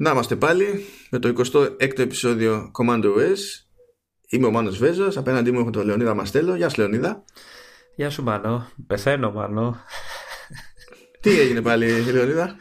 [0.00, 3.38] Να είμαστε πάλι με το 26ο επεισόδιο Commando OS.
[4.28, 6.54] Είμαι ο Μάνος Βέζος, απέναντί μου έχω τον Λεωνίδα Μαστέλο.
[6.54, 7.24] Γεια σου Λεωνίδα.
[7.94, 9.80] Γεια σου Μάνο, πεθαίνω Μάνο.
[11.20, 12.56] Τι έγινε πάλι Λεωνίδα;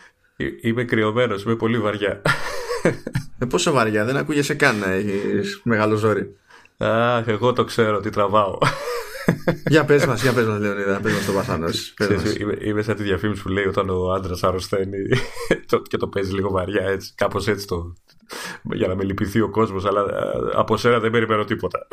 [0.62, 2.22] Είμαι κρυωμένος, είμαι πολύ βαριά.
[3.40, 6.36] Ε, πόσο βαριά, δεν ακούγεσαι καν να έχεις μεγάλο ζόρι.
[6.78, 8.58] Αχ, εγώ το ξέρω τι τραβάω.
[9.68, 11.94] Για πες μας, για πες μας Λεωνίδα, πες μας το βασάνος.
[12.40, 14.98] Είμαι, είμαι σαν τη διαφήμιση που λέει όταν ο άντρας αρρωσταίνει
[15.90, 17.94] και το παίζει λίγο βαριά έτσι, κάπως έτσι το,
[18.64, 21.88] για να με λυπηθεί ο κόσμος, αλλά ε, από σένα δεν περιμένω τίποτα.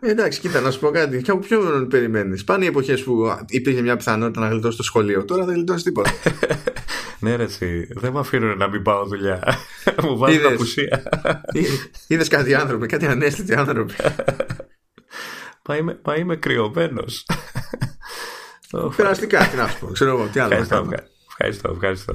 [0.00, 1.22] Ε, εντάξει, κοίτα, να σου πω κάτι.
[1.22, 5.24] Και από ποιον περιμένεις; Πάνε οι εποχές που υπήρχε μια πιθανότητα να γλιτώσεις το σχολείο.
[5.24, 6.10] Τώρα δεν γλιτώσεις τίποτα.
[7.20, 7.88] ναι, ρε, εσύ.
[7.90, 9.42] Δεν με αφήνουν να μην πάω δουλειά.
[10.02, 11.02] Μου βάζουν απουσία.
[12.06, 13.94] Είδες κάτι άνθρωποι, κάτι ανέστητοι άνθρωποι.
[15.68, 17.26] Μα είμαι, μα είμαι κρυωμένος.
[18.96, 19.86] Περαστικά, τι να σου πω.
[19.86, 20.54] Ξέρω εγώ, τι άλλο.
[20.54, 20.96] Ευχαριστώ,
[21.28, 21.70] ευχαριστώ.
[21.70, 22.14] ευχαριστώ.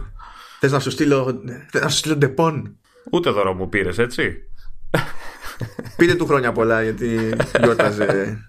[0.60, 1.42] Θες να σου στείλω,
[1.82, 2.78] να σου στείλω Depon;
[3.12, 4.38] Ούτε δώρο μου πήρες, έτσι.
[5.98, 8.40] Πήρε του χρόνια πολλά γιατί γιόρταζε.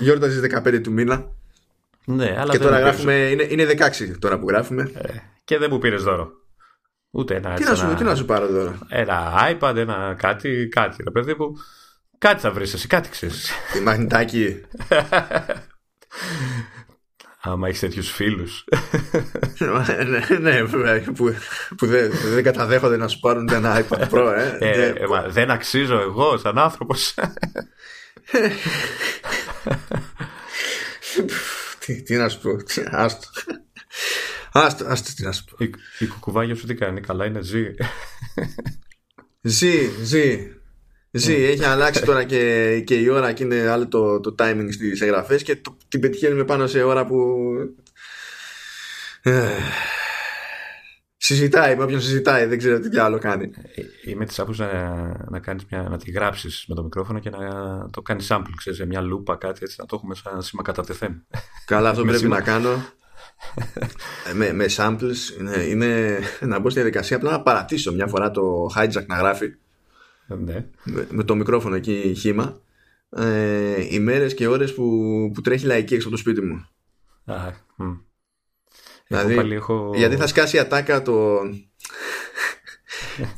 [0.00, 1.30] Γιόρταζες 15 του μήνα.
[2.04, 3.14] Ναι, αλλά και τώρα γράφουμε.
[3.14, 4.90] Είναι, είναι 16 τώρα που γράφουμε.
[4.94, 5.08] Ε,
[5.44, 6.30] και δεν μου πήρες δώρο.
[7.10, 7.54] Ούτε ένα.
[7.54, 7.94] Τι, να σου, ένα...
[7.94, 8.78] τι να σου πάρω δώρο.
[8.88, 11.02] Ένα iPad, ένα κάτι, κάτι.
[11.02, 11.52] Ρε παιδί μου,
[12.28, 13.50] κάτι θα βρεις εσύ, κάτι ξέρεις.
[13.72, 14.60] Τι μαγνητάκι.
[17.40, 18.64] Άμα έχεις τέτοιους φίλους.
[20.40, 21.34] ναι, ναι, που,
[21.76, 24.56] που δεν, δεν καταδέχονται να σου πάρουν ένα iPad Pro, ε.
[24.58, 24.94] ε, ε
[25.26, 27.14] δεν αξίζω εγώ σαν άνθρωπος.
[31.78, 32.50] τι, τι να σου πω,
[32.90, 33.28] άστο.
[34.52, 35.64] Άστο, άστο, τι να σου πω.
[35.64, 37.64] Η, η κουκουβάγια σου τι κάνει, καλά είναι, ζει.
[39.40, 40.54] ζει, ζει.
[41.16, 45.00] Ζει, έχει αλλάξει τώρα και, και η ώρα και είναι άλλο το, το timing στις
[45.00, 47.36] εγγραφές και το, την πετυχαίνουμε πάνω σε ώρα που
[49.22, 49.48] ε,
[51.16, 53.50] συζητάει, με όποιον συζητάει, δεν ξέρω τι άλλο κάνει.
[53.74, 57.30] Ε, είμαι της άποψης να, να, κάνεις μια, να τη γράψεις με το μικρόφωνο και
[57.30, 57.38] να
[57.90, 60.84] το κάνεις sample, ξέρεις, σε μια λούπα κάτι έτσι, να το έχουμε σαν σήμα κατά
[60.84, 61.26] τεθέν.
[61.64, 62.84] Καλά, αυτό πρέπει να κάνω.
[64.34, 68.66] με, με samples είναι, είναι να μπω στη διαδικασία απλά να παρατήσω μια φορά το
[68.76, 69.54] hijack να γράφει
[70.26, 70.66] ναι.
[71.10, 72.60] με, το μικρόφωνο εκεί χήμα
[73.10, 74.84] ε, οι μέρες και ώρες που,
[75.34, 76.68] που τρέχει λαϊκή έξω από το σπίτι μου.
[77.24, 77.52] Α,
[79.06, 79.92] δηλαδή, έχω...
[79.94, 81.38] γιατί θα σκάσει η ατάκα το...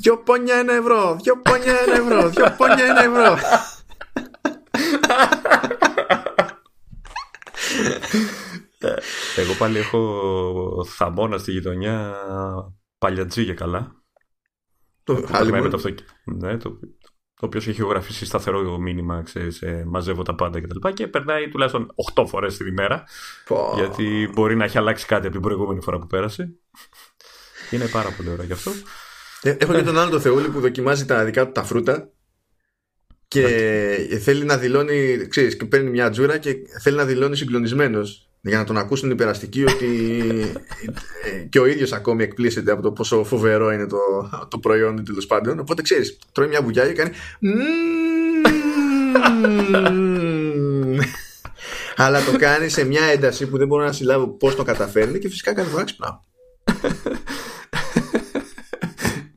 [0.01, 3.39] δυο πόνια ένα ευρώ, δυο πόνια ένα ευρώ, δυο πόνια ένα ευρώ.
[9.37, 12.15] Εγώ πάλι έχω θαμώνα στη γειτονιά
[12.99, 13.95] παλιατζή και καλά.
[15.07, 15.95] Το, το, το,
[16.25, 16.79] ναι, το,
[17.41, 20.79] το οποίος έχει ηχογραφήσει σταθερό μήνυμα, ξέρεις, ε, μαζεύω τα πάντα κτλ.
[20.79, 23.05] Και, και περνάει τουλάχιστον 8 φορές την ημέρα.
[23.75, 26.55] Γιατί μπορεί να έχει αλλάξει κάτι από την προηγούμενη φορά που πέρασε.
[27.71, 28.71] Είναι πάρα πολύ ωραίο γι' αυτό.
[29.43, 32.11] Ε, έχω και τον άλλο το Θεούλη που δοκιμάζει τα δικά του τα φρούτα
[33.29, 38.59] και θέλει να δηλώνει, ξέρεις, και παίρνει μια τζούρα και θέλει να δηλώνει συγκλονισμένος για
[38.59, 40.23] να τον ακούσουν οι περαστικοί ότι
[41.49, 43.99] και ο ίδιος ακόμη εκπλήσεται από το πόσο φοβερό είναι το,
[44.49, 45.59] το προϊόν τέλος πάντων.
[45.59, 47.11] Οπότε ξέρεις, τρώει μια βουλιά και κάνει
[51.97, 55.29] αλλά το κάνει σε μια ένταση που δεν μπορώ να συλλάβω πώς το καταφέρνει και
[55.29, 56.19] φυσικά κάθε φορά ξυπνάω.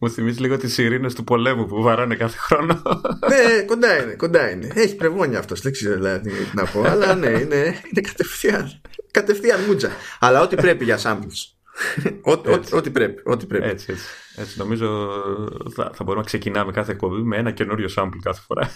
[0.01, 2.81] Μου θυμίζει λίγο τι ειρήνε του πολέμου που βαράνε κάθε χρόνο.
[3.29, 4.71] ναι, κοντά είναι, κοντά είναι.
[4.75, 6.83] Έχει πρεβόνια αυτό, δεν ξέρω δηλαδή τι να πω.
[6.83, 8.81] αλλά ναι, είναι, είναι κατευθείαν.
[9.11, 9.91] Κατευθείαν μούτζα.
[10.19, 11.59] Αλλά ό,τι πρέπει για samples.
[12.71, 13.21] Ό,τι πρέπει.
[13.25, 13.67] Ό,τι πρέπει.
[13.67, 14.05] Έτσι, έτσι.
[14.35, 15.09] έτσι νομίζω
[15.75, 18.71] θα, θα μπορούμε να ξεκινάμε κάθε εκπομπή με ένα καινούριο sample κάθε φορά.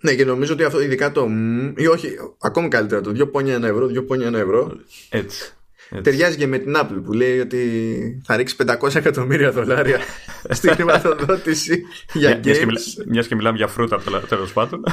[0.00, 1.28] ναι, και νομίζω ότι αυτό ειδικά το.
[1.76, 4.72] ή όχι, ακόμη καλύτερα το 2 πόνια ένα ευρώ, 2 πόνια ένα ευρώ.
[5.08, 5.52] Έτσι.
[5.90, 6.02] Έτσι.
[6.02, 9.98] Ταιριάζει και με την Apple που λέει ότι θα ρίξει 500 εκατομμύρια δολάρια
[10.56, 13.04] στη χρηματοδότηση για games.
[13.06, 14.84] Μιας και μιλάμε για φρούτα τέλος πάντων.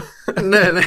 [0.43, 0.81] ναι, ναι.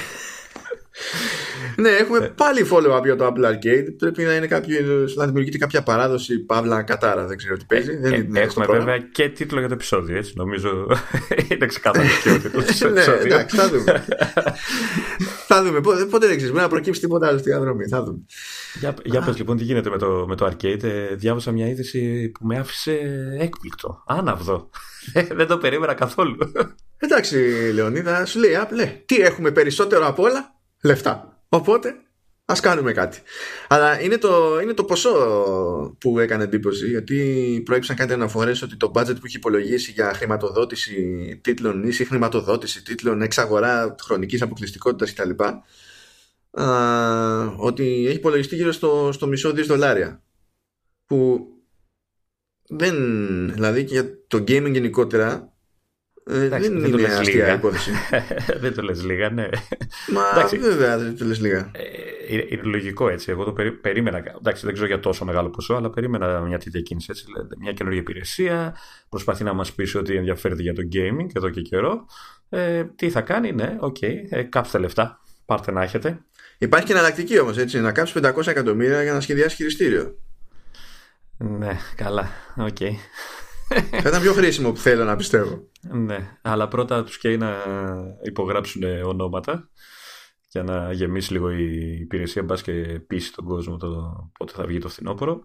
[1.77, 2.33] Ναι, έχουμε ε.
[2.35, 3.87] πάλι follow-up για το Apple Arcade.
[3.99, 7.27] Πρέπει να είναι κάποιο, να δημιουργείται κάποια παράδοση παύλα κατάρα.
[7.27, 7.91] Δεν ξέρω τι παίζει.
[7.91, 10.17] Ε, δεν ε, έχουμε βέβαια και τίτλο για το επεισόδιο.
[10.17, 10.33] Έτσι.
[10.37, 10.87] Νομίζω
[11.51, 12.81] είναι ξεκάθαρο και ο τίτλος.
[12.93, 14.05] ναι, εντάξει, θα δούμε.
[15.49, 15.81] θα δούμε.
[15.81, 16.51] Πότε δεν ξέρεις.
[16.51, 17.89] Μπορεί να προκύψει τίποτα άλλο στη διαδρομή.
[17.89, 18.19] Θα δούμε.
[18.81, 20.83] Για, για πες λοιπόν τι γίνεται με το, με το Arcade.
[20.83, 22.99] Ε, διάβασα μια είδηση που με άφησε
[23.39, 24.03] έκπληκτο.
[24.07, 24.71] Άναυδο.
[25.35, 26.37] δεν το περίμενα καθόλου.
[26.99, 27.37] Εντάξει,
[27.75, 30.54] Λεωνίδα, σου λέει Apple, τι έχουμε περισσότερο από όλα;
[30.85, 31.43] Λεφτά.
[31.49, 31.95] Οπότε
[32.45, 33.23] ας κάνουμε κάτι.
[33.69, 38.91] Αλλά είναι το, είναι το ποσό που έκανε εντύπωση γιατί προέκυψαν κάτι αναφορές ότι το
[38.95, 45.31] budget που έχει υπολογίσει για χρηματοδότηση τίτλων ή συγχρηματοδότηση τίτλων εξαγορά χρονικής αποκλειστικότητας κτλ.
[47.57, 50.23] ότι έχει υπολογιστεί γύρω στο, στο μισό δις δολάρια.
[51.07, 51.49] Που
[52.69, 52.97] δεν,
[53.53, 55.54] δηλαδή και για το gaming γενικότερα
[56.27, 57.55] ε, δεν, δεν είναι αστεία λίγα.
[57.55, 57.91] υπόθεση.
[58.63, 59.49] δεν το λες λίγα, ναι.
[60.13, 61.59] Μα Εντάξει, βέβαια δεν το λες λίγα.
[61.59, 61.83] Ε,
[62.29, 63.31] είναι, είναι, λογικό έτσι.
[63.31, 64.23] Εγώ το περί, περίμενα.
[64.39, 67.07] Εντάξει, δεν ξέρω για τόσο μεγάλο ποσό, αλλά περίμενα μια τέτοια κίνηση.
[67.11, 67.25] Έτσι,
[67.59, 68.77] μια καινούργια υπηρεσία.
[69.09, 72.07] Προσπαθεί να μας πει ότι ενδιαφέρεται για το gaming εδώ και καιρό.
[72.49, 73.97] Ε, τι θα κάνει, ναι, OK.
[74.01, 75.21] Okay, ε, κάψτε λεφτά.
[75.45, 76.19] Πάρτε να έχετε.
[76.59, 77.81] Υπάρχει και εναλλακτική όμως, έτσι.
[77.81, 80.19] Να κάψεις 500 εκατομμύρια για να σχεδιάσεις χειριστήριο.
[81.37, 82.31] Ναι, καλά.
[82.57, 82.77] OK.
[82.81, 82.93] Okay.
[83.69, 85.69] Θα ήταν πιο χρήσιμο που θέλω να πιστεύω.
[85.93, 87.57] Ναι, αλλά πρώτα τους καίει να
[88.23, 89.71] υπογράψουν ονόματα
[90.49, 92.73] για να γεμίσει λίγο η υπηρεσία μπας και
[93.07, 93.89] πείσει τον κόσμο το
[94.39, 95.43] πότε θα βγει το φθινόπωρο.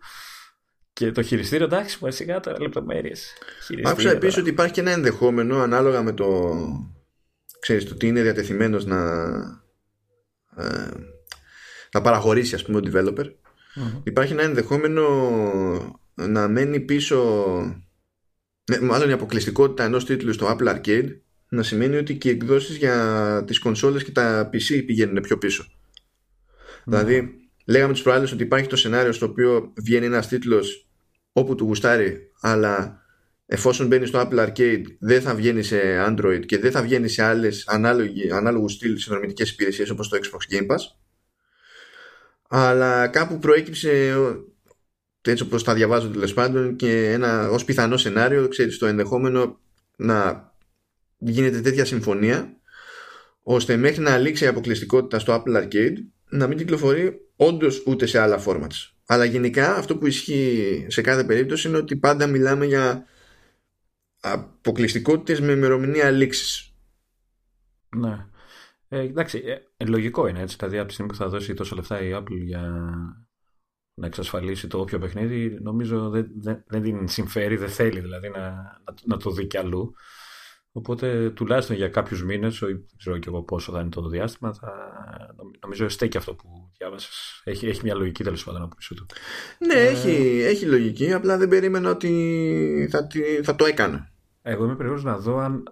[0.93, 3.33] Και το χειριστήριο, εντάξει, μου σιγά τώρα λεπτομέρειες.
[3.83, 6.55] Άκουσα επίσης ότι υπάρχει και ένα ενδεχόμενο ανάλογα με το.
[7.59, 9.01] ξέρεις, το τι είναι διατεθειμένος να.
[10.55, 10.89] Ε,
[11.91, 13.25] να παραχωρήσει, ας πούμε, ο developer.
[14.03, 15.03] Υπάρχει ένα ενδεχόμενο
[16.13, 17.45] να μένει πίσω
[18.69, 21.15] ναι, μάλλον η αποκλειστικότητα ενός τίτλου στο Apple Arcade
[21.49, 25.65] να σημαίνει ότι και οι εκδόσεις για τις κονσόλες και τα PC πηγαίνουν πιο πίσω.
[26.83, 26.97] Ναι.
[26.97, 27.33] Δηλαδή,
[27.65, 30.87] λέγαμε τις προάλλες ότι υπάρχει το σενάριο στο οποίο βγαίνει ένας τίτλος
[31.31, 33.03] όπου του γουστάρει, αλλά
[33.45, 37.23] εφόσον μπαίνει στο Apple Arcade δεν θα βγαίνει σε Android και δεν θα βγαίνει σε
[37.23, 37.67] άλλες
[38.31, 40.99] ανάλογους στυλ συνδρομητικές υπηρεσίες όπως το Xbox Game Pass
[42.49, 44.15] αλλά κάπου προέκυψε
[45.29, 49.59] έτσι όπως τα διαβάζω τέλος πάντων και ένα ως πιθανό σενάριο ξέρεις το ενδεχόμενο
[49.95, 50.51] να
[51.17, 52.57] γίνεται τέτοια συμφωνία
[53.43, 55.95] ώστε μέχρι να λήξει η αποκλειστικότητα στο Apple Arcade
[56.29, 58.91] να μην κυκλοφορεί όντως ούτε σε άλλα formats.
[59.05, 63.05] Αλλά γενικά αυτό που ισχύει σε κάθε περίπτωση είναι ότι πάντα μιλάμε για
[64.19, 66.73] αποκλειστικότητες με ημερομηνία λήξης.
[67.95, 68.25] Ναι.
[68.89, 69.43] Ε, εντάξει,
[69.77, 70.55] ε, λογικό είναι έτσι.
[70.59, 72.83] Δηλαδή από τη στιγμή που θα δώσει τόσο λεφτά η Apple για
[73.99, 78.39] να εξασφαλίσει το όποιο παιχνίδι, νομίζω δεν, δεν, δεν την συμφέρει, δεν θέλει δηλαδή να,
[78.39, 79.93] να, να το δει κι αλλού.
[80.71, 84.71] Οπότε τουλάχιστον για κάποιους μήνες, δεν ξέρω και εγώ πόσο θα είναι το διάστημα, θα,
[85.61, 87.41] νομίζω στέκει αυτό που διάβασες.
[87.43, 89.05] Έχει, έχει μια λογική τέλος πάντων από πίσω του.
[89.65, 89.87] Ναι, ε...
[89.87, 91.13] έχει, έχει λογική.
[91.13, 93.07] Απλά δεν περίμενα ότι θα,
[93.43, 94.11] θα το έκανα.
[94.41, 95.71] Εγώ είμαι περίεργος να δω αν ε,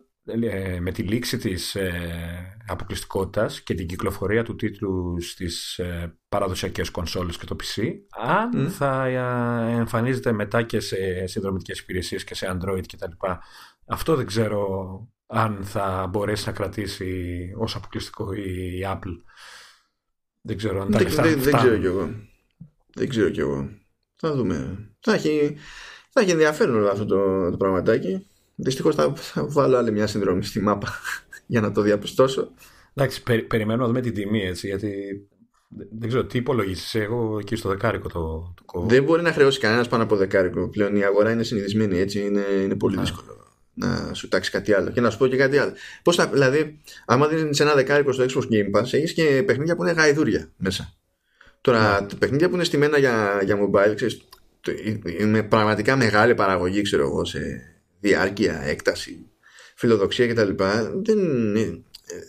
[0.79, 7.37] με τη λήξη της ε, αποκλειστικότητας και την κυκλοφορία του τίτλου στις ε, παραδοσιακές κονσόλες
[7.37, 12.83] και το PC αν θα ε, εμφανίζεται μετά και σε συνδρομητικές υπηρεσίες και σε Android
[12.93, 13.27] κτλ.
[13.85, 14.67] Αυτό δεν ξέρω
[15.27, 19.15] αν θα μπορέσει να κρατήσει ως αποκλειστικό η Apple.
[20.41, 22.09] Δεν ξέρω αν τα δεν, δεν, δεν ξέρω κι εγώ.
[22.93, 23.69] Δεν ξέρω κι εγώ.
[24.15, 24.87] Θα δούμε.
[24.99, 25.57] Θα έχει,
[26.09, 28.27] θα έχει ενδιαφέρον αυτό το, το πραγματάκι.
[28.59, 29.13] Δυστυχώς θα,
[29.47, 30.87] βάλω άλλη μια συνδρομή στη μάπα
[31.45, 32.51] για να το διαπιστώσω.
[32.93, 34.91] Εντάξει, περι, περιμένω να δούμε την τιμή έτσι, γιατί
[35.69, 36.99] δεν ξέρω τι υπολογίσει.
[36.99, 38.87] Εγώ εκεί στο δεκάρικο το, το κόβω.
[38.87, 40.69] Δεν μπορεί να χρεώσει κανένας πάνω από δεκάρικο.
[40.69, 43.37] Πλέον η αγορά είναι συνηθισμένη έτσι, είναι, είναι πολύ δύσκολο
[43.77, 44.89] να σου τάξει κάτι άλλο.
[44.89, 45.73] Και να σου πω και κάτι άλλο.
[46.03, 49.83] Πώς θα, δηλαδή, άμα δίνει ένα δεκάρικο στο Xbox Game Pass, έχεις και παιχνίδια που
[49.83, 50.93] είναι γαϊδούρια μέσα.
[51.61, 52.19] Τώρα, yeah.
[52.19, 54.27] παιχνίδια που είναι στημένα για, για mobile, ξέρεις,
[55.19, 57.39] είναι πραγματικά μεγάλη παραγωγή, ξέρω εγώ, σε
[57.99, 59.25] διάρκεια, έκταση,
[59.75, 60.49] φιλοδοξία κτλ.
[61.03, 61.19] Δεν,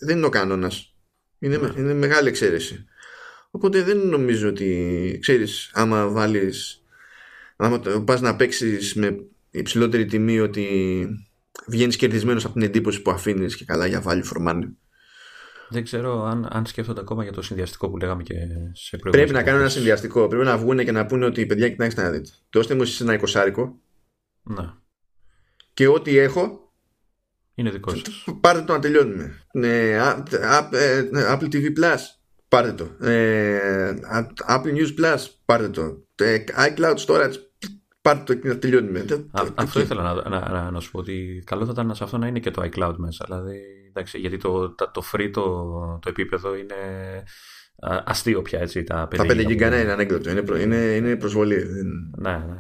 [0.01, 0.95] δεν είναι ο κανόνας.
[1.39, 1.73] Είναι, ναι.
[1.77, 2.85] είναι μεγάλη εξαίρεση.
[3.51, 6.83] Οπότε δεν νομίζω ότι ξέρεις άμα βάλεις
[7.57, 10.67] άμα πας να παίξεις με υψηλότερη τιμή ότι
[11.67, 14.69] βγαίνεις κερδισμένος από την εντύπωση που αφήνεις και καλά για value for money.
[15.69, 18.35] Δεν ξέρω αν, αν σκέφτονται ακόμα για το συνδυαστικό που λέγαμε και
[18.73, 19.11] σε προηγούμενες.
[19.11, 20.29] Πρέπει να κάνουν ένα συνδυαστικό.
[20.29, 22.31] Πρέπει να βγουν και να πούνε ότι παιδιά, κοιτάξτε να δείτε.
[22.51, 23.81] Δώστε μου εσείς ένα εικοσάρικο.
[24.43, 24.73] Ναι
[25.79, 26.73] και ό,τι έχω
[27.55, 28.25] είναι δικό σας.
[28.41, 29.47] Πάρτε το να τελειώνουμε.
[29.53, 29.99] Ναι,
[31.13, 31.99] Apple TV Plus,
[32.49, 33.07] πάρτε το.
[33.07, 33.95] Ε,
[34.49, 36.07] Apple News Plus, πάρτε το.
[36.15, 37.35] Ε, iCloud Storage,
[38.01, 39.05] πάρτε το και να τελειώνουμε.
[39.55, 42.27] αυτό ήθελα να, να, να, να, σου πω ότι καλό θα ήταν σε αυτό να
[42.27, 43.25] είναι και το iCloud μέσα.
[43.29, 45.43] Δηλαδή, εντάξει, γιατί το, το free το,
[46.03, 46.75] το επίπεδο είναι
[48.05, 48.85] αστείο πια έτσι.
[48.85, 50.31] Τα 5 τα 5 γίγκα είναι ανέκδοτο.
[50.31, 51.65] Είναι, είναι, είναι προσβολή.
[52.17, 52.59] Ναι, ναι.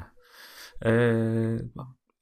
[0.78, 1.56] Ε,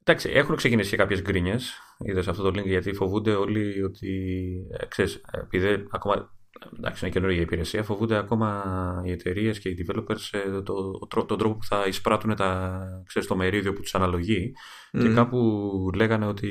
[0.08, 1.80] Εντάξει, έχουν ξεκινήσει και κάποιες γκρίνιες.
[1.98, 4.46] Είδες αυτό το link γιατί φοβούνται όλοι ότι.
[4.70, 6.34] Ε, ξέρεις, επειδή ακόμα.
[6.76, 7.82] Εντάξει, είναι καινούργια υπηρεσία.
[7.82, 12.36] Φοβούνται ακόμα οι εταιρείες και οι developers ε, το, το, τον τρόπο που θα εισπράττουν
[12.36, 14.52] τα, ξέρεις, το μερίδιο που τους αναλογεί.
[14.90, 16.50] Και κάπου λέγανε ότι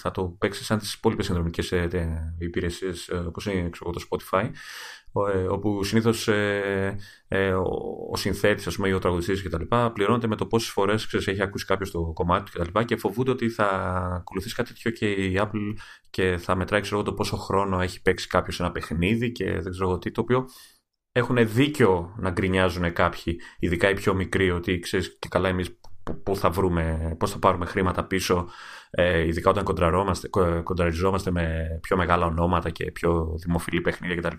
[0.00, 4.50] θα το παίξει σαν τις υπόλοιπες συνδρομικές ε, υπηρεσίες όπως είναι το Spotify ε,
[5.50, 6.96] όπου συνήθως ε,
[7.28, 7.64] ε, ο,
[8.12, 9.62] ο συνθέτης ή ο τραγουδιστής κτλ.
[9.92, 12.78] πληρώνεται με το πόσες φορές έχει ακούσει κάποιος το κομμάτι του κτλ.
[12.78, 13.66] Και, και φοβούνται ότι θα
[14.14, 15.74] ακολουθήσει κάτι τέτοιο και η Apple
[16.10, 19.98] και θα μετράει ξέρω, το πόσο χρόνο έχει παίξει κάποιος ένα παιχνίδι και δεν ξέρω
[19.98, 20.48] τι, το οποίο
[21.12, 25.78] έχουν δίκιο να γκρινιάζουν κάποιοι, ειδικά οι πιο μικροί, ότι ξέρεις και καλά εμείς
[26.22, 28.48] πού θα βρούμε, πώς θα πάρουμε χρήματα πίσω,
[28.90, 29.64] ε, ειδικά όταν
[30.62, 34.36] κοντραριζόμαστε με πιο μεγάλα ονόματα και πιο δημοφιλή παιχνίδια κτλ.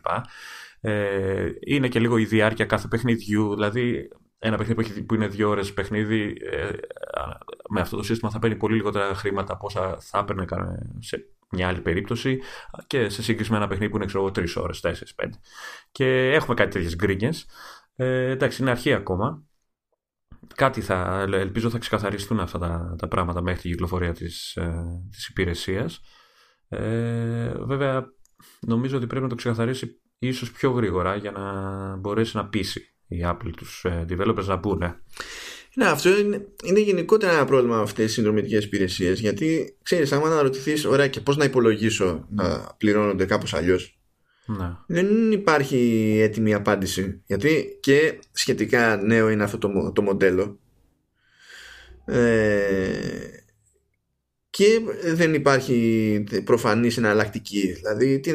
[0.81, 5.73] Ε, είναι και λίγο η διάρκεια κάθε παιχνιδιού, δηλαδή ένα παιχνίδι που είναι δύο ώρες
[5.73, 6.69] παιχνίδι ε,
[7.69, 10.45] με αυτό το σύστημα θα παίρνει πολύ λιγότερα χρήματα από όσα θα έπαιρνε
[10.99, 12.39] σε μια άλλη περίπτωση
[12.87, 15.37] και σε σύγκριση με ένα παιχνίδι που είναι ξέρω, τρεις ώρες, τέσσερις, πέντε.
[15.91, 17.45] Και έχουμε κάτι τέτοιες γκρίνιες.
[17.95, 19.43] Ε, εντάξει, είναι αρχή ακόμα.
[20.55, 25.27] Κάτι θα, ελπίζω θα ξεκαθαριστούν αυτά τα, τα πράγματα μέχρι την κυκλοφορία της, ε, της
[25.27, 26.01] υπηρεσίας.
[26.69, 28.05] Ε, βέβαια,
[28.59, 33.21] νομίζω ότι πρέπει να το ξεκαθαρίσει ίσως πιο γρήγορα για να μπορέσει να πείσει η
[33.25, 34.99] Apple τους ε, developers να πούνε.
[35.75, 39.19] Ναι, αυτό είναι, είναι γενικότερα ένα πρόβλημα με αυτές τις συνδρομητικές υπηρεσίες.
[39.19, 43.98] γιατί ξέρεις, άμα αναρωτηθεί, ωραία και πώς να υπολογίσω να πληρώνονται κάπως αλλιώς
[44.57, 44.75] ναι.
[44.87, 45.77] Δεν υπάρχει
[46.21, 47.21] έτοιμη απάντηση.
[47.25, 50.59] Γιατί και σχετικά νέο είναι αυτό το, το μοντέλο.
[52.05, 53.29] Ε,
[54.49, 54.81] και
[55.13, 57.71] δεν υπάρχει προφανής εναλλακτική.
[57.71, 58.31] Δηλαδή, τι,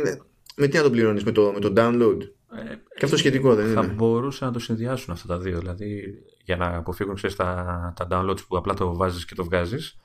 [0.56, 2.18] με τι να το πληρώνεις, με το, με το download;
[2.56, 3.80] Ε, και αυτό σχετικό δεν θα είναι.
[3.80, 5.58] Θα μπορούσαν να το συνδυάσουν αυτά τα δύο.
[5.58, 6.04] Δηλαδή,
[6.44, 9.96] για να αποφύγουν ξέρεις, τα, τα downloads που απλά το βάζεις και το βγάζεις,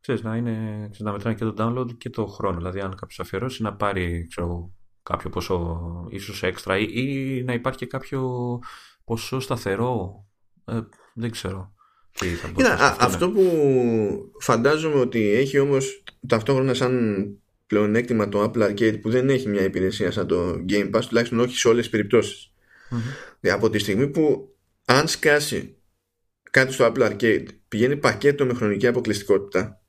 [0.00, 2.56] ξέρεις, να, είναι, ξέρεις, να μετράνε και το download και το χρόνο.
[2.56, 4.70] Δηλαδή, αν κάποιος αφιερώσει, να πάρει ξέρω,
[5.08, 8.58] κάποιο ποσό ίσως έξτρα ή, ή να υπάρχει και κάποιο
[9.04, 10.24] ποσό σταθερό.
[10.64, 10.80] Ε,
[11.14, 11.74] δεν ξέρω.
[12.18, 13.42] Τι θα Κοίτα, αυτό που
[14.40, 17.26] φαντάζομαι ότι έχει όμως ταυτόχρονα σαν
[17.66, 21.56] πλεονέκτημα το Apple Arcade που δεν έχει μια υπηρεσία σαν το Game Pass τουλάχιστον όχι
[21.56, 22.52] σε όλες τις περιπτώσεις.
[22.90, 23.48] Mm-hmm.
[23.48, 25.76] Από τη στιγμή που αν σκάσει
[26.50, 29.80] κάτι στο Apple Arcade πηγαίνει πακέτο με χρονική αποκλειστικότητα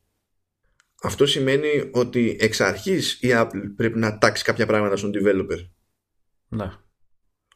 [1.01, 5.67] αυτό σημαίνει ότι εξ αρχής η Apple πρέπει να τάξει κάποια πράγματα στον developer.
[6.47, 6.71] Ναι.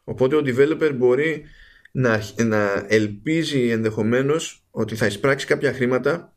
[0.04, 1.46] Οπότε ο developer μπορεί
[1.92, 6.36] να, να ελπίζει ενδεχομένως ότι θα εισπράξει κάποια χρήματα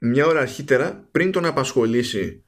[0.00, 2.44] μια ώρα αρχίτερα πριν τον απασχολήσει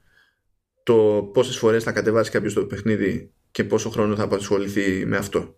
[0.83, 5.55] το πόσες φορές θα κατεβάσει κάποιος το παιχνίδι και πόσο χρόνο θα απασχοληθεί με αυτό.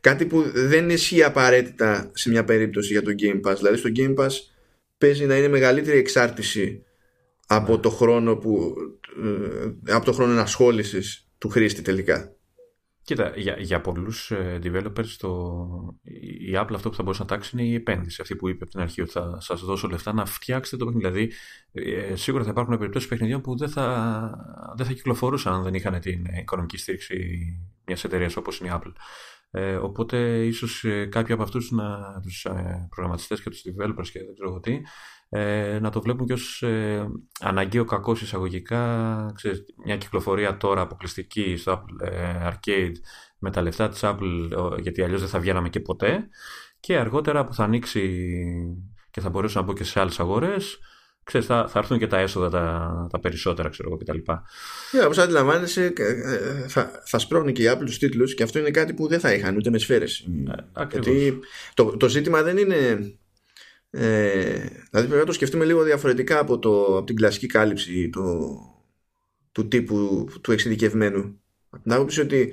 [0.00, 3.56] Κάτι που δεν ισχύει απαραίτητα σε μια περίπτωση για το Game Pass.
[3.56, 4.30] Δηλαδή στο Game Pass
[4.98, 6.84] παίζει να είναι μεγαλύτερη εξάρτηση
[7.52, 8.74] από το χρόνο που
[9.86, 12.34] ε, από το χρόνο ενασχόλησης του χρήστη τελικά.
[13.02, 15.58] Κοίτα, για, για πολλούς ε, developers το,
[16.48, 18.20] η Apple αυτό που θα μπορούσε να τάξει είναι η επένδυση.
[18.20, 21.08] Αυτή που είπε από την αρχή ότι θα σας δώσω λεφτά να φτιάξετε το παιχνίδι.
[21.08, 21.32] Δηλαδή,
[21.72, 26.00] ε, σίγουρα θα υπάρχουν περιπτώσεις παιχνιδιών που δεν θα, δεν θα κυκλοφορούσαν αν δεν είχαν
[26.00, 27.16] την οικονομική στήριξη
[27.86, 28.92] μιας εταιρείας όπως είναι η Apple.
[29.52, 31.72] Ε, οπότε ίσως ε, κάποιοι από αυτούς
[32.22, 34.80] τους ε, προγραμματιστές και τους developers και δεν ξέρω τι
[35.32, 37.08] ε, να το βλέπουν και ως ε,
[37.40, 42.94] αναγκαίο κακό εισαγωγικά ξέρεις, μια κυκλοφορία τώρα αποκλειστική στο Apple ε, Arcade
[43.38, 46.28] με τα λεφτά της Apple γιατί αλλιώς δεν θα βγαίναμε και ποτέ
[46.80, 48.34] και αργότερα που θα ανοίξει
[49.10, 50.78] και θα μπορέσω να μπω και σε άλλες αγορές
[51.24, 54.18] ξέρεις, θα, θα έρθουν και τα έσοδα τα, τα περισσότερα ξέρω εγώ κτλ.
[54.32, 58.70] Yeah, όπως αντιλαμβάνεσαι ε, θα, θα σπρώχνει και η Apple τους τίτλους και αυτό είναι
[58.70, 60.26] κάτι που δεν θα είχαν ούτε με σφαίρες.
[60.76, 61.38] Ε, γιατί
[61.74, 62.98] το, το ζήτημα δεν είναι
[63.90, 64.58] ε,
[64.90, 68.58] δηλαδή πρέπει να το σκεφτούμε λίγο διαφορετικά από, το, από την κλασική κάλυψη του,
[69.52, 71.40] του τύπου του εξειδικευμένου.
[71.82, 72.52] Να άποψη ότι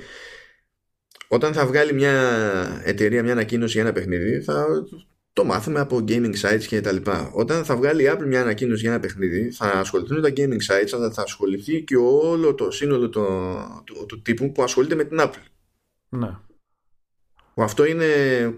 [1.28, 4.66] όταν θα βγάλει μια εταιρεία μια ανακοίνωση για ένα παιχνίδι θα
[5.34, 7.32] το μάθουμε από gaming sites και τα λοιπά.
[7.34, 10.90] Όταν θα βγάλει η Apple μια ανακοίνωση για ένα παιχνίδι θα ασχοληθούν τα gaming sites
[10.94, 13.26] αλλά θα ασχοληθεί και όλο το σύνολο του,
[13.86, 15.44] του, του τύπου που ασχολείται με την Apple.
[16.10, 16.38] Ναι.
[17.64, 18.06] Αυτό είναι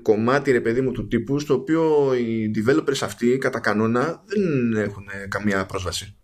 [0.01, 5.06] κομμάτι ρε παιδί μου του τύπου στο οποίο οι developers αυτοί κατά κανόνα δεν έχουν
[5.29, 6.20] καμία πρόσβαση.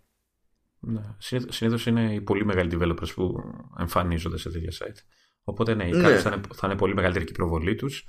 [0.80, 1.00] Ναι.
[1.48, 3.34] Συνήθως είναι οι πολύ μεγάλοι developers που
[3.78, 4.98] εμφανίζονται σε τέτοια site.
[5.44, 6.16] Οπότε ναι, οι ναι.
[6.16, 8.04] Θα, είναι, θα είναι πολύ μεγαλύτερη και η προβολή τους.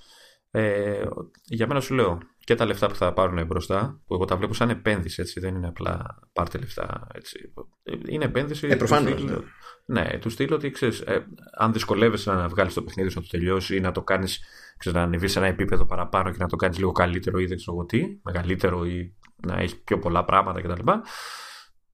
[0.52, 1.04] Ε,
[1.44, 4.54] για μένα σου λέω και τα λεφτά που θα πάρουν μπροστά, που εγώ τα βλέπω
[4.54, 7.08] σαν επένδυση, έτσι, δεν είναι απλά πάρτε λεφτά.
[7.14, 7.54] Έτσι.
[8.08, 8.68] Είναι επένδυση.
[8.68, 9.38] Ε, προφανώς, ναι.
[9.86, 11.26] ναι, του στείλω ότι ξέρεις, ε,
[11.58, 14.40] αν δυσκολεύεσαι να βγάλεις το παιχνίδι σου να το τελειώσει ή να το κάνεις,
[14.86, 17.86] να ανεβείς σε ένα επίπεδο παραπάνω και να το κάνεις λίγο καλύτερο ή δεν ξέρω
[17.86, 19.16] τι, μεγαλύτερο ή
[19.48, 20.92] να έχεις πιο πολλά πράγματα κτλ.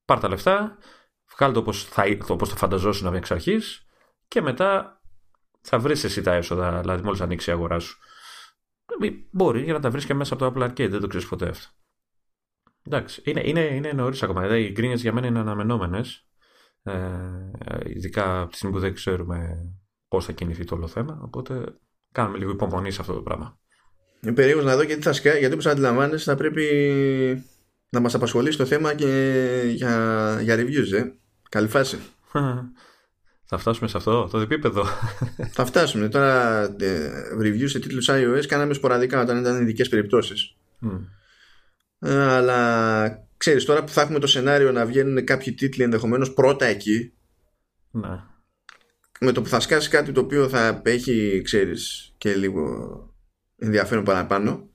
[0.05, 0.77] Πάρ τα λεφτά,
[1.35, 3.85] βγάλει το όπως θα, όπως το φανταζόσουν εξ αρχής
[4.27, 5.01] και μετά
[5.61, 7.97] θα βρεις εσύ τα έσοδα, δηλαδή μόλις ανοίξει η αγορά σου.
[9.01, 11.27] Ε, μπορεί για να τα βρεις και μέσα από το Apple Arcade, δεν το ξέρεις
[11.27, 11.67] ποτέ αυτό.
[12.85, 14.41] Εντάξει, είναι, είναι, είναι νωρίς ακόμα.
[14.41, 16.27] Δηλαδή, οι γκρίνιε για μένα είναι αναμενόμενες.
[16.83, 16.91] Ε,
[17.85, 19.57] ειδικά από τη στιγμή που δεν ξέρουμε
[20.07, 21.19] πώς θα κινηθεί το όλο θέμα.
[21.23, 21.79] Οπότε
[22.13, 23.57] κάνουμε λίγο υπομονή σε αυτό το πράγμα.
[24.21, 26.65] Είμαι περίεργος να δω γιατί θα σκάει, γιατί όπως αντιλαμβάνεσαι θα πρέπει
[27.89, 31.11] να μας απασχολήσει το θέμα και για, για reviews, ε.
[31.49, 31.99] Καλή φάση.
[33.45, 34.85] Θα φτάσουμε σε αυτό το επίπεδο.
[35.55, 36.09] Θα φτάσουμε.
[36.09, 37.09] Τώρα ε,
[37.41, 40.55] review σε τίτλους iOS κάναμε σποραδικά όταν ήταν ειδικές περιπτώσεις.
[40.81, 40.99] Mm.
[42.09, 47.13] αλλά ξέρεις τώρα που θα έχουμε το σενάριο να βγαίνουν κάποιοι τίτλοι ενδεχομένως πρώτα εκεί
[47.91, 48.23] ναι.
[49.23, 52.65] Με το που θα σκάσει κάτι το οποίο θα έχει ξέρεις και λίγο
[53.57, 54.69] ενδιαφέρον παραπάνω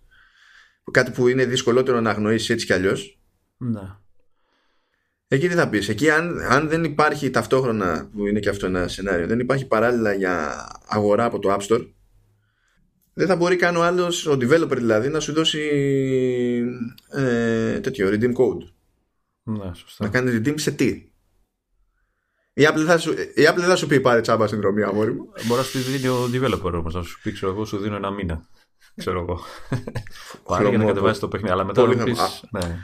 [0.91, 3.19] κάτι που είναι δυσκολότερο να αγνοήσεις έτσι κι αλλιώς
[3.57, 3.97] ναι.
[5.31, 8.89] Εκεί τι θα πεις, εκεί αν, αν δεν υπάρχει ταυτόχρονα, που είναι και αυτό ένα
[8.89, 11.89] σενάριο, δεν υπάρχει παράλληλα για αγορά από το App Store,
[13.13, 15.61] δεν θα μπορεί καν ο άλλος, ο developer δηλαδή, να σου δώσει
[17.09, 18.73] ε, τέτοιο redeem code.
[19.43, 20.05] Ναι, σωστά.
[20.05, 21.11] Να κάνει redeem σε τι;
[22.59, 25.29] Η Apple θα σου, η Apple θα σου πει πάρε τσάμπα συνδρομή, αμόρι μου.
[25.45, 28.11] Μπορεί να σου δίνει ο developer όμως, να σου πει, ξέρω εγώ, σου δίνω ένα
[28.11, 28.47] μήνα.
[28.97, 29.41] Ξέρω εγώ.
[30.45, 31.53] Πάρε για να κατεβάσεις το παιχνίδι.
[31.53, 32.79] Αλλά μετά θα πεις, ναι.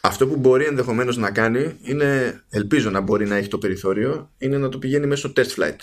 [0.00, 4.58] Αυτό που μπορεί ενδεχομένως να κάνει είναι, ελπίζω να μπορεί να έχει το περιθώριο, είναι
[4.58, 5.78] να το πηγαίνει μέσω test flight.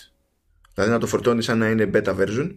[0.73, 2.55] Δηλαδή να το φορτώνει σαν να είναι beta version,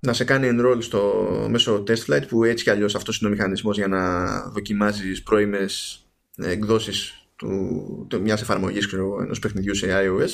[0.00, 3.32] να σε κάνει enroll στο μέσω test flight που έτσι κι αλλιώς αυτός είναι ο
[3.32, 6.04] μηχανισμός για να δοκιμάζεις πρώιμες
[6.36, 10.30] εκδόσεις του, του, μιας εφαρμογής ξέρω, ενός παιχνιδιού σε iOS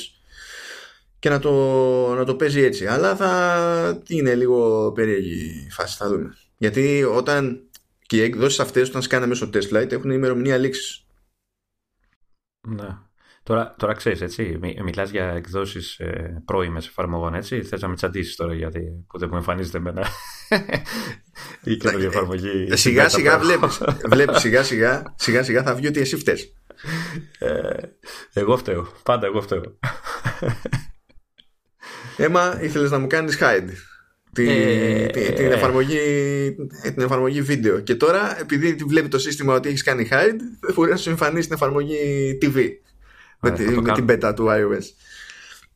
[1.19, 1.51] και να το,
[2.15, 2.87] να το παίζει έτσι.
[2.87, 6.37] Αλλά θα είναι λίγο περίεργη η φάση, θα δούμε.
[6.57, 7.61] Γιατί όταν
[8.05, 11.05] και οι εκδόσεις αυτές, όταν σκάνε μέσω test flight, έχουν ημερομηνία λήξης.
[12.67, 12.97] Ναι.
[13.43, 17.63] Τώρα, τώρα ξέρεις, έτσι, μιλάς για εκδόσεις ε, πρώιμες εφαρμογών, έτσι.
[17.63, 20.07] Θες να με τσαντήσει τώρα γιατί που δεν μου εμφανίζεται εμένα
[21.63, 22.67] η καινούργια εφαρμογή.
[22.69, 23.81] Ε, σιγά σιγά βλέπεις.
[24.11, 26.53] Βλέπεις, σιγά, σιγά, σιγά σιγά θα βγει ότι εσύ φταίει.
[27.39, 27.73] Ε,
[28.33, 28.87] εγώ φταίω.
[29.03, 29.77] Πάντα εγώ φταίω.
[32.17, 33.69] Έμα, ήθελες να μου κάνεις hide
[34.33, 35.53] την, ε, την, ε.
[35.53, 35.99] εφαρμογή,
[36.81, 37.79] την εφαρμογή βίντεο.
[37.79, 41.55] Και τώρα, επειδή βλέπει το σύστημα ότι έχεις κάνει hide, μπορεί να σου εμφανίσει την
[41.55, 42.69] εφαρμογή TV
[43.39, 44.83] με, τη, με την beta του iOS.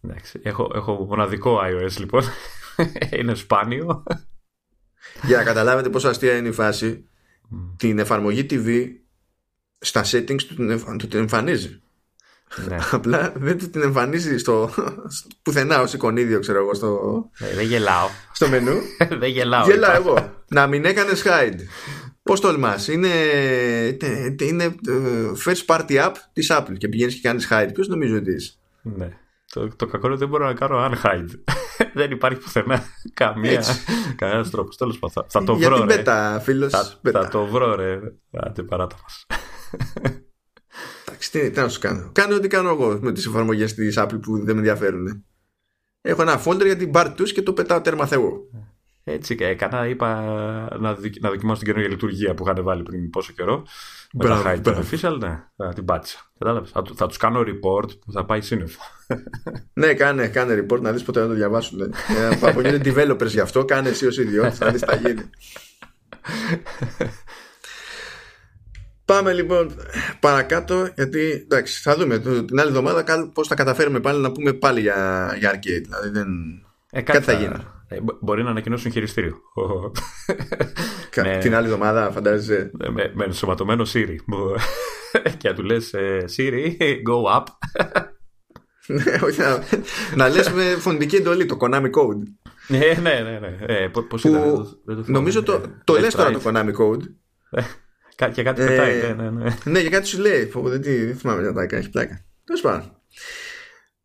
[0.02, 2.24] Εντάξει, έχω, έχω μοναδικό iOS λοιπόν.
[3.20, 4.04] είναι σπάνιο.
[5.24, 7.10] Για να καταλάβετε πόσο αστεία είναι η φάση,
[7.78, 8.88] την εφαρμογή TV
[9.82, 10.42] στα settings
[10.98, 11.82] του την εμφανίζει.
[12.68, 12.78] Ναι.
[12.92, 14.70] Απλά δεν του την εμφανίζει στο,
[15.42, 16.74] πουθενά ως εικονίδιο, ξέρω εγώ.
[16.74, 17.00] Στο,
[17.40, 18.08] ε, δεν γελάω.
[18.32, 18.82] Στο μενού.
[19.20, 19.66] δεν γελάω.
[19.66, 20.44] Γελάω εγώ.
[20.48, 21.60] να μην έκανες hide.
[22.24, 23.10] Πώς τολμάς, είναι,
[24.42, 27.70] είναι ε, first party app της Apple και πηγαίνεις και κάνεις hide.
[27.74, 29.10] Ποιος νομίζω ότι είσαι; Ναι.
[29.54, 31.30] Το, το κακό είναι ότι δεν μπορώ να κάνω unhide.
[31.94, 33.64] δεν υπάρχει πουθενά καμία,
[34.16, 34.78] κανένας τρόπος.
[34.78, 35.76] Τέλος πάντων, θα, το βρω.
[35.76, 36.72] Γιατί μπέτα, φίλος.
[36.72, 38.00] Θα, θα, το βρω, ρε.
[38.32, 39.26] Άντε παράτα μας.
[41.06, 42.10] Εντάξει, τι, τι να σου κάνω.
[42.12, 45.26] Κάνω ό,τι κάνω εγώ με τις εφαρμογές της Apple που δεν με ενδιαφέρουν.
[46.02, 48.50] Έχω ένα folder για την Bart και το πετάω τέρμα Θεό.
[49.04, 50.22] Έτσι και έκανα, είπα
[50.80, 53.66] να, να δοκιμάσω την καινούργια λειτουργία που είχαν βάλει πριν πόσο καιρό.
[54.14, 56.32] Με τα hide official, ναι, θα την πάτησα.
[56.38, 56.70] Κατάλαβες.
[56.70, 58.82] Θα, θα τους κάνω report που θα πάει σύννεφο.
[59.74, 61.78] ναι, κάνε, κάνε report να δεις ποτέ να το διαβάσουν.
[61.78, 61.86] Ναι.
[61.86, 65.22] ε, απογίνονται developers γι' αυτό, κάνε εσύ ως ιδιώτη, θα δεις τι θα γίνει.
[69.12, 69.76] Πάμε λοιπόν
[70.20, 74.82] παρακάτω γιατί εντάξει, θα δούμε την άλλη εβδομάδα πώς θα καταφέρουμε πάλι να πούμε πάλι
[74.82, 75.84] για, για arcade.
[75.84, 76.28] Δηλαδή δεν...
[76.92, 77.56] Ε, κάτι, θα, γίνει.
[77.88, 79.42] Ε, μπορεί να ανακοινώσουν χειριστήριο.
[81.16, 81.38] με...
[81.42, 82.72] Την άλλη εβδομάδα φαντάζεσαι.
[82.74, 84.16] Με, με, με ενσωματωμένο Siri.
[85.38, 86.76] και να του λες ε, Siri,
[87.10, 87.44] go up.
[88.86, 89.04] Ναι,
[89.38, 89.64] να,
[90.16, 92.22] να λες με φωνητική εντολή, το Konami Code.
[92.68, 93.40] ναι, ναι, ναι.
[93.40, 93.56] ναι.
[93.66, 94.68] Ε, πώς ήταν,
[95.06, 97.02] νομίζω το, το λες τώρα το Konami Code.
[98.16, 99.56] Και κάτι πετάει, ε, ναι, ναι, ναι.
[99.64, 100.46] Ναι, και κάτι σου λέει.
[100.46, 102.26] Πω, δεν, δεν θυμάμαι να τα έχει πλάκα.
[102.44, 103.02] Τέλος πάντων.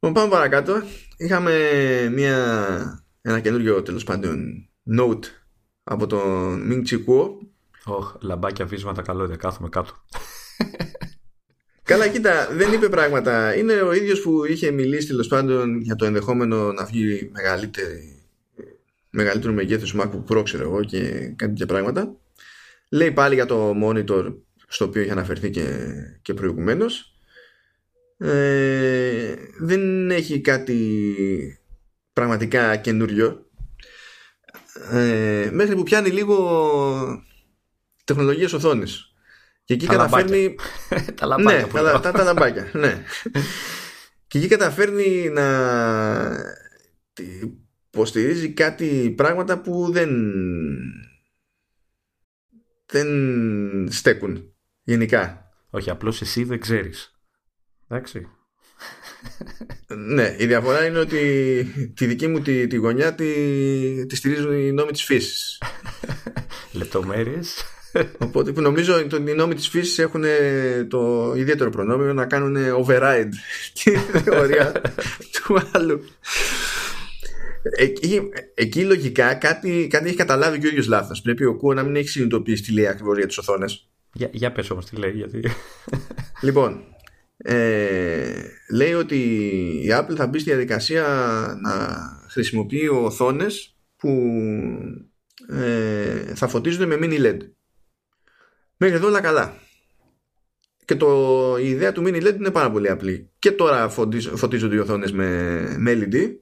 [0.01, 0.83] Λοιπόν, πάμε παρακάτω.
[1.17, 1.55] Είχαμε
[2.13, 5.25] μια, ένα καινούριο τέλος πάντων note
[5.85, 7.29] από τον Ming Chi Kuo.
[7.85, 9.93] Όχ, λαμπάκια βίσματα καλώδια, κάθομαι κάτω.
[11.83, 13.57] Καλά, κοίτα, δεν είπε πράγματα.
[13.57, 18.23] Είναι ο ίδιος που είχε μιλήσει τέλος πάντων για το ενδεχόμενο να βγει μεγαλύτερη,
[19.11, 22.17] μεγαλύτερο μεγέθου MacBook Pro, ξέρω εγώ, και κάτι τέτοια πράγματα.
[22.89, 24.35] Λέει πάλι για το monitor
[24.69, 25.89] στο οποίο είχε αναφερθεί και,
[26.23, 27.17] και προηγουμένως.
[28.19, 31.61] Ε, δεν έχει κάτι
[32.13, 33.47] πραγματικά καινούριο.
[34.91, 37.25] Ε, μέχρι που πιάνει λίγο
[38.05, 39.15] τεχνολογίες οθόνης.
[39.65, 40.55] Και εκεί τα καταφέρνει...
[41.21, 41.61] τα λαμπάκια.
[41.61, 42.71] Ναι, τα, τα, τα λαμπάκια.
[42.73, 43.03] ναι.
[44.27, 45.47] και εκεί καταφέρνει να
[47.91, 50.11] υποστηρίζει κάτι πράγματα που δεν
[52.87, 53.09] δεν
[53.91, 55.51] στέκουν γενικά.
[55.71, 57.11] Όχι, απλώς εσύ δεν ξέρεις.
[57.89, 58.27] Εντάξει.
[59.89, 63.27] ναι, η διαφορά είναι ότι τη δική μου τη, τη γωνιά τη,
[64.07, 65.63] τη στηρίζουν οι νόμοι της φύσης.
[66.73, 67.65] Λεπτομέρειες.
[68.19, 70.25] Οπότε που νομίζω ότι οι νόμοι της φύσης έχουν
[70.89, 73.31] το ιδιαίτερο προνόμιο να κάνουν override
[73.83, 74.73] τη θεωρία
[75.33, 76.05] του άλλου.
[77.77, 78.21] Εκεί,
[78.55, 81.23] εκεί λογικά κάτι, κάτι έχει καταλάβει και ο ίδιος λάθος.
[81.23, 83.89] Πρέπει ο Κουό να μην έχει συνειδητοποιήσει τι λέει ακριβώς για τις οθόνες.
[84.13, 85.41] Για, για πες όμως τι λέει, γιατί...
[86.43, 86.85] Λοιπόν,
[87.37, 89.17] ε, λέει ότι
[89.85, 91.03] η Apple θα μπει στη διαδικασία
[91.63, 91.99] να
[92.29, 94.33] χρησιμοποιεί οθόνες που
[95.49, 97.39] ε, θα φωτίζονται με mini LED.
[98.77, 99.55] Μέχρι εδώ όλα καλά.
[100.85, 103.31] Και το, η ιδέα του mini LED είναι πάρα πολύ απλή.
[103.39, 103.89] Και τώρα
[104.35, 106.37] φωτίζονται οι οθόνες με, με LED.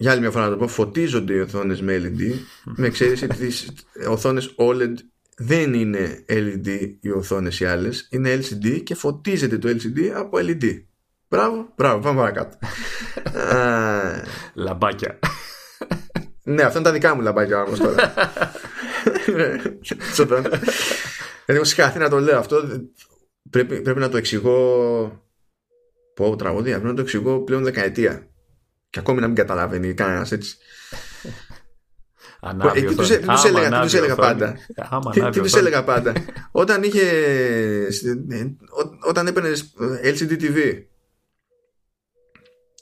[0.00, 2.34] Για άλλη μια φορά να το πω, φωτίζονται οι οθόνες με LED.
[2.64, 3.70] με εξαίρεση τις
[4.08, 4.94] οθόνες OLED
[5.36, 10.82] δεν είναι LED οι οθόνες οι άλλες, είναι LCD και φωτίζεται το LCD από LED.
[11.28, 12.58] Μπράβο, μπράβο, πάμε παρακάτω.
[14.64, 15.18] Λαμπάκια.
[16.42, 18.14] ναι, αυτά είναι τα δικά μου λαμπάκια όμως τώρα.
[21.46, 22.62] Δηλαδή, έχω να το λέω αυτό.
[23.50, 25.26] Πρέπει, πρέπει να το εξηγώ.
[26.14, 26.72] Πω, τραγωδία.
[26.72, 28.28] Πρέπει να το εξηγώ πλέον δεκαετία.
[28.90, 30.56] Και ακόμη να μην καταλαβαίνει κανένας έτσι.
[32.40, 33.10] Ανάβει τι τους,
[33.44, 34.56] έλεγα, τους έλεγα πάντα.
[35.32, 36.12] Τι τους έλεγα πάντα.
[36.50, 37.06] Όταν είχε
[39.08, 39.52] όταν έπαιρνε
[40.04, 40.82] LCD TV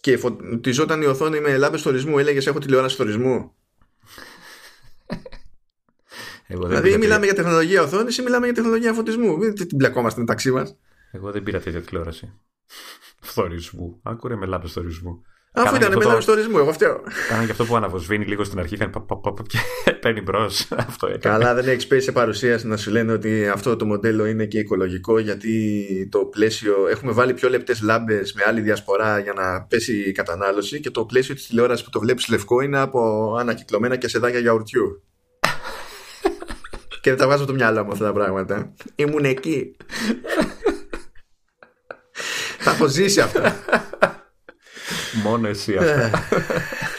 [0.00, 3.56] και φωτιζόταν η οθόνη με λάμπες θορισμού έλεγες έχω τηλεόραση θορισμού
[6.46, 9.38] δηλαδή ή μιλάμε για τεχνολογία οθόνης ή μιλάμε για τεχνολογία φωτισμού.
[9.38, 10.76] Δεν την μπλεκόμαστε μεταξύ μας.
[11.10, 12.32] Εγώ δεν πήρα τέτοια τηλεόραση.
[13.20, 14.00] Φθορισμού.
[14.02, 15.22] Άκουρε με λάμπες φθορισμού.
[15.58, 17.00] Αφού ήταν με λάμπε φθορισμού, εγώ φταίω.
[17.28, 18.92] Κάνα και αυτό που αναβοσβήνει λίγο στην αρχή, κάνει
[19.46, 19.58] και
[20.00, 20.68] παίρνει μπρος.
[20.88, 21.36] Αυτό έκανε.
[21.36, 24.58] Καλά, δεν έχεις πέσει σε παρουσίαση να σου λένε ότι αυτό το μοντέλο είναι και
[24.58, 26.74] οικολογικό, γιατί το πλαίσιο.
[26.90, 31.04] Έχουμε βάλει πιο λεπτές λάμπες με άλλη διασπορά για να πέσει η κατανάλωση και το
[31.04, 35.02] πλαίσιο της τηλεόρασης που το βλέπεις λευκό είναι από ανακυκλωμένα και σεδάκια γιαουρτιού
[37.02, 38.74] και δεν τα βγάζω το μυαλό μου αυτά τα πράγματα.
[38.94, 39.76] Ήμουν εκεί.
[42.64, 43.56] τα έχω ζήσει αυτά.
[45.22, 45.92] Μόνο εσύ αυτά.
[45.92, 46.10] Ε,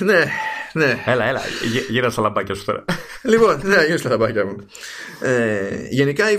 [0.04, 0.26] ναι,
[0.74, 1.04] ναι.
[1.06, 1.42] Έλα, έλα.
[1.90, 2.86] Γύρω στα λαμπάκια σου τώρα.
[3.22, 4.56] Λοιπόν, ναι, γύρω στα λαμπάκια μου.
[5.22, 6.38] Ε, γενικά η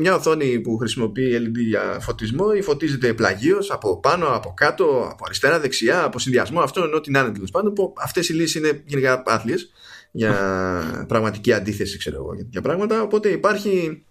[0.00, 5.24] μια οθόνη που χρησιμοποιεί LED για φωτισμό ή φωτίζεται πλαγίως από πάνω, από κάτω, από
[5.24, 6.60] αριστερά, δεξιά, από συνδυασμό.
[6.60, 7.72] Αυτό είναι ό,τι να είναι τέλος πάντων.
[8.02, 9.70] Αυτές οι λύσεις είναι γενικά άθλιες
[10.16, 14.04] για πραγματική αντίθεση ξέρω εγώ για πράγματα οπότε υπάρχει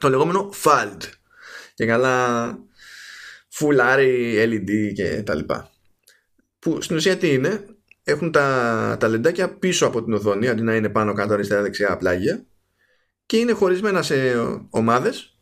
[0.00, 0.98] το λεγόμενο FALD
[1.74, 2.58] και καλά
[3.48, 5.71] φουλάρι LED και τα λοιπά
[6.62, 7.66] που στην ουσία τι είναι
[8.02, 11.96] έχουν τα, τα λεντάκια πίσω από την οθόνη αντί να είναι πάνω κάτω αριστερά δεξιά
[11.96, 12.44] πλάγια
[13.26, 14.14] και είναι χωρισμένα σε
[14.70, 15.36] ομάδες.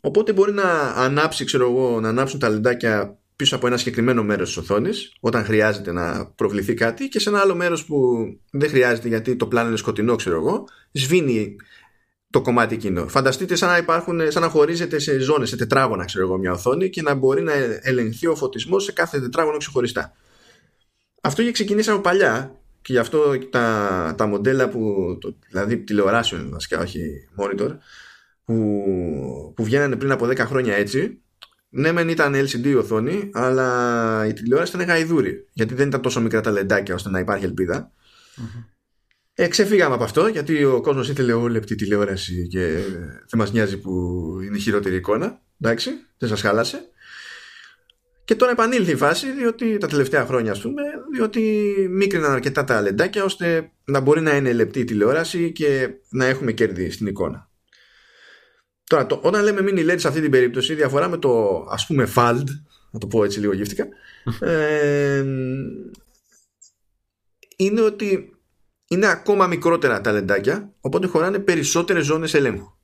[0.00, 4.48] Οπότε μπορεί να ανάψει ξέρω εγώ να ανάψουν τα λεντάκια πίσω από ένα συγκεκριμένο μέρος
[4.48, 9.08] της οθόνης όταν χρειάζεται να προβληθεί κάτι και σε ένα άλλο μέρος που δεν χρειάζεται
[9.08, 11.56] γιατί το πλάνο είναι σκοτεινό ξέρω εγώ σβήνει
[12.32, 13.08] το κομμάτι εκείνο.
[13.08, 16.90] Φανταστείτε σαν να, υπάρχουν, σαν να χωρίζεται σε ζώνες, σε τετράγωνα ξέρω εγώ μια οθόνη
[16.90, 20.12] και να μπορεί να ελεγχθεί ο φωτισμός σε κάθε τετράγωνο ξεχωριστά.
[21.22, 24.80] Αυτό είχε ξεκινήσει από παλιά και γι' αυτό τα, τα μοντέλα που,
[25.20, 27.76] το, δηλαδή τηλεοράσεων βασικά όχι monitor
[28.44, 28.82] που,
[29.56, 31.22] που βγαίνανε πριν από 10 χρόνια έτσι
[31.74, 35.48] ναι, μεν ήταν LCD η οθόνη, αλλά η τηλεόραση ήταν γαϊδούρη.
[35.52, 37.90] Γιατί δεν ήταν τόσο μικρά τα λεντάκια ώστε να υπάρχει ελπίδα.
[38.36, 38.64] Mm-hmm.
[39.34, 42.66] Ε, ξεφύγαμε από αυτό, γιατί ο κόσμος ήθελε όλη τηλεόραση και
[43.06, 43.90] δεν μας νοιάζει που
[44.44, 45.40] είναι χειρότερη εικόνα.
[45.60, 46.86] Εντάξει, δεν σας χάλασε.
[48.24, 52.80] Και τώρα επανήλθε η φάση, διότι τα τελευταία χρόνια, ας πούμε, διότι μίκριναν αρκετά τα
[52.80, 57.50] λεντάκια ώστε να μπορεί να είναι λεπτή η τηλεόραση και να έχουμε κέρδη στην εικόνα.
[58.84, 62.08] Τώρα, το, όταν λέμε mini LED σε αυτή την περίπτωση, διαφορά με το ας πούμε
[62.14, 62.44] FALD,
[62.90, 63.86] να το πω έτσι λίγο γύφτηκα,
[64.40, 65.24] ε,
[67.56, 68.36] είναι ότι
[68.92, 72.76] είναι ακόμα μικρότερα τα λεντάκια, οπότε χωράνε περισσότερες ζώνες ελέγχου.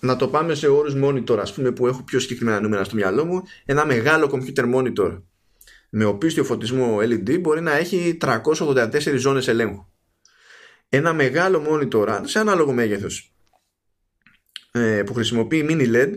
[0.00, 3.24] Να το πάμε σε όρους monitor, ας πούμε, που έχω πιο συγκεκριμένα νούμερα στο μυαλό
[3.24, 3.42] μου.
[3.64, 5.22] Ένα μεγάλο computer monitor
[5.90, 9.86] με οπίστιο φωτισμό LED μπορεί να έχει 384 ζώνες ελέγχου.
[10.88, 13.34] Ένα μεγάλο monitor, σε ανάλογο μέγεθος,
[14.72, 16.12] ε, που χρησιμοποιεί mini LED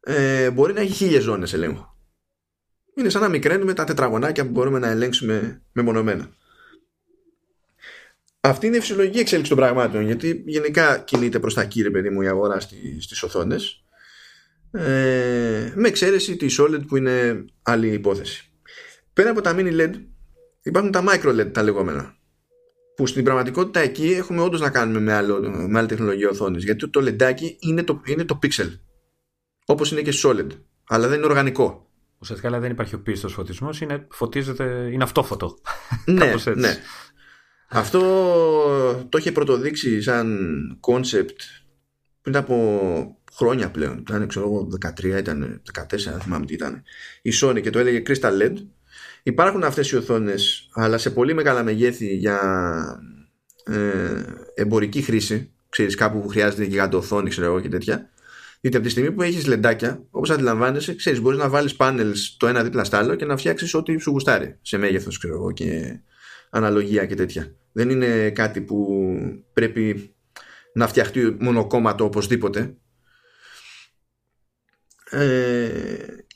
[0.00, 1.95] ε, μπορεί να έχει χίλιες ζώνες ελέγχου.
[2.98, 6.30] Είναι σαν να μικραίνουμε τα τετραγωνάκια που μπορούμε να ελέγξουμε μεμονωμένα.
[8.40, 12.22] Αυτή είναι η φυσιολογική εξέλιξη των πραγμάτων γιατί γενικά κινείται προς τα κύριε παιδί μου
[12.22, 13.84] η αγορά στις, στις οθόνες
[14.70, 18.50] ε, με εξαίρεση τη OLED που είναι άλλη υπόθεση.
[19.12, 19.94] Πέρα από τα mini LED
[20.62, 22.16] υπάρχουν τα micro LED τα λεγόμενα
[22.96, 26.58] που στην πραγματικότητα εκεί έχουμε όντως να κάνουμε με, άλλο, με άλλη τεχνολογία οθόνη.
[26.58, 28.78] Γιατί το λεντάκι είναι το, είναι το pixel.
[29.66, 30.46] Όπως είναι και solid.
[30.88, 31.85] Αλλά δεν είναι οργανικό.
[32.26, 35.58] Ουσιαστικά δεν υπάρχει ο πίστος φωτισμός, είναι, φωτίζεται, είναι αυτόφωτο.
[36.04, 36.76] ναι, ναι.
[37.68, 38.00] Αυτό
[39.08, 40.38] το είχε πρωτοδείξει σαν
[40.88, 41.36] concept
[42.22, 43.98] πριν από χρόνια πλέον.
[43.98, 44.68] Ήταν, ξέρω εγώ,
[45.00, 46.82] 13, ήταν 14, δεν θυμάμαι τι ήταν.
[47.22, 48.54] Η Sony και το έλεγε Crystal LED
[49.22, 52.40] Υπάρχουν αυτές οι οθόνες αλλά σε πολύ μεγάλα μεγέθη για
[53.64, 54.22] ε,
[54.54, 58.10] εμπορική χρήση ξέρεις κάπου που χρειάζεται γιγαντοοθόνη ξέρω εγώ και τέτοια
[58.66, 62.46] γιατί από τη στιγμή που έχεις λεντάκια όπως αντιλαμβάνεσαι ξέρεις μπορείς να βάλεις πάνελς το
[62.46, 66.00] ένα δίπλα στο άλλο και να φτιάξεις ό,τι σου γουστάρει σε μέγεθος ξέρω εγώ και
[66.50, 67.56] αναλογία και τέτοια.
[67.72, 69.06] Δεν είναι κάτι που
[69.52, 70.14] πρέπει
[70.74, 72.76] να φτιαχτεί μονοκόμματο οπωσδήποτε.
[75.10, 75.68] Ε,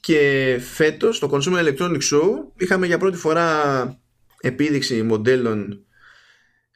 [0.00, 4.00] και φέτος στο Consumer Electronics Show είχαμε για πρώτη φορά
[4.40, 5.84] επίδειξη μοντέλων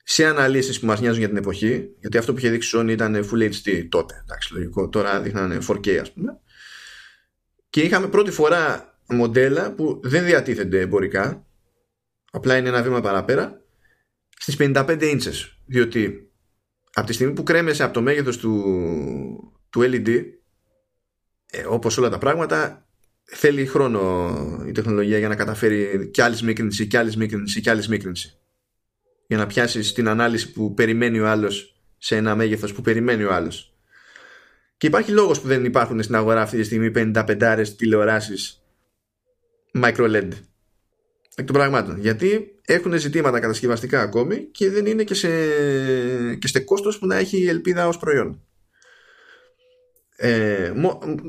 [0.05, 3.29] σε αναλύσεις που μας νοιάζουν για την εποχή γιατί αυτό που είχε δείξει Sony ήταν
[3.31, 6.39] Full HD τότε εντάξει λογικό τώρα δείχνανε 4K ας πούμε.
[7.71, 11.47] Και είχαμε πρώτη φορά μοντέλα που δεν διατίθενται εμπορικά
[12.31, 13.65] απλά είναι ένα βήμα παραπέρα
[14.39, 16.31] στις 55 inches διότι
[16.93, 18.63] από τη στιγμή που κρέμεσαι από το μέγεθος του,
[19.71, 20.25] του LED
[21.51, 22.89] ε, όπως όλα τα πράγματα
[23.25, 24.35] θέλει χρόνο
[24.67, 28.39] η τεχνολογία για να καταφέρει κι άλλης σμίκρινση, κι άλλης σμίκρινση, κι άλλης σμίκρινση
[29.27, 33.33] για να πιάσεις την ανάλυση που περιμένει ο άλλος σε ένα μέγεθος που περιμένει ο
[33.33, 33.75] άλλος.
[34.77, 38.63] Και υπάρχει λόγος που δεν υπάρχουν στην αγορά αυτή τη στιγμή 55 τηλεοράσεις
[39.75, 40.29] micro LED
[41.35, 42.01] εκ των πραγμάτων.
[42.01, 45.29] Γιατί έχουν ζητήματα κατασκευαστικά ακόμη και δεν είναι και σε,
[46.35, 48.43] και σε κόστος που να έχει ελπίδα ως προϊόν.
[50.17, 50.73] Ε,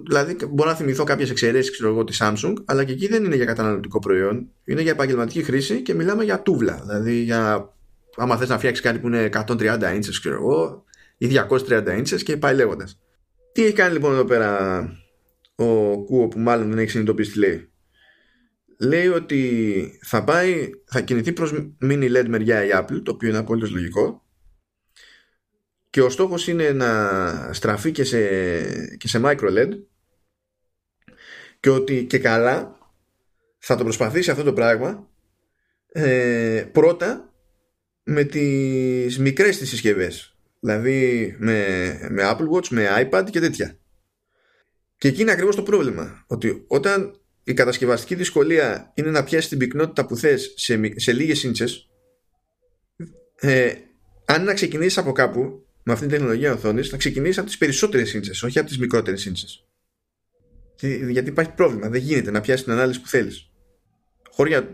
[0.07, 3.35] δηλαδή μπορώ να θυμηθώ κάποιες εξαιρέσεις ξέρω εγώ της Samsung αλλά και εκεί δεν είναι
[3.35, 4.51] για καταναλωτικό προϊόν.
[4.63, 7.74] Είναι για επαγγελματική χρήση και μιλάμε για τούβλα δηλαδή για
[8.15, 10.83] άμα θες να φτιάξεις κάτι που είναι 130 inches ξέρω εγώ
[11.17, 12.99] ή 230 inches και πάει λέγοντας.
[13.51, 14.79] Τι έχει κάνει λοιπόν εδώ πέρα
[15.55, 17.69] ο Κούο που μάλλον δεν έχει συνειδητοποιήσει τι λέει.
[18.79, 23.37] Λέει ότι θα πάει θα κινηθεί προς mini LED μεριά η Apple το οποίο είναι
[23.37, 24.23] απόλυτος λογικό.
[25.89, 28.17] Και ο στόχος είναι να στραφεί και σε,
[28.97, 29.69] και σε micro LED
[31.59, 32.77] και ότι και καλά
[33.57, 35.09] θα το προσπαθήσει αυτό το πράγμα
[35.87, 37.34] ε, πρώτα
[38.07, 43.77] με τις μικρές τις συσκευές δηλαδή με, με Apple Watch, με iPad και τέτοια
[44.97, 49.57] και εκεί είναι ακριβώς το πρόβλημα ότι όταν η κατασκευαστική δυσκολία είναι να πιάσει την
[49.57, 51.89] πυκνότητα που θες σε, σε λίγες ίντσες
[53.39, 53.73] ε,
[54.25, 58.13] αν να ξεκινήσεις από κάπου με αυτή την τεχνολογία οθόνης θα ξεκινήσεις από τις περισσότερες
[58.13, 59.65] ίντσες, όχι από τις μικρότερες ίντσες.
[61.09, 61.89] Γιατί υπάρχει πρόβλημα.
[61.89, 63.49] Δεν γίνεται να πιάσεις την ανάλυση που θέλεις.
[64.35, 64.69] Χωριά.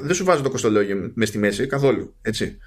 [0.00, 2.14] Δεν σου βάζω το κοστολόγιο μες στη μέση καθόλου.
[2.22, 2.58] Έτσι.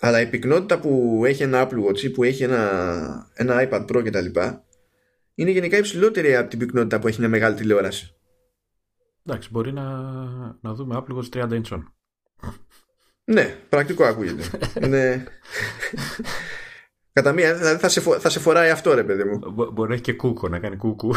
[0.00, 4.02] Αλλά η πυκνότητα που έχει ένα Apple Watch ή που έχει ένα, ένα iPad Pro
[4.04, 4.40] κτλ.
[5.34, 8.14] είναι γενικά υψηλότερη από την πυκνότητα που έχει μια μεγάλη τηλεόραση.
[9.26, 9.84] Εντάξει, μπορεί να,
[10.60, 11.82] να δούμε Apple Watch 30 inch.
[13.24, 14.44] Ναι, πρακτικό ακούγεται.
[14.88, 15.24] ναι.
[17.12, 19.50] Κατά μία, δηλαδή θα σε, θα σε φοράει αυτό ρε παιδί μου.
[19.72, 21.14] μπορεί να έχει και κούκο, να κάνει κούκου.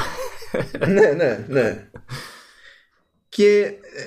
[0.88, 1.90] ναι, ναι, ναι.
[3.34, 3.60] Και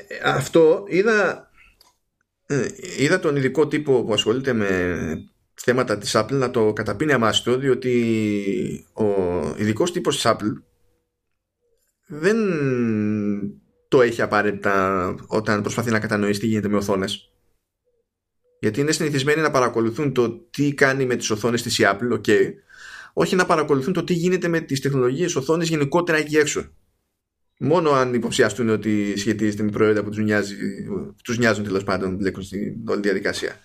[0.09, 1.51] ε, αυτό είδα,
[2.47, 4.71] ε, είδα τον ειδικό τύπο που ασχολείται με
[5.55, 9.05] θέματα της Apple να το καταπίνει αμάστο διότι ο
[9.57, 10.63] ειδικός τύπος της Apple
[12.07, 12.37] δεν
[13.89, 17.31] το έχει απαραίτητα όταν προσπαθεί να κατανοήσει τι γίνεται με οθόνες
[18.61, 22.53] γιατί είναι συνηθισμένοι να παρακολουθούν το τι κάνει με τις οθόνες της η Apple, okay,
[23.13, 26.71] όχι να παρακολουθούν το τι γίνεται με τις τεχνολογίες οθόνες γενικότερα εκεί έξω.
[27.59, 30.57] Μόνο αν υποψιαστούν ότι σχετίζεται με προϊόντα που τους, νοιάζει,
[31.25, 33.61] τους νοιάζουν τέλος πάντων μπλέκουν στην όλη διαδικασία.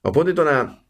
[0.00, 0.82] Οπότε το να,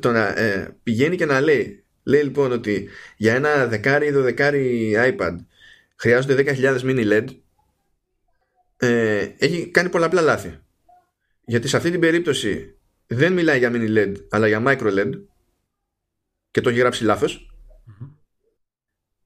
[0.00, 4.94] το να ε, πηγαίνει και να λέει λέει λοιπόν ότι για ένα δεκάρι ή δωδεκάρι
[4.96, 5.36] iPad
[5.96, 7.26] χρειάζονται 10.000 mini LED
[8.76, 10.58] ε, έχει κάνει πολλαπλά λάθη.
[11.44, 15.12] Γιατί σε αυτή την περίπτωση δεν μιλάει για mini LED αλλά για micro LED
[16.50, 17.04] και το έχει γράψει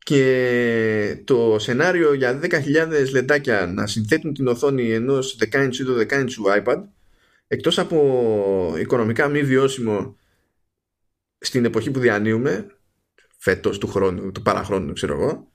[0.03, 6.13] και το σενάριο για 10.000 λεντάκια να συνθέτουν την οθόνη ενός 10 inch ή 12
[6.13, 6.83] inch iPad
[7.47, 10.17] εκτός από οικονομικά μη βιώσιμο
[11.39, 12.67] στην εποχή που διανύουμε
[13.37, 15.49] φέτος του χρόνου, του παραχρόνου ξέρω εγώ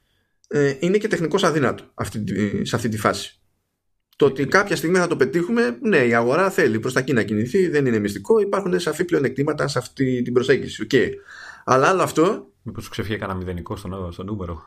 [0.47, 2.23] ε, είναι και τεχνικώς αδύνατο αυτή,
[2.65, 3.39] σε αυτή τη φάση
[4.15, 7.23] το ότι κάποια στιγμή θα το πετύχουμε, ναι, η αγορά θέλει προς τα εκεί να
[7.23, 8.39] κινηθεί, δεν είναι μυστικό.
[8.39, 10.87] Υπάρχουν σαφή πλεονεκτήματα σε αυτή την προσέγγιση.
[10.91, 11.09] Okay.
[11.67, 12.51] Αλλά άλλο αυτό.
[12.61, 14.63] Μήπως σου ξεφύγει κανένα μηδενικό στο, στο νούμερο.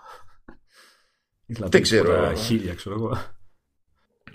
[1.46, 2.34] Δηλαδή, δεν ξέρω.
[2.34, 3.18] Χίλια, ξέρω εγώ.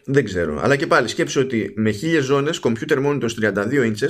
[0.06, 0.60] Δεν ξέρω.
[0.62, 4.10] Αλλά και πάλι σκέψω ότι με χίλιες ζώνες computer monitor 32 inches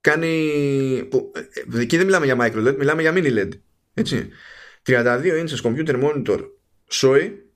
[0.00, 1.06] κάνει.
[1.10, 3.48] Που, ε, εκεί δεν μιλάμε για micro LED, μιλάμε για mini LED.
[3.94, 4.28] Έτσι.
[4.86, 6.50] 32 inches computer monitor
[6.88, 7.50] σόι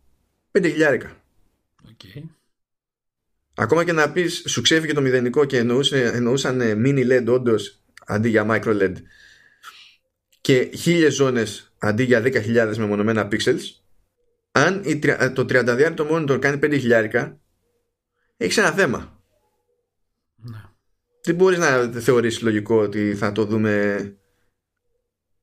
[0.52, 1.22] 5 χιλιάρικα.
[1.86, 2.22] Okay.
[3.54, 8.28] Ακόμα και να πεις σου ξέφυγε το μηδενικό και εννοούσε, εννοούσαν mini LED όντως αντί
[8.28, 8.94] για micro LED
[10.42, 13.60] και χίλιες ζώνες αντί για 10.000 μεμονωμένα pixels
[14.52, 14.82] αν
[15.34, 17.40] το 32 το monitor κάνει 5 χιλιάρικα
[18.36, 19.22] έχεις ένα θέμα
[20.36, 20.62] ναι.
[21.22, 24.16] δεν μπορείς να θεωρήσεις λογικό ότι θα το δούμε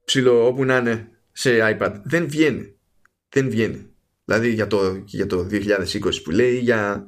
[0.09, 2.01] ψηλό όπου να είναι σε iPad.
[2.03, 2.75] Δεν βγαίνει.
[3.29, 3.89] Δεν βγαίνει.
[4.25, 7.07] Δηλαδή για το, για το 2020 που λέει για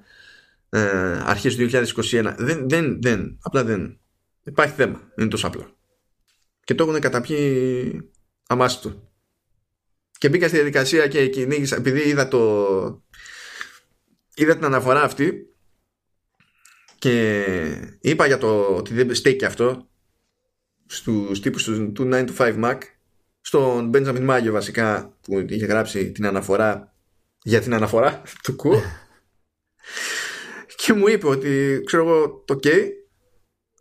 [0.69, 0.79] ε,
[1.23, 2.35] αρχές του 2021.
[2.37, 3.37] Δεν, δεν, δεν.
[3.41, 3.99] Απλά δεν.
[4.43, 5.11] Υπάρχει θέμα.
[5.17, 5.77] Είναι τόσο απλό.
[6.63, 8.11] Και το έχουν καταπιεί
[8.47, 9.11] αμάστο.
[10.17, 13.03] Και μπήκα στη διαδικασία και κυνήγησα, επειδή είδα το
[14.35, 15.55] είδα την αναφορά αυτή
[16.97, 19.89] και είπα για το ότι δεν στέκει αυτό
[20.85, 22.77] στους τύπους του, 9 to 5 Mac
[23.41, 26.95] στον Benjamin Μάγιο βασικά που είχε γράψει την αναφορά
[27.43, 28.81] για την αναφορά του κου
[30.75, 32.67] και μου είπε ότι ξέρω εγώ το ok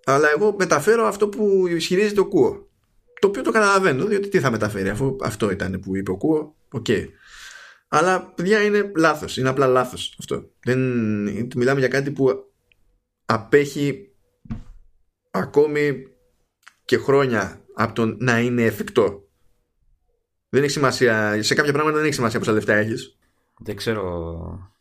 [0.05, 2.70] αλλά εγώ μεταφέρω αυτό που ισχυρίζεται ο Κουό
[3.21, 6.55] το οποίο το καταλαβαίνω διότι τι θα μεταφέρει αφού αυτό ήταν που είπε ο Κουό
[6.71, 7.07] OK okay.
[7.89, 10.79] αλλά παιδιά είναι λάθος είναι απλά λάθος αυτό Δεν,
[11.57, 12.51] μιλάμε για κάτι που
[13.27, 14.11] απέχει
[15.31, 16.07] ακόμη
[16.85, 19.29] και χρόνια από το να είναι εφικτό.
[20.49, 21.43] Δεν έχει σημασία.
[21.43, 23.19] Σε κάποια πράγματα δεν έχει σημασία πόσα λεφτά έχεις.
[23.59, 24.73] Δεν ξέρω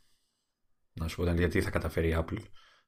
[0.93, 2.37] να σου πω γιατί θα καταφέρει η Apple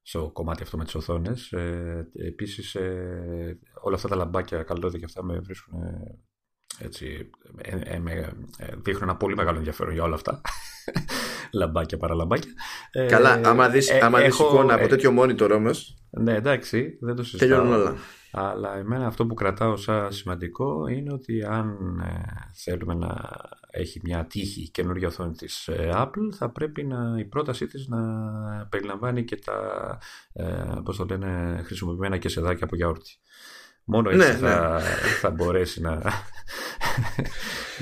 [0.02, 1.52] στο κομμάτι αυτό με τις οθόνες.
[1.52, 6.20] Ε, Επίσης, ε, όλα αυτά τα λαμπάκια καλώδια και αυτά με βρίσκουν ε,
[6.80, 8.02] έτσι, ε, ε,
[8.58, 10.42] ε, δείχνουν ένα πολύ μεγάλο ενδιαφέρον για όλα αυτά.
[11.54, 12.52] λαμπάκια παραλαμπάκια.
[13.08, 17.24] Καλά, άμα δεις, ε, άμα δεις εικόνα από τέτοιο monitor όμως Ναι εντάξει, δεν το
[17.24, 17.96] συζητάω όλα
[18.32, 21.78] Αλλά εμένα αυτό που κρατάω σαν σημαντικό είναι ότι αν
[22.64, 23.16] θέλουμε να
[23.72, 28.00] έχει μια τύχη καινούργια οθόνη της Apple θα πρέπει να, η πρότασή της να
[28.70, 29.98] περιλαμβάνει και τα
[30.84, 33.20] πώς το λένε χρησιμοποιημένα και σεδάκια από γιαούρτι.
[33.84, 34.84] Μόνο έτσι ναι, θα, ναι.
[35.22, 36.02] θα μπορέσει να,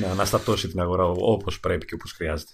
[0.01, 2.51] να αναστατώσει την αγορά όπως πρέπει και όπως χρειάζεται.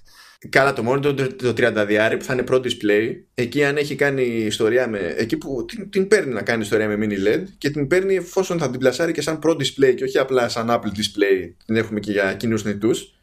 [0.49, 4.23] Καλά το μόνο το, το 30 που θα είναι pro display εκεί αν έχει κάνει
[4.23, 7.87] ιστορία με εκεί που την, την παίρνει να κάνει ιστορία με mini LED και την
[7.87, 11.53] παίρνει εφόσον θα την πλασάρει και σαν pro display και όχι απλά σαν Apple display
[11.65, 13.14] την έχουμε και για κοινούς νητούς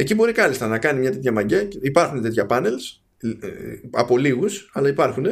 [0.00, 3.00] εκεί μπορεί κάλλιστα να κάνει μια τέτοια μαγκιά υπάρχουν τέτοια panels
[3.40, 3.48] ε,
[3.90, 5.26] από λίγους, αλλά υπάρχουν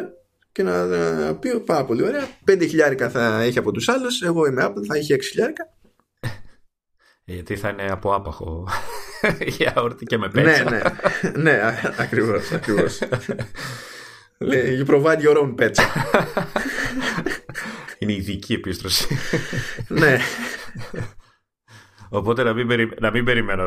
[0.53, 4.47] και να, να πει πάρα πολύ ωραία 5 χιλιάρικα θα έχει από τους άλλους εγώ
[4.47, 5.73] είμαι Apple θα έχει 6 χιλιάρικα
[7.25, 8.69] ε, γιατί θα είναι από άπαχο
[9.57, 10.71] γιαούρτι και με πέτσα.
[10.71, 10.81] ναι,
[11.33, 11.61] ναι, ναι,
[11.99, 12.99] ακριβώς, ακριβώς.
[14.39, 15.79] Λέει, you provide your own pets.
[17.99, 19.19] Είναι ειδική επίστρωση.
[19.89, 20.19] ναι.
[22.09, 22.91] Οπότε να μην, περι...
[23.01, 23.65] να μην περιμένω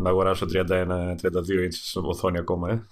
[0.00, 2.70] να αγοράσω 31-32 inches οθόνη ακόμα.
[2.70, 2.82] Ε.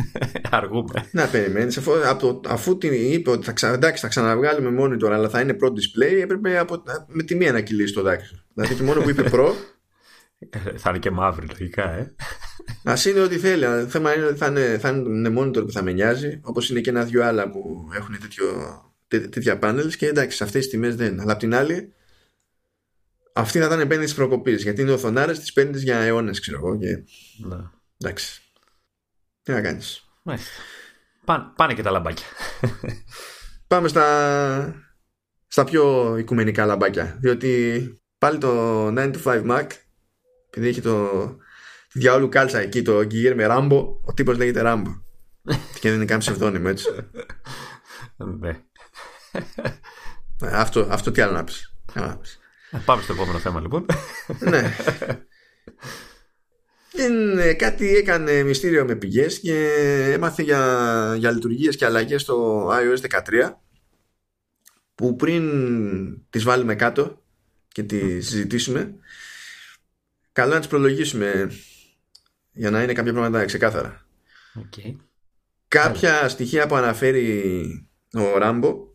[0.56, 1.08] Αργούμε.
[1.10, 1.78] Να περιμένεις.
[1.78, 3.72] Αφού, από, αφού την είπε ότι θα, ξα...
[3.72, 6.82] εντάξει, θα ξαναβγάλουμε τώρα, αλλά θα είναι pro display, έπρεπε από...
[7.06, 8.40] με τη μία να κυλήσει το δάκρυ.
[8.54, 9.52] Δηλαδή το μόνο που είπε pro.
[10.76, 12.14] θα είναι και μαύρη, λογικά, ε.
[12.82, 13.64] Α είναι ό,τι θέλει.
[13.64, 16.80] Το θέμα είναι ότι θα είναι, θα είναι monitor που θα με νοιάζει, όπως είναι
[16.80, 18.44] και ένα-δυο άλλα που έχουν τέτοιο,
[19.08, 21.20] τέτοια panels και εντάξει, σε αυτές τις τιμές δεν.
[21.20, 21.92] Αλλά απ' την άλλη,
[23.34, 24.62] αυτή θα ήταν επένδυση προκοπής.
[24.62, 26.78] Γιατί είναι οθονάρε της παίρνει για αιώνες, ξέρω εγώ.
[26.78, 27.04] Και...
[27.46, 27.56] Ναι.
[27.98, 28.42] Εντάξει.
[29.42, 30.08] Τι να κάνεις.
[31.54, 32.26] Πάνε, και τα λαμπάκια.
[33.66, 34.74] Πάμε στα,
[35.46, 37.16] στα πιο οικουμενικά λαμπάκια.
[37.20, 39.66] Διότι πάλι το 9 to 5 Mac,
[40.48, 41.08] επειδή έχει το
[41.92, 44.90] τη διαόλου κάλτσα εκεί, το Γκυγέρ με Ράμπο, ο τύπος λέγεται Ράμπο.
[45.80, 46.88] και δεν είναι καν ψευδόνιμο, έτσι.
[48.16, 48.60] Ναι.
[50.40, 51.72] αυτό, αυτό τι άλλο να πεις.
[52.84, 53.86] Πάμε στο επόμενο θέμα λοιπόν.
[54.38, 54.74] ναι.
[56.98, 59.72] Είναι, κάτι έκανε μυστήριο με πηγές και
[60.12, 63.52] έμαθε για, για λειτουργίες και αλλαγές στο iOS 13
[64.94, 65.42] που πριν
[66.30, 67.22] τις βάλουμε κάτω
[67.68, 68.94] και τις συζητήσουμε
[70.32, 71.52] καλό να τις προλογίσουμε
[72.52, 74.06] για να είναι κάποια πράγματα ξεκάθαρα.
[74.56, 74.96] Okay.
[75.68, 78.91] Κάποια στοιχεία που αναφέρει ο Ράμπο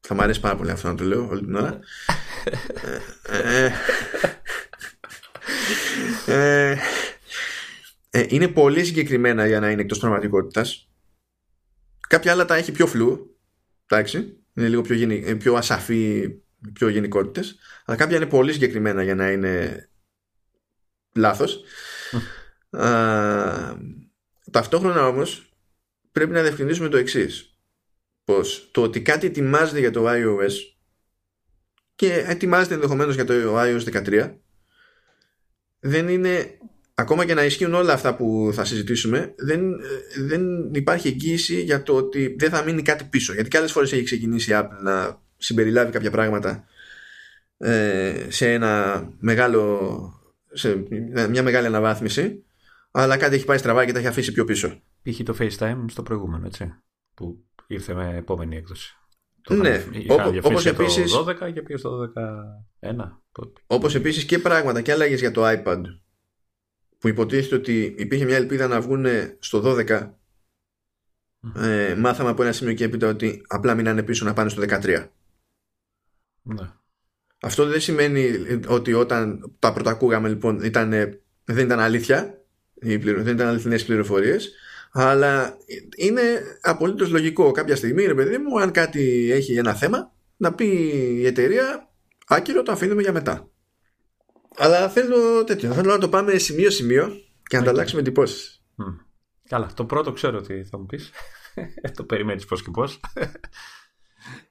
[0.00, 1.78] θα μου αρέσει πάρα πολύ αυτό να το λέω όλη την ώρα.
[6.26, 6.76] Ε,
[8.10, 10.88] ε, είναι πολύ συγκεκριμένα για να είναι εκτός πραγματικότητας.
[12.08, 13.38] Κάποια άλλα τα έχει πιο φλού
[13.86, 16.34] εντάξει είναι λίγο πιο, γενι, ε, πιο ασαφή
[16.72, 19.88] πιο γενικότητες αλλά κάποια είναι πολύ συγκεκριμένα για να είναι
[21.14, 21.62] λάθος.
[22.70, 23.76] Α,
[24.50, 25.52] ταυτόχρονα όμως
[26.12, 27.49] πρέπει να διευκρινίσουμε το εξής
[28.34, 30.52] πως το ότι κάτι ετοιμάζεται για το iOS
[31.94, 34.32] και ετοιμάζεται ενδεχομένως για το iOS 13
[35.80, 36.58] δεν είναι
[36.94, 39.74] ακόμα και να ισχύουν όλα αυτά που θα συζητήσουμε δεν,
[40.26, 43.32] δεν υπάρχει εγγύηση για το ότι δεν θα μείνει κάτι πίσω.
[43.32, 46.64] Γιατί και άλλες φορές έχει ξεκινήσει η Apple να συμπεριλάβει κάποια πράγματα
[47.58, 49.80] ε, σε ένα μεγάλο
[50.52, 50.84] σε
[51.28, 52.44] μια μεγάλη αναβάθμιση
[52.90, 54.82] αλλά κάτι έχει πάει στραβά και τα έχει αφήσει πιο πίσω.
[55.02, 56.74] Είχε το FaceTime στο προηγούμενο έτσι
[57.14, 57.44] που
[57.74, 58.96] ήρθε με επόμενη έκδοση
[59.42, 59.84] Το ναι,
[60.42, 62.12] όπως επίσης, το 12 και πήγε στο
[62.80, 62.92] 11.
[63.66, 65.82] Όπως επίσης και πράγματα και άλλαγες για το iPad
[66.98, 69.06] που υποτίθεται ότι υπήρχε μια ελπίδα να βγουν
[69.38, 70.10] στο 12
[71.56, 75.06] ε, μάθαμε από ένα σημείο και έπειτα ότι απλά μείνανε πίσω να πάνε στο 13.
[76.42, 76.72] Ναι.
[77.40, 78.30] Αυτό δεν σημαίνει
[78.66, 80.90] ότι όταν τα πρώτα ακούγαμε λοιπόν ήταν,
[81.44, 82.44] δεν ήταν αλήθεια,
[82.80, 84.54] δεν ήταν αληθινές πληροφορίες,
[84.92, 85.56] αλλά
[85.96, 86.22] είναι
[86.60, 90.66] απολύτως λογικό κάποια στιγμή, ρε παιδί μου, αν κάτι έχει ένα θέμα, να πει
[91.20, 91.88] η εταιρεία
[92.26, 93.50] άκυρο το αφήνουμε για μετά.
[94.56, 97.08] Αλλά θέλω τέτοιο, θέλω να το πάμε σημείο-σημείο
[97.42, 98.62] και να ανταλλάξουμε εντυπώσεις.
[99.48, 101.10] Καλά, το πρώτο ξέρω ότι θα μου πεις.
[101.96, 103.00] το περιμένεις πώς και πώς.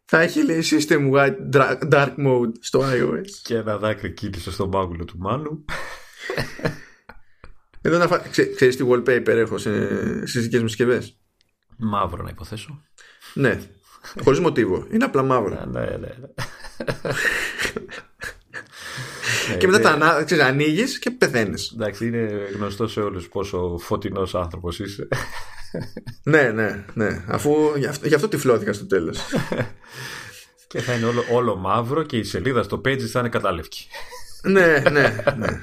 [0.05, 1.35] θα έχει λέει System Wide
[1.91, 3.29] Dark Mode στο iOS.
[3.43, 5.65] Και ένα δάκρυ κοίτησε στο μάγουλο του Μάνου.
[7.81, 8.17] Εδώ να φα...
[8.17, 9.71] Ξέ, ξέρεις τι wallpaper έχω σε...
[10.27, 11.17] στις δικές μου συσκευές;
[11.77, 12.83] Μαύρο να υποθέσω.
[13.33, 13.59] Ναι.
[14.23, 14.87] Χωρίς μοτίβο.
[14.91, 15.65] Είναι απλά μαύρο.
[15.65, 16.09] ναι, ναι, ναι.
[19.57, 21.71] και μετά τα ξέρεις, ανοίγεις και πεθαίνεις.
[21.71, 25.07] Εντάξει, είναι γνωστό σε όλους πόσο φωτεινός άνθρωπος είσαι.
[26.23, 27.23] ναι, ναι, ναι.
[27.27, 29.19] Αφού γι' αυτό, γι αυτό τυφλώθηκα στο τέλος.
[30.69, 33.87] και θα είναι όλο, όλο μαύρο και η σελίδα στο page θα είναι κατάλευκη.
[34.43, 35.61] ναι, ναι, ναι.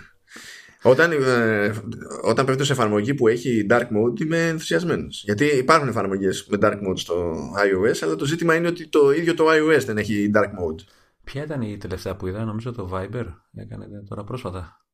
[0.86, 1.74] Όταν, ε,
[2.22, 5.22] όταν πέφτω σε εφαρμογή που έχει dark mode είμαι ενθουσιασμένος.
[5.24, 9.34] Γιατί υπάρχουν εφαρμογές με dark mode στο iOS, αλλά το ζήτημα είναι ότι το ίδιο
[9.34, 10.84] το iOS δεν έχει dark mode.
[11.24, 14.86] Ποια ήταν η τελευταία που είδα, νομίζω το Viber έκανε τώρα πρόσφατα.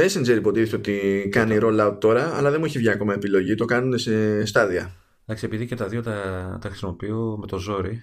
[0.00, 3.54] Messenger υποτίθεται ότι κάνει rollout τώρα, αλλά δεν μου έχει βγει ακόμα επιλογή.
[3.54, 4.90] Το κάνουν σε στάδια.
[5.24, 8.00] Εντάξει, επειδή και τα δύο τα, τα χρησιμοποιώ με το ζόρι.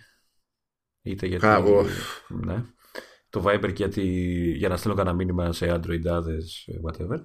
[1.02, 1.46] Είτε γιατί.
[2.28, 2.64] ναι.
[3.36, 4.02] Το Viber γιατί,
[4.58, 7.20] για να στείλω κανένα μήνυμα σε Android, others, whatever.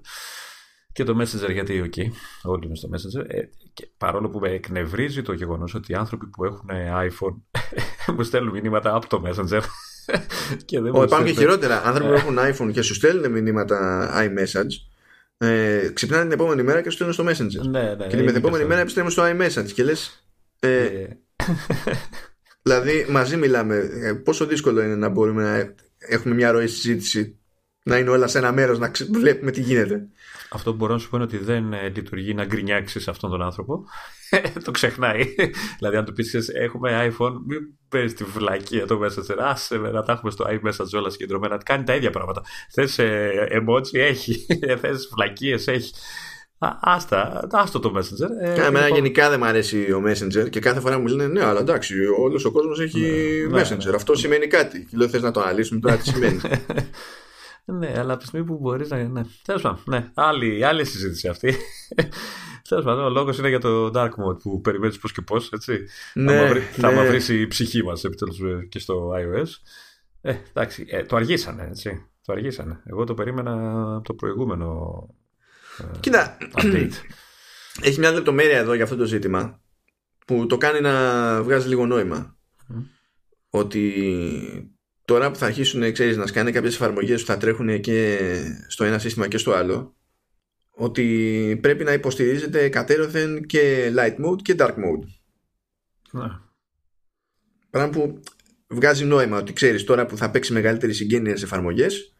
[0.92, 1.98] Και το Messenger γιατί, ok,
[2.42, 3.24] όλοι είναι στο Messenger.
[3.28, 3.40] Ε,
[3.72, 6.68] και παρόλο που με εκνευρίζει το γεγονός ότι οι άνθρωποι που έχουν
[7.08, 7.36] iPhone
[8.16, 9.60] μου στέλνουν μηνύματα από το Messenger
[10.64, 11.82] και δεν υπάρχουν και χειρότερα.
[11.84, 14.72] Άνθρωποι που έχουν iPhone και σου στέλνουν μηνύματα iMessage,
[15.38, 17.68] ε, ξυπνάνε την επόμενη μέρα και σου στέλνουν στο Messenger.
[17.68, 20.24] Ναι, ναι, και την επόμενη μέρα επιστρέφουν στο iMessage και λες.
[20.60, 21.18] Ε, ε,
[22.62, 23.76] δηλαδή, μαζί μιλάμε.
[23.76, 25.74] Ε, πόσο δύσκολο είναι να μπορούμε να
[26.08, 27.38] έχουμε μια ροή συζήτηση,
[27.82, 30.08] να είναι όλα σε ένα μέρος, να βλέπουμε τι γίνεται.
[30.50, 33.42] Αυτό που μπορώ να σου πω είναι ότι δεν ε, λειτουργεί να γκρινιάξει αυτόν τον
[33.42, 33.84] άνθρωπο.
[34.64, 35.34] το ξεχνάει.
[35.78, 39.36] δηλαδή, αν του πεις έχουμε iPhone, μην παίρνεις τη βλακία το Messenger.
[39.38, 41.56] Άσε με να τα έχουμε στο iMessage όλα συγκεντρωμένα.
[41.64, 42.42] Κάνει τα ίδια πράγματα.
[42.70, 44.46] Θες ε, emoji, έχει.
[44.80, 45.92] Θες βλακίες, έχει.
[46.80, 48.28] Άστα, άστο το Messenger.
[48.40, 48.94] Ε, Εμένα λοιπόν...
[48.94, 52.44] γενικά δεν μου αρέσει ο Messenger και κάθε φορά μου λένε ναι, αλλά εντάξει, όλος
[52.44, 53.00] ο κόσμος έχει
[53.50, 53.84] ναι, ναι, Messenger.
[53.84, 54.84] Ναι, Αυτό σημαίνει κάτι.
[54.84, 56.40] Και λέω θες να το αναλύσουμε τώρα τι σημαίνει.
[57.78, 59.02] ναι, αλλά από τη στιγμή που μπορείς να.
[59.02, 59.22] Ναι.
[59.44, 60.10] Τέλος πάντων, ναι.
[60.14, 61.54] Άλλη, άλλη συζήτηση αυτή.
[62.68, 65.50] Τέλος πάντων, ο λόγος είναι για το Dark Mode που περιμένεις πώς και πώς.
[66.14, 66.64] Ναι, θα, βρει, ναι.
[66.64, 68.38] θα μαυρίσει η ψυχή μας επιτέλους
[68.68, 69.48] και στο iOS.
[70.20, 72.06] Ε, εντάξει, ε, το αργήσανε, έτσι.
[72.24, 72.82] Το αργήσανε.
[72.84, 73.52] Εγώ το περίμενα
[73.96, 75.08] από το προηγούμενο.
[75.80, 76.36] Ε, Κοίτα.
[76.54, 76.92] Update.
[77.82, 79.60] Έχει μια λεπτομέρεια εδώ για αυτό το ζήτημα
[80.26, 82.36] που το κάνει να βγάζει λίγο νόημα.
[83.50, 83.94] Ότι
[85.04, 88.18] τώρα που θα αρχίσουν ξέρεις, να σκάνε κάποιες εφαρμογές που θα τρέχουν και
[88.68, 89.94] στο ένα σύστημα και στο άλλο
[90.70, 95.04] ότι πρέπει να υποστηρίζεται κατέρωθεν και light mode και dark mode.
[96.10, 96.28] Ναι.
[97.70, 98.22] Πράγμα που
[98.66, 102.14] βγάζει νόημα ότι ξέρεις τώρα που θα παίξει μεγαλύτερη συγγένεια σε εφαρμογές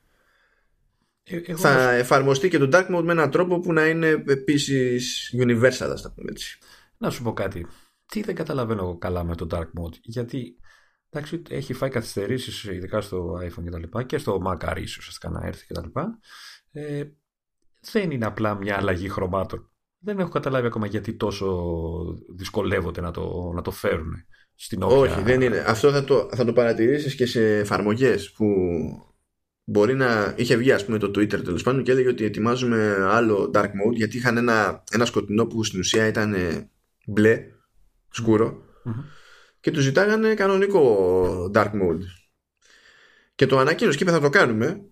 [1.31, 5.91] ε, θα εφαρμοστεί και το dark mode με έναν τρόπο που να είναι επίσης universal
[5.93, 6.59] ας τα πούμε έτσι.
[6.97, 7.67] Να σου πω κάτι.
[8.07, 9.99] Τι δεν καταλαβαίνω καλά με το dark mode.
[10.03, 10.57] Γιατί
[11.11, 15.47] εντάξει, έχει φάει καθυστερήσεις ειδικά στο iPhone και τα λοιπά και στο Mac ίσως να
[15.47, 16.19] έρθει και τα λοιπά.
[16.73, 17.05] Ε,
[17.81, 19.71] δεν είναι απλά μια αλλαγή χρωμάτων.
[19.99, 21.75] Δεν έχω καταλάβει ακόμα γιατί τόσο
[22.37, 24.15] δυσκολεύονται να το, να το φέρουν
[24.55, 24.97] στην όποια...
[24.97, 25.65] Όχι, δεν είναι.
[25.67, 28.47] Αυτό θα το, θα το παρατηρήσεις και σε εφαρμογές που
[29.65, 33.51] μπορεί να είχε βγει ας πούμε το Twitter τέλος πάντων και έλεγε ότι ετοιμάζουμε άλλο
[33.55, 36.35] dark mode γιατί είχαν ένα, ένα σκοτεινό που στην ουσία ήταν
[37.07, 37.45] μπλε,
[39.61, 42.03] και τους ζητάγανε κανονικό dark mode.
[43.35, 44.85] Και το ανακοίνωσε και είπε θα το κάνουμε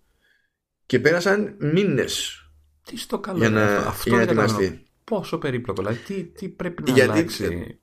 [0.87, 2.43] και πέρασαν μήνες
[2.89, 4.83] τι στο καλό για να, αυτό για να ετοιμαστεί.
[5.05, 7.79] Πόσο περίπλοκο, δηλαδή τι, τι πρέπει να γιατί, αλλάξει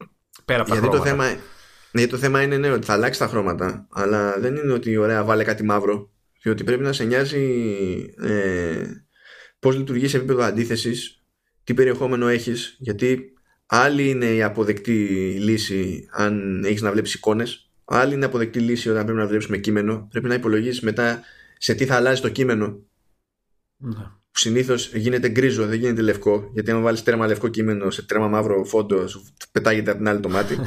[0.45, 1.41] πέρα από τα γιατί χρώματα; Το θέμα,
[1.91, 5.23] ναι, το θέμα είναι ναι, ότι θα αλλάξει τα χρώματα, αλλά δεν είναι ότι ωραία
[5.23, 6.09] βάλε κάτι μαύρο.
[6.45, 7.43] Διότι πρέπει να σε νοιάζει
[8.21, 8.85] ε,
[9.59, 11.23] πώς λειτουργείς σε επίπεδο αντίθεσης,
[11.63, 13.33] τι περιεχόμενο έχεις, γιατί
[13.65, 14.93] άλλη είναι η αποδεκτή
[15.39, 19.45] λύση αν έχεις να βλέπεις εικόνες, άλλη είναι η αποδεκτή λύση όταν πρέπει να βλέπει
[19.49, 20.07] με κείμενο.
[20.11, 21.21] Πρέπει να υπολογίσει μετά
[21.57, 22.83] σε τι θα αλλάζει το κείμενο.
[23.77, 26.49] Ναι που συνήθως γίνεται γκρίζο, δεν γίνεται λευκό.
[26.53, 30.19] Γιατί αν βάλεις τρέμα λευκό κείμενο σε τρέμα μαύρο φόντο, σου πετάγεται από την άλλη
[30.19, 30.59] το μάτι.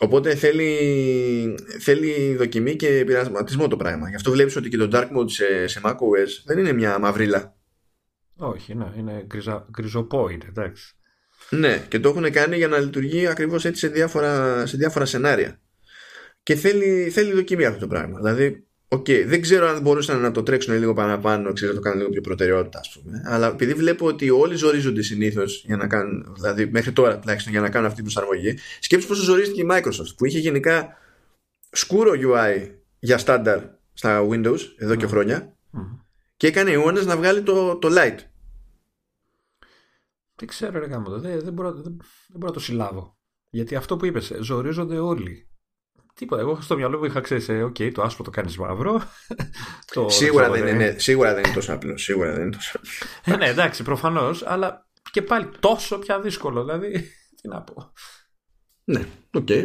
[0.00, 4.08] Οπότε θέλει, θέλει δοκιμή και πειρασματισμό το πράγμα.
[4.08, 7.56] Γι' αυτό βλέπεις ότι και το Dark Mode σε, σε macOS δεν είναι μια μαυρίλα.
[8.36, 10.96] Όχι, ναι, είναι γκριζα, γκριζοπόινε, εντάξει.
[11.50, 15.60] Ναι, και το έχουν κάνει για να λειτουργεί ακριβώς έτσι σε διάφορα, σε διάφορα σενάρια.
[16.42, 18.18] Και θέλει, θέλει δοκιμή αυτό το πράγμα.
[18.18, 21.98] Δηλαδή, okay, δεν ξέρω αν μπορούσαν να το τρέξουν λίγο παραπάνω, ξέρω, να το κάνουν
[21.98, 23.22] λίγο πιο προτεραιότητα, ας πούμε.
[23.24, 27.60] Αλλά επειδή βλέπω ότι όλοι ζορίζονται συνήθως για να κάνουν, δηλαδή μέχρι τώρα τουλάχιστον για
[27.60, 30.96] να κάνουν αυτή την προσαρμογή, σκέψου πόσο ζορίστηκε η Microsoft που είχε γενικά
[31.70, 33.60] σκούρο UI για στάνταρ
[33.92, 35.56] στα Windows εδώ και χρόνια
[36.36, 38.18] και έκανε αιώνες να βγάλει το, το Lite.
[40.34, 41.82] Τι ξέρω, ρε γάμο, δεν, δεν, μπορώ, δεν,
[42.28, 43.16] δεν μπορώ να το συλλάβω.
[43.50, 45.47] Γιατί αυτό που είπες, ζορίζονται όλοι.
[46.18, 46.40] Τίποτα.
[46.40, 49.02] Εγώ στο μυαλό μου είχα ξέρεις, ε, OK, το άσπρο το κάνεις μαύρο.
[49.94, 51.96] το, σίγουρα, δεν είναι, σίγουρα δεν είναι τόσο απλό.
[51.98, 53.34] Σίγουρα δεν είναι τόσο απλό.
[53.34, 56.64] ε, ναι, εντάξει, προφανώς, αλλά και πάλι τόσο πια δύσκολο.
[56.64, 56.90] Δηλαδή,
[57.42, 57.92] τι να πω.
[58.84, 59.46] Ναι, OK.
[59.48, 59.64] Okay.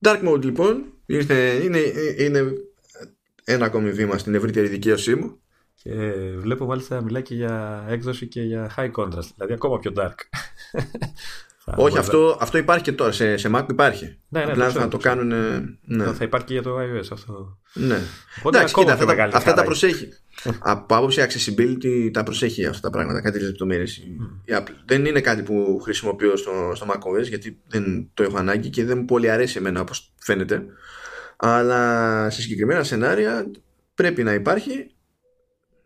[0.00, 1.78] Dark Mode λοιπόν είναι, είναι,
[2.18, 2.52] είναι
[3.44, 5.40] ένα ακόμη βήμα στην ευρύτερη δικαίωσή μου.
[5.74, 5.92] Και
[6.36, 10.14] βλέπω μάλιστα μιλάει και για έκδοση και για high contrast, δηλαδή ακόμα πιο dark.
[11.64, 13.12] Όχι, αυτό, αυτό υπάρχει και τώρα.
[13.12, 14.18] Σε, σε Mac υπάρχει.
[14.28, 15.28] Ναι, ναι, Απλά θα το κάνουν.
[15.84, 16.04] Ναι.
[16.04, 17.58] Θα υπάρχει και για το iOS αυτό.
[17.72, 17.98] Ναι.
[18.38, 20.08] Οπότε Εντάξει, κοίτα, αυτά, τα, αυτά τα προσέχει.
[20.58, 23.20] Από άποψη accessibility τα προσέχει αυτά τα πράγματα.
[23.20, 24.16] Κάτι λεπτομέρειες η
[24.48, 24.74] Apple.
[24.84, 28.98] Δεν είναι κάτι που χρησιμοποιώ στο, στο macOS γιατί δεν το έχω ανάγκη και δεν
[28.98, 30.64] μου πολύ αρέσει εμένα όπως φαίνεται.
[31.36, 33.50] Αλλά σε συγκεκριμένα σενάρια
[33.94, 34.94] πρέπει να υπάρχει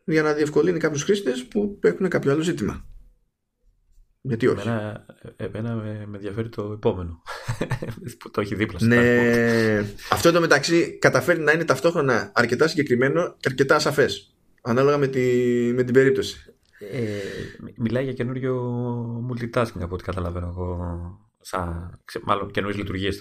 [0.05, 2.85] για να διευκολύνει κάποιους χρήστες που έχουν κάποιο άλλο ζήτημα.
[4.27, 5.07] Γιατί όχι; Εμένα,
[5.37, 7.23] εμένα με, με ενδιαφέρει το επόμενο.
[8.19, 9.79] που το έχει δίπλα Ναι.
[10.11, 14.35] Αυτό το μεταξύ καταφέρει να είναι ταυτόχρονα αρκετά συγκεκριμένο και αρκετά σαφές.
[14.63, 15.21] Ανάλογα με, τη,
[15.75, 16.55] με την περίπτωση.
[16.79, 17.19] Ε,
[17.77, 18.55] μιλάει για καινούριο
[19.31, 20.79] multitasking από ό,τι καταλαβαίνω εγώ.
[21.41, 23.15] Σαν, μάλλον καινούριες λειτουργίες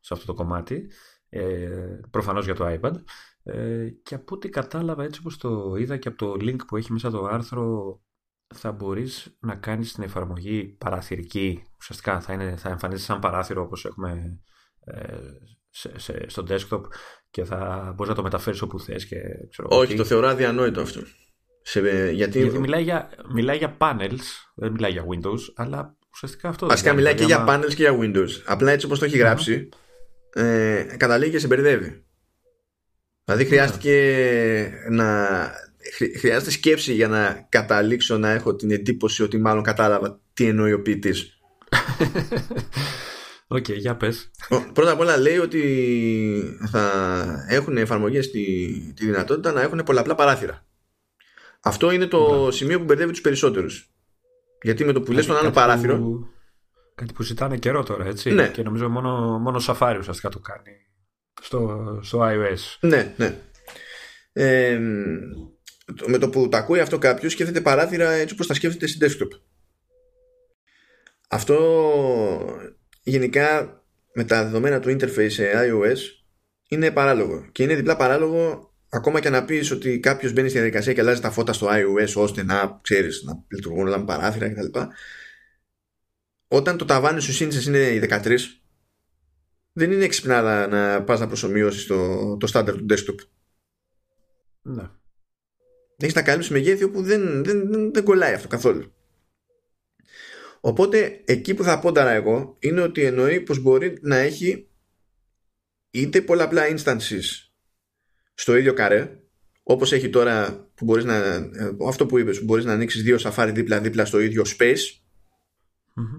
[0.00, 0.90] σε αυτό το κομμάτι.
[1.28, 1.68] Ε,
[2.10, 2.94] Προφανώς για το iPad.
[3.42, 6.92] Ε, και από ό,τι κατάλαβα έτσι όπως το είδα και από το link που έχει
[6.92, 7.98] μέσα το άρθρο
[8.54, 11.62] θα μπορείς να κάνεις την εφαρμογή παραθυρική.
[11.80, 14.40] Ουσιαστικά θα, είναι, θα εμφανίζεται σαν παράθυρο όπως έχουμε
[14.84, 15.16] ε,
[15.70, 16.80] σε, σε, στο desktop
[17.30, 19.16] και θα μπορείς να το μεταφέρεις όπου θες και
[19.50, 21.00] ξέρω, Όχι, το θεωρώ αδιανόητο αυτό.
[21.62, 21.80] Σε,
[22.10, 22.38] γιατί...
[22.40, 24.24] γιατί μιλάει, για, μιλάει για panels
[24.54, 28.30] δεν μιλάει για Windows αλλά ουσιαστικά αυτό Βασικά μιλάει και για panels και για Windows.
[28.44, 30.40] Απλά έτσι όπως το έχει γράψει mm-hmm.
[30.40, 32.04] ε, καταλήγει και σε μπερδεύει.
[33.24, 35.28] Δηλαδή χρειάστηκε να
[36.18, 40.82] χρειάζεται σκέψη για να καταλήξω να έχω την εντύπωση ότι μάλλον κατάλαβα τι εννοεί ο
[40.82, 41.38] ποιητής.
[43.46, 44.30] OK, okay, για πες.
[44.72, 48.44] Πρώτα απ' όλα λέει ότι θα έχουν εφαρμογές τη,
[48.94, 50.66] τη δυνατότητα να έχουν πολλαπλά παράθυρα.
[51.60, 52.52] Αυτό είναι το ναι.
[52.52, 53.88] σημείο που μπερδεύει τους περισσότερους.
[54.62, 55.98] Γιατί με το που λες τον άλλο παράθυρο...
[55.98, 56.28] Που,
[56.94, 58.30] κάτι που ζητάνε καιρό τώρα, έτσι.
[58.30, 58.48] Ναι.
[58.48, 60.70] Και νομίζω μόνο, μόνο Safari ουσιαστικά το κάνει
[61.42, 62.76] στο, στο iOS.
[62.80, 63.38] Ναι, ναι.
[64.32, 64.80] Ε,
[66.06, 69.40] με το που τα ακούει αυτό κάποιος σκέφτεται παράθυρα έτσι όπως τα σκέφτεται στην desktop.
[71.28, 72.58] Αυτό
[73.02, 73.78] γενικά
[74.12, 75.98] με τα δεδομένα του interface σε iOS
[76.68, 77.48] είναι παράλογο.
[77.52, 81.20] Και είναι διπλά παράλογο ακόμα και να πεις ότι κάποιος μπαίνει στη διαδικασία και αλλάζει
[81.20, 84.78] τα φώτα στο iOS ώστε να ξέρεις να λειτουργούν όλα με παράθυρα κτλ.
[86.48, 88.36] Όταν το ταβάνι σου σύνθεση είναι η 13
[89.72, 93.18] δεν είναι εξυπνάδα να πας να προσωμιώσεις το, το standard του desktop.
[94.62, 94.88] Ναι
[95.96, 98.92] έχεις να καλύψεις μεγέθη όπου δεν, δεν, δεν, δεν κολλάει αυτό καθόλου.
[100.60, 104.68] Οπότε εκεί που θα πόνταρα εγώ είναι ότι εννοεί πως μπορεί να έχει
[105.90, 107.22] είτε πολλαπλά instances
[108.34, 109.18] στο ίδιο καρέ
[109.62, 111.48] όπως έχει τώρα που μπορείς να,
[111.88, 114.80] αυτό που είπες που μπορείς να ανοίξεις δύο σαφάρι δίπλα δίπλα στο ίδιο space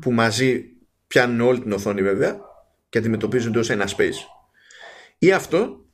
[0.02, 0.66] που μαζί
[1.08, 2.40] πιάνουν όλη την οθόνη βέβαια
[2.90, 4.20] και αντιμετωπίζονται ως ένα space
[5.18, 5.85] ή αυτό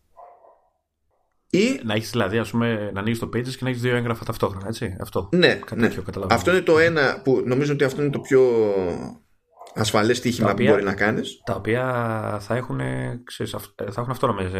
[1.53, 1.79] ή...
[1.83, 4.67] Να έχεις δηλαδή, ας πούμε, να ανοίξει το pages και να έχεις δύο έγγραφα ταυτόχρονα,
[4.67, 4.95] έτσι.
[4.99, 5.29] Αυτό.
[5.31, 5.89] Ναι, ναι.
[6.29, 8.41] αυτό είναι το ένα που νομίζω ότι αυτό είναι το πιο
[9.73, 11.41] ασφαλές στοίχημα που μπορεί να κάνεις.
[11.45, 11.83] Τα οποία
[12.41, 12.79] θα έχουν,
[13.23, 14.51] ξέρεις, θα έχουν αυτό με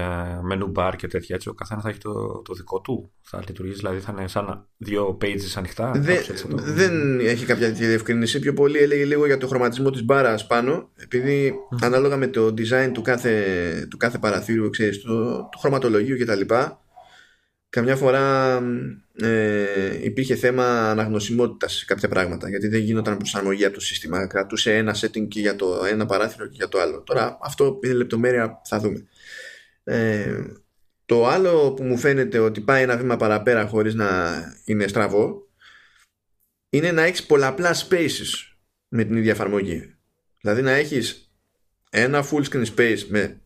[0.52, 1.50] menu bar και τέτοια έτσι.
[1.50, 3.12] Ο καθένας θα έχει το, το δικό του.
[3.22, 5.92] Θα λειτουργήσει δηλαδή θα είναι σαν δύο pages ανοιχτά.
[5.96, 6.18] Δε,
[6.56, 8.40] Δεν έχει κάποια τέτοια διευκρίνηση.
[8.40, 10.90] Πιο πολύ έλεγε λίγο για το χρωματισμό της μπάρας πάνω.
[10.96, 16.54] Επειδή ανάλογα με το design του κάθε, του κάθε παραθύρου, ξέρεις, το, το χρωματολογείο κτλ
[17.72, 18.58] καμιά φορά
[19.16, 24.28] ε, υπήρχε θέμα αναγνωσιμότητας σε κάποια πράγματα γιατί δεν γίνονταν προσαρμογή από το σύστημα.
[24.28, 27.02] Κρατούσε ένα setting και για το ένα παράθυρο και για το άλλο.
[27.02, 29.06] Τώρα αυτό είναι λεπτομέρεια, θα δούμε.
[29.84, 30.44] Ε,
[31.06, 34.32] το άλλο που μου φαίνεται ότι πάει ένα βήμα παραπέρα χωρίς να
[34.66, 35.50] είναι στραβό
[36.70, 38.54] είναι να έχεις πολλαπλά spaces
[38.88, 39.96] με την ίδια εφαρμογή.
[40.42, 41.32] Δηλαδή να έχεις
[41.90, 43.42] ένα full screen space με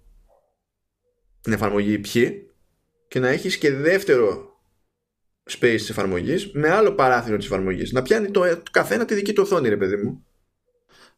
[1.41, 2.05] την εφαρμογή π
[3.15, 4.57] και να έχεις και δεύτερο
[5.49, 7.91] space της εφαρμογής με άλλο παράθυρο της εφαρμογής.
[7.91, 10.25] Να πιάνει το, το καθένα τη δική του οθόνη, ρε παιδί μου.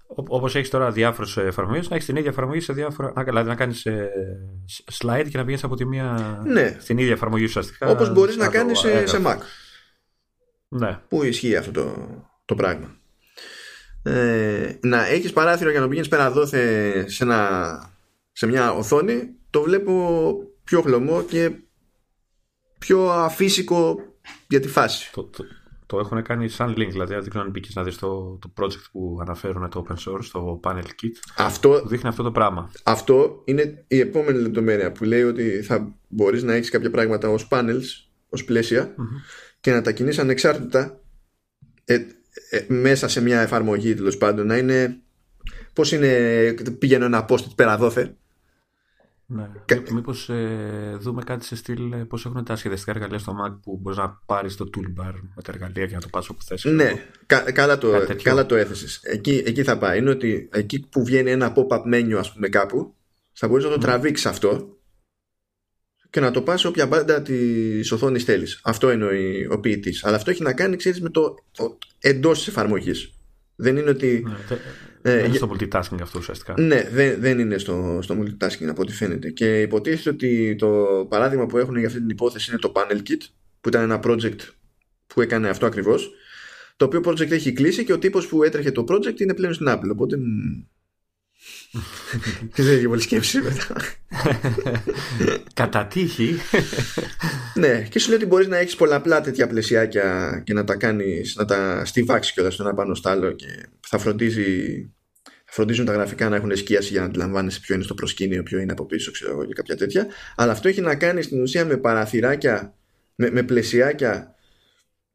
[0.08, 3.14] Όπως έχεις τώρα διάφορες εφαρμογές, να έχεις την ίδια εφαρμογή σε διάφορα.
[3.24, 4.10] Δηλαδή να κάνεις ε,
[4.92, 6.78] slide και να πηγαίνεις από τη μία ναι.
[6.80, 7.88] στην ίδια εφαρμογή ουσιαστικά.
[7.88, 9.38] Όπως μπορείς να κάνεις σε, σε Mac.
[10.68, 11.00] Ναι.
[11.08, 11.96] Πού ισχύει αυτό το,
[12.46, 12.96] το πράγμα.
[14.04, 17.26] Ε, να έχεις παράθυρο για να πηγαίνεις πέρα δόθε σε,
[18.32, 20.34] σε μια οθόνη, το βλέπω
[20.64, 21.52] πιο χλωμό και
[22.88, 24.00] πιο αφύσικο
[24.48, 25.12] για τη φάση.
[25.12, 25.46] Το, το,
[25.86, 28.86] το έχουν κάνει σαν link, δηλαδή δεν ξέρω αν μπήκες να δεις το, το project
[28.92, 31.12] που αναφέρουν το open source, το panel kit.
[31.38, 32.72] Αυτό, που δείχνει αυτό το πράγμα.
[32.84, 37.48] Αυτό είναι η επόμενη λεπτομέρεια που λέει ότι θα μπορείς να έχεις κάποια πράγματα ως
[37.52, 37.86] panels,
[38.30, 38.96] ως πλαισια
[39.60, 41.02] και να τα κινείς ανεξάρτητα
[41.86, 41.94] ε,
[42.50, 44.46] ε, μέσα σε μια εφαρμογή τέλος πάντων.
[44.46, 45.02] Να είναι.
[45.74, 48.16] Πώς είναι, πηγαίνω ένα post πέρα δόθε
[49.30, 49.50] ναι.
[49.66, 49.84] Κα...
[49.92, 53.80] Μήπως ε, δούμε κάτι σε στυλ ε, πώς έχουν τα σχεδιαστικά εργαλεία στο Mac που
[53.82, 56.64] μπορείς να πάρεις το toolbar με τα εργαλεία και να το πας όπου θες.
[56.64, 57.92] Ναι, κα, καλά το,
[58.24, 59.00] καλά το έθεσες.
[59.04, 59.98] Εκεί, εκεί θα πάει.
[59.98, 62.96] Είναι ότι εκεί που βγαίνει ένα pop-up menu, ας πούμε, κάπου,
[63.34, 63.82] θα μπορείς να το mm.
[63.82, 64.78] τραβήξεις αυτό
[66.10, 68.60] και να το πας όποια μπάντα της οθόνης θέλεις.
[68.64, 69.10] Αυτό είναι ο,
[69.54, 70.04] ο ποιητής.
[70.04, 73.14] Αλλά αυτό έχει να κάνει, ξέρεις, με το, το εντός της εφαρμογής.
[73.56, 74.24] Δεν είναι ότι.
[74.26, 74.58] Ναι,
[75.16, 76.54] δεν είναι στο multitasking αυτό ουσιαστικά.
[76.58, 79.30] Ναι, δεν, δεν είναι στο, στο multitasking από ό,τι φαίνεται.
[79.30, 83.22] Και υποτίθεται ότι το παράδειγμα που έχουν για αυτή την υπόθεση είναι το Panel Kit,
[83.62, 84.40] που ήταν ένα project
[85.08, 86.12] που έκανε αυτό ακριβώς.
[86.76, 89.68] Το οποίο project έχει κλείσει και ο τύπος που έτρεχε το project είναι πλέον στην
[89.70, 89.90] Apple.
[89.92, 90.16] Οπότε.
[92.56, 93.76] δεν έχει πολύ σκέψη μετά.
[95.54, 96.36] Κατά τύχη.
[97.54, 101.36] ναι, και σου λέει ότι μπορείς να έχεις πολλαπλά τέτοια πλαισιάκια και να τα κάνεις,
[101.36, 103.48] να τα στιβάξεις κιόλας το ένα πάνω στο άλλο και
[103.88, 104.90] θα φροντίζει
[105.50, 108.72] φροντίζουν τα γραφικά να έχουν σκίαση για να αντιλαμβάνεσαι ποιο είναι στο προσκήνιο, ποιο είναι
[108.72, 110.08] από πίσω, ξέρω εγώ και κάποια τέτοια.
[110.36, 112.76] Αλλά αυτό έχει να κάνει στην ουσία με παραθυράκια,
[113.16, 114.36] με, με πλαισιάκια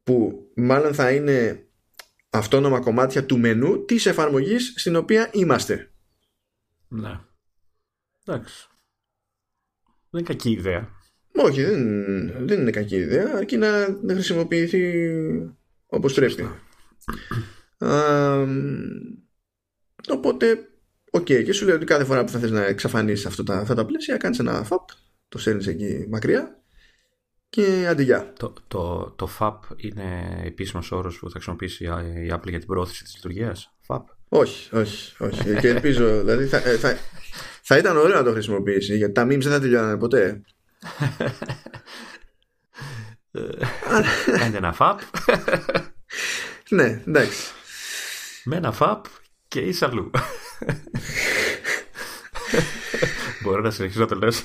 [0.03, 1.67] που μάλλον θα είναι
[2.29, 5.91] αυτόνομα κομμάτια του μενού της εφαρμογής στην οποία είμαστε.
[6.87, 7.19] Ναι.
[8.25, 8.67] Εντάξει.
[10.09, 10.89] Δεν είναι κακή ιδέα.
[11.35, 15.09] Όχι, δεν, δεν είναι κακή ιδέα, αρκεί να, να χρησιμοποιηθεί
[15.85, 16.47] όπως πρέπει.
[20.09, 20.69] Οπότε,
[21.11, 23.57] OK, okay, και σου λέει ότι κάθε φορά που θα θες να εξαφανίσεις αυτά τα,
[23.57, 24.85] αυτά τα πλαίσια, κάνεις ένα FAP,
[25.29, 26.63] το στέλνεις εκεί μακριά
[27.49, 28.33] και άντε γεια.
[28.39, 33.03] Το, το, το FAP είναι επίσημος όρος που θα χρησιμοποιήσει η Apple για την πρόθεση
[33.03, 34.01] της λειτουργίας; FAP.
[34.29, 35.55] Όχι, όχι, όχι.
[35.59, 36.97] και ελπίζω, δηλαδή θα, ε, θα,
[37.61, 40.41] θα ήταν ωραίο να το χρησιμοποιήσει, γιατί τα memes δεν θα τελειώνανε ποτέ.
[44.37, 44.97] Κάντε ένα FAP.
[46.69, 47.51] ναι, εντάξει.
[48.43, 49.01] Με ένα FAP
[49.53, 50.11] και είσαι αλλού.
[53.41, 54.43] Μπορώ να συνεχίσω να το λέω σε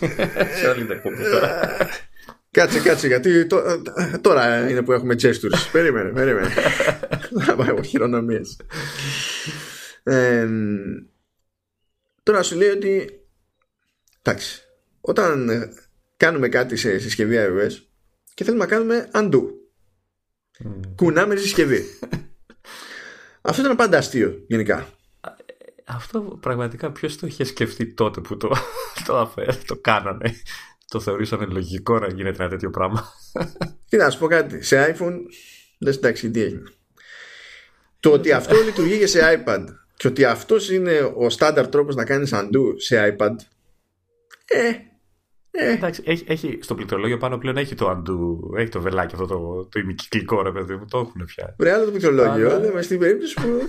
[0.68, 0.86] άλλη
[1.32, 1.76] τώρα.
[2.50, 3.46] Κάτσε, κάτσε, γιατί
[4.20, 5.68] τώρα είναι που έχουμε gestures.
[5.72, 6.48] περίμενε, περίμενε.
[7.30, 8.56] Να πάει από χειρονομίες.
[12.22, 13.20] τώρα σου λέει ότι
[14.22, 14.62] εντάξει,
[15.00, 15.50] όταν
[16.16, 17.72] κάνουμε κάτι σε συσκευή iOS
[18.34, 19.42] και θέλουμε να κάνουμε undo.
[20.94, 21.84] Κουνάμε τη συσκευή.
[23.40, 24.97] Αυτό ήταν πάντα αστείο γενικά.
[25.88, 28.48] Αυτό πραγματικά ποιος το είχε σκεφτεί τότε που το,
[29.06, 29.32] το,
[29.66, 30.34] το κάνανε;
[30.88, 33.12] Το θεωρήσανε λογικό να γίνεται ένα τέτοιο πράγμα;
[33.88, 34.62] Τι να σου πω κάτι.
[34.62, 35.14] Σε iPhone,
[35.78, 36.62] δεν εντάξει τι έγινε.
[38.00, 39.64] Το ότι αυτό λειτουργεί και σε iPad
[39.96, 43.34] και ότι αυτός είναι ο στάνταρ τρόπος να κάνεις undo σε iPad
[44.44, 44.72] ε,
[45.58, 45.72] ε.
[45.72, 49.68] Εντάξει, έχει, έχει, στο πληκτρολόγιο πάνω πλέον έχει το αντού, έχει το βελάκι αυτό το,
[49.70, 51.54] το ημικυκλικό ρε παιδί μου, το έχουν πια.
[51.58, 53.68] Βρε άλλο το πληκτρολόγιο, αλλά με στην περίπτωση που.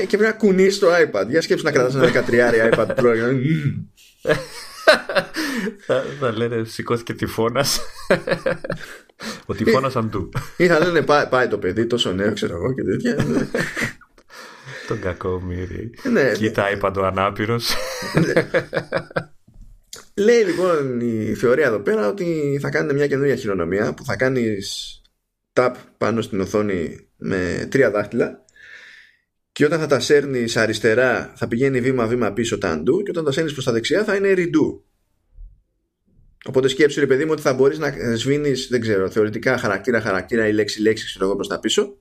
[0.00, 1.26] ε, και πρέπει να κουνείς το iPad.
[1.28, 3.14] Για σκέψου να κρατάς ένα 13 iPad Pro.
[5.86, 7.64] θα, θα λένε σηκώθηκε τυφώνα.
[9.46, 10.28] Ο τυφώνας αντού.
[10.56, 13.16] Ή θα λένε πάει, πάει το παιδί τόσο νέο, ξέρω εγώ και τέτοια.
[14.88, 15.90] Τον κακό μύρι.
[16.12, 17.74] Ναι, Κοίτα, iPad ο ανάπηρος.
[20.18, 25.00] Λέει λοιπόν η θεωρία εδώ πέρα ότι θα κάνετε μια καινούργια χειρονομία που θα κάνεις
[25.52, 28.44] tap πάνω στην οθόνη με τρία δάχτυλα
[29.52, 33.32] και όταν θα τα σέρνεις αριστερά θα πηγαίνει βήμα-βήμα πίσω τα undo και όταν τα
[33.32, 34.80] σέρνεις προς τα δεξιά θα είναι redo.
[36.44, 40.52] Οπότε σκέψου ρε παιδί μου ότι θα μπορείς να σβήνεις, δεν ξέρω, θεωρητικά χαρακτήρα-χαρακτήρα ή
[40.52, 41.96] λέξη-λέξη ξέρω εγώ προς τα πίσω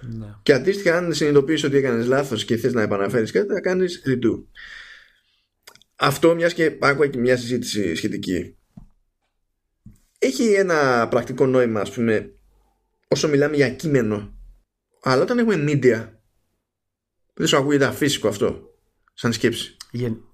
[0.00, 0.26] ναι.
[0.42, 4.44] και αντίστοιχα αν συνειδητοποιήσεις ότι έκανες λάθος και θες να επαναφέρεις κάτι θα κάνεις redo
[5.98, 8.56] αυτό μιας και άκουγα και μια συζήτηση σχετική
[10.18, 12.32] έχει ένα πρακτικό νόημα ας πούμε
[13.08, 14.34] όσο μιλάμε για κείμενο
[15.02, 16.08] αλλά όταν έχουμε media
[17.34, 18.68] δεν σου ακούγεται αφύσικο αυτό
[19.18, 19.76] σαν σκέψη.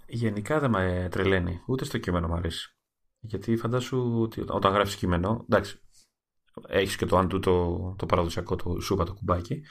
[0.06, 1.60] γενικά δεν με τρελαίνει.
[1.66, 2.76] Ούτε στο κείμενο μου αρέσει.
[3.20, 5.80] Γιατί φαντάσου ότι όταν γράφεις κείμενο, εντάξει,
[6.68, 9.62] έχεις και το αντού το, το παραδοσιακό το σούπα το κουμπάκι.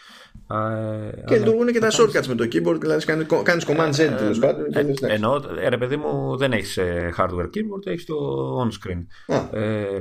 [1.25, 3.05] Και λειτουργούν και τα shortcuts με το keyboard, δηλαδή
[3.43, 4.65] κάνεις command Z ε, τέλος πάντων.
[4.73, 6.79] Ε, ενώ, ε, ρε παιδί μου, δεν έχεις
[7.17, 8.15] hardware keyboard, έχεις το
[8.61, 9.05] on screen.
[9.51, 9.99] Ε,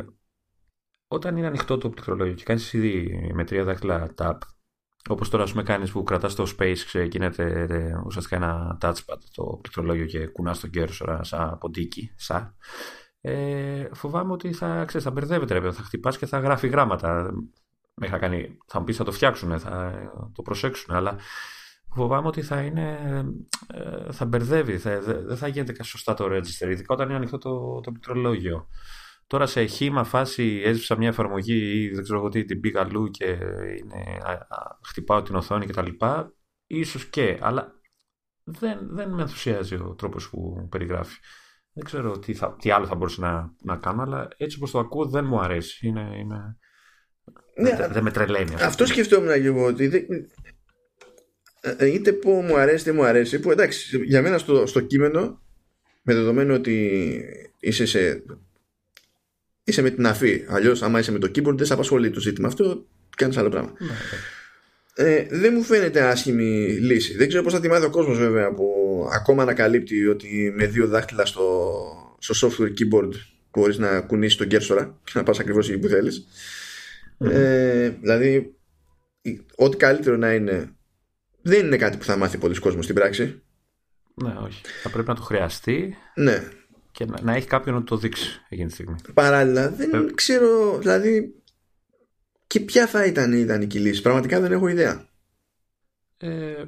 [1.09, 4.39] όταν είναι ανοιχτό το πληκτρολόγιο και κάνεις ήδη με τρία δάχτυλα tap,
[5.09, 7.67] όπως τώρα σου με κάνεις που κρατάς το space και γίνεται
[8.07, 12.57] ουσιαστικά ένα touchpad το πληκτρολόγιο και κουνάς τον cursor σαν ποντίκι, σαν
[13.25, 17.33] ε, φοβάμαι ότι θα, ξέρεις, θα μπερδεύεται, ρε, θα χτυπάς και θα γράφει γράμματα.
[17.95, 19.93] Μέχρι κάνει, θα μου πεις θα το φτιάξουν, θα
[20.33, 21.17] το προσέξουν, αλλά
[21.95, 22.99] φοβάμαι ότι θα είναι,
[23.75, 27.81] ε, θα μπερδεύει, θα, δεν θα γίνεται σωστά το register, ειδικά όταν είναι ανοιχτό το,
[27.81, 28.69] το πληκτρολόγιο.
[29.27, 33.09] Τώρα σε χήμα φάση έσβησα μια εφαρμογή ή δεν ξέρω εγώ τι, την πήγα αλλού
[33.11, 33.27] και
[33.79, 35.91] είναι, α, α, χτυπάω την οθόνη κτλ.
[36.67, 37.81] Ίσως και, αλλά
[38.45, 41.19] δεν, δεν με ενθουσιάζει ο τρόπος που περιγράφει.
[41.73, 44.79] Δεν ξέρω τι, θα, τι άλλο θα μπορούσε να, να κάνω, αλλά έτσι όπως το
[44.79, 45.87] ακούω δεν μου αρέσει.
[45.87, 46.57] Είναι, είναι...
[47.57, 48.55] Ναι, δεν, δεν με τρελαίνει.
[48.55, 49.65] Αυτό, αυτό σκεφτόμουν και εγώ.
[49.65, 50.05] Ότι δεν...
[51.61, 53.41] Ε, είτε που μου αρέσει είτε μου αρέσει.
[53.41, 55.43] Που εντάξει, για μένα στο, στο κείμενο,
[56.03, 57.11] με δεδομένο ότι
[57.61, 58.23] είσαι σε
[59.65, 60.45] είσαι με την αφή.
[60.49, 63.73] Αλλιώς, άμα είσαι με το keyboard, δεν σε απασχολεί το ζήτημα αυτό, κάνεις άλλο πράγμα.
[63.79, 63.95] Ναι, ναι.
[64.95, 67.17] Ε, δεν μου φαίνεται άσχημη λύση.
[67.17, 68.65] Δεν ξέρω πώς θα τη μάθει ο κόσμος βέβαια που
[69.13, 73.13] ακόμα ανακαλύπτει ότι με δύο δάχτυλα στο, στο software keyboard
[73.51, 76.27] μπορείς να κουνήσεις τον κέρσορα και να πας ακριβώς εκεί που θέλεις.
[77.19, 78.57] Ε, δηλαδή,
[79.57, 80.77] ό,τι καλύτερο να είναι,
[81.43, 83.43] δεν είναι κάτι που θα μάθει πολλοί κόσμος στην πράξη.
[84.15, 84.61] Ναι, όχι.
[84.83, 85.97] Θα πρέπει να το χρειαστεί.
[86.15, 86.49] Ναι.
[86.91, 88.95] Και να, να έχει κάποιον να το δείξει εκείνη τη στιγμή.
[89.15, 90.13] Παράλληλα, δεν ε...
[90.15, 91.35] ξέρω, δηλαδή,
[92.47, 94.03] και ποια θα ήταν η ιδανική λύση.
[94.03, 95.09] Πραγματικά δεν έχω ιδέα.
[96.17, 96.65] Ε,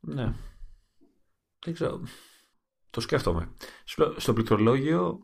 [0.00, 0.32] ναι.
[1.64, 2.02] Δεν ξέρω.
[2.90, 3.54] Το σκέφτομαι.
[4.16, 5.20] Στο πληκτρολόγιο,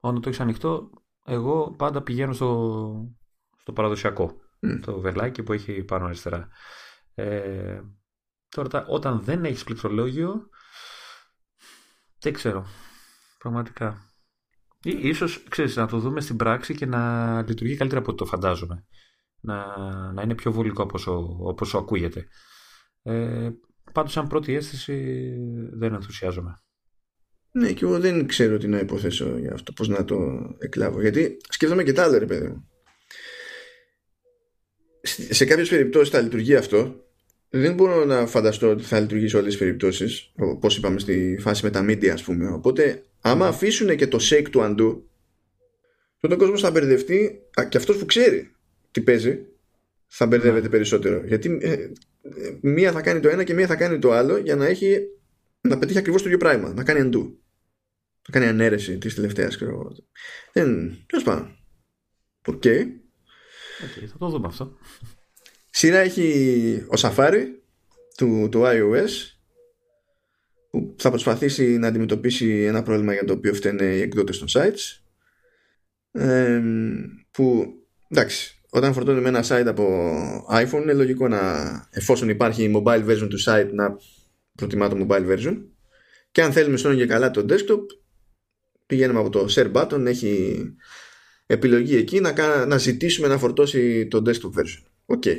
[0.00, 0.90] όταν το έχεις ανοιχτό,
[1.24, 3.14] εγώ πάντα πηγαίνω στο,
[3.60, 4.42] στο παραδοσιακό.
[4.80, 6.48] Το βελάκι που έχει πάνω αριστερά.
[7.14, 7.80] Ε,
[8.48, 10.48] τώρα, όταν δεν έχεις πληκτρολόγιο,
[12.18, 12.66] δεν ξέρω.
[13.38, 14.12] Πραγματικά.
[14.82, 18.26] Ή, ίσως, ξέρεις, να το δούμε στην πράξη και να λειτουργεί καλύτερα από ό,τι το
[18.26, 18.86] φαντάζομαι
[19.44, 19.76] να,
[20.12, 21.06] να είναι πιο βολικό όπως,
[21.40, 22.28] όπως ακούγεται.
[23.02, 23.50] Ε,
[23.94, 25.28] πάντως σαν πρώτη αίσθηση
[25.72, 26.62] δεν ενθουσιάζομαι.
[27.50, 30.16] Ναι, και εγώ δεν ξέρω τι να υποθέσω για αυτό, πώς να το
[30.58, 31.00] εκλάβω.
[31.00, 32.68] Γιατί σκέφτομαι και τα άλλα, ρε παιδί μου.
[35.30, 37.04] Σε κάποιες περιπτώσεις θα λειτουργεί αυτό.
[37.48, 41.64] Δεν μπορώ να φανταστώ ότι θα λειτουργεί σε όλες τις περιπτώσεις, όπως είπαμε στη φάση
[41.64, 42.48] με τα media, ας πούμε.
[42.48, 45.02] Οπότε, άμα αφήσουν και το shake του undo,
[46.20, 48.50] τότε ο κόσμος θα μπερδευτεί, και αυτός που ξέρει
[48.90, 49.38] τι παίζει,
[50.06, 50.68] θα μπερδεύεται ναι.
[50.68, 51.22] περισσότερο.
[51.26, 51.92] Γιατί ε, ε,
[52.60, 54.98] μία θα κάνει το ένα και μία θα κάνει το άλλο για να έχει
[55.60, 56.72] να πετύχει ακριβώς το ίδιο πράγμα.
[56.72, 57.32] Να κάνει undo.
[58.28, 59.58] Να κάνει αναίρεση της τελευταίας.
[60.52, 60.96] Δεν.
[61.06, 61.58] Τέλος πάντων.
[62.46, 62.62] OK.
[62.64, 62.80] Okay.
[62.80, 64.06] okay.
[64.06, 64.78] θα το δούμε αυτό.
[65.70, 67.44] Σειρά έχει ο Safari
[68.16, 69.10] του, του iOS
[70.70, 75.02] που θα προσπαθήσει να αντιμετωπίσει ένα πρόβλημα για το οποίο φταίνε οι εκδότες των sites
[76.10, 76.62] ε,
[77.30, 77.74] που
[78.08, 79.86] εντάξει όταν φορτώνουμε ένα site από
[80.50, 81.40] iPhone είναι λογικό να
[81.90, 83.96] εφόσον υπάρχει mobile version του site να
[84.54, 85.56] προτιμά το mobile version.
[86.32, 87.80] Και αν θέλουμε στον και καλά το desktop
[88.86, 90.58] πηγαίνουμε από το share button έχει
[91.46, 95.16] επιλογή εκεί να, να ζητήσουμε να φορτώσει το desktop version.
[95.18, 95.36] Okay.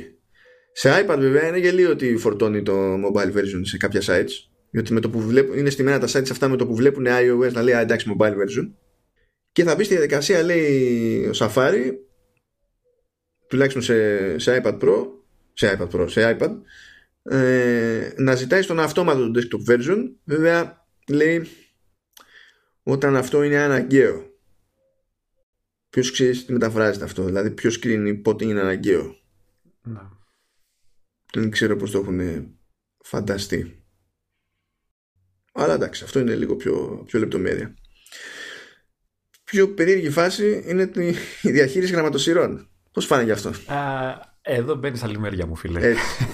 [0.72, 4.32] σε iPad βέβαια είναι γελίο ότι φορτώνει το mobile version σε κάποια sites
[4.70, 7.52] γιατί με το που βλέπουν, είναι στημένα τα sites αυτά με το που βλέπουν iOS
[7.52, 8.70] να λέει εντάξει mobile version
[9.52, 12.05] και θα μπει στη διαδικασία λέει ο Safari
[13.48, 15.06] τουλάχιστον σε, σε iPad Pro
[15.52, 16.56] σε iPad Pro, σε iPad
[17.22, 21.48] ε, να ζητάει στον αυτόματο το desktop version βέβαια λέει
[22.82, 24.36] όταν αυτό είναι αναγκαίο
[25.96, 29.16] Ποιος ξέρεις τι μεταφράζεται αυτό, δηλαδή ποιος κρίνει πότε είναι αναγκαίο.
[29.82, 30.18] Να.
[31.32, 32.20] Δεν ξέρω πώς το έχουν
[32.98, 33.84] φανταστεί.
[35.52, 37.74] Αλλά εντάξει, αυτό είναι λίγο πιο, πιο λεπτομέρεια.
[39.44, 40.90] Πιο περίεργη φάση είναι
[41.42, 42.70] η διαχείριση γραμματοσυρών.
[42.96, 45.80] Πώς φάνηκε αυτό; Α, εδώ μπαίνεις στα λιμέρια μου, φίλε.
[45.88, 46.26] Έτσι.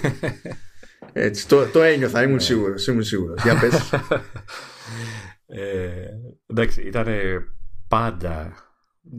[1.13, 1.49] Έτσι.
[1.49, 2.87] Το, το ένιωθα, ήμουν σίγουρος.
[2.87, 3.43] Ήμουν σίγουρος.
[3.43, 3.91] Για πες.
[5.47, 6.09] Ε,
[6.47, 7.07] εντάξει, ήταν
[7.89, 8.53] πάντα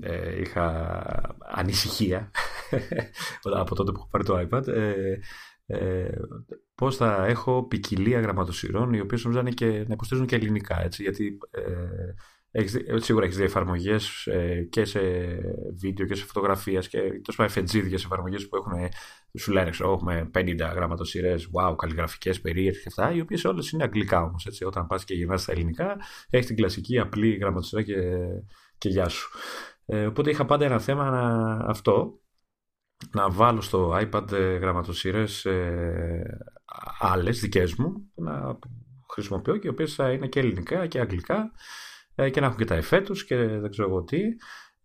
[0.01, 0.95] ε, είχα
[1.39, 2.31] ανησυχία
[3.59, 5.17] από τότε που έχω πάρει το iPad ε,
[5.65, 6.09] ε,
[6.75, 11.37] πώς θα έχω ποικιλία γραμματοσυρών οι οποίες νομίζω και, να υποστηρίζουν και ελληνικά έτσι, γιατί
[11.51, 11.61] ε,
[12.55, 14.99] Έχεις, σίγουρα έχεις δει εφαρμογές ε, και σε
[15.79, 18.71] βίντεο και σε φωτογραφίες και τόσο πάντων εφετζίδιε εφαρμογές που έχουν,
[19.39, 23.83] σου λένε, ξέρω, έχουμε 50 γραμματοσυρές, wow, καλλιγραφικές, περίεργες και αυτά, οι οποίες όλες είναι
[23.83, 24.47] αγγλικά όμως.
[24.65, 25.97] Όταν πας και γυρνάς στα ελληνικά,
[26.29, 28.01] έχεις την κλασική απλή γραμματοσυρά και,
[28.77, 29.29] και γεια σου.
[29.85, 32.19] Ε, οπότε είχα πάντα ένα θέμα να, αυτό,
[33.11, 36.37] να βάλω στο iPad ε, γραμματοσυρές ε,
[36.99, 38.59] άλλες δικές μου, να
[39.13, 41.51] χρησιμοποιώ και οι οποίες θα είναι και ελληνικά και αγγλικά ε,
[42.15, 44.21] και να έχω και τα εφέ τους και δεν ξέρω εγώ τι.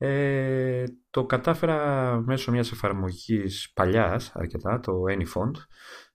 [0.00, 5.52] Ε, το κατάφερα μέσω μιας εφαρμογής παλιάς αρκετά, το AnyFont,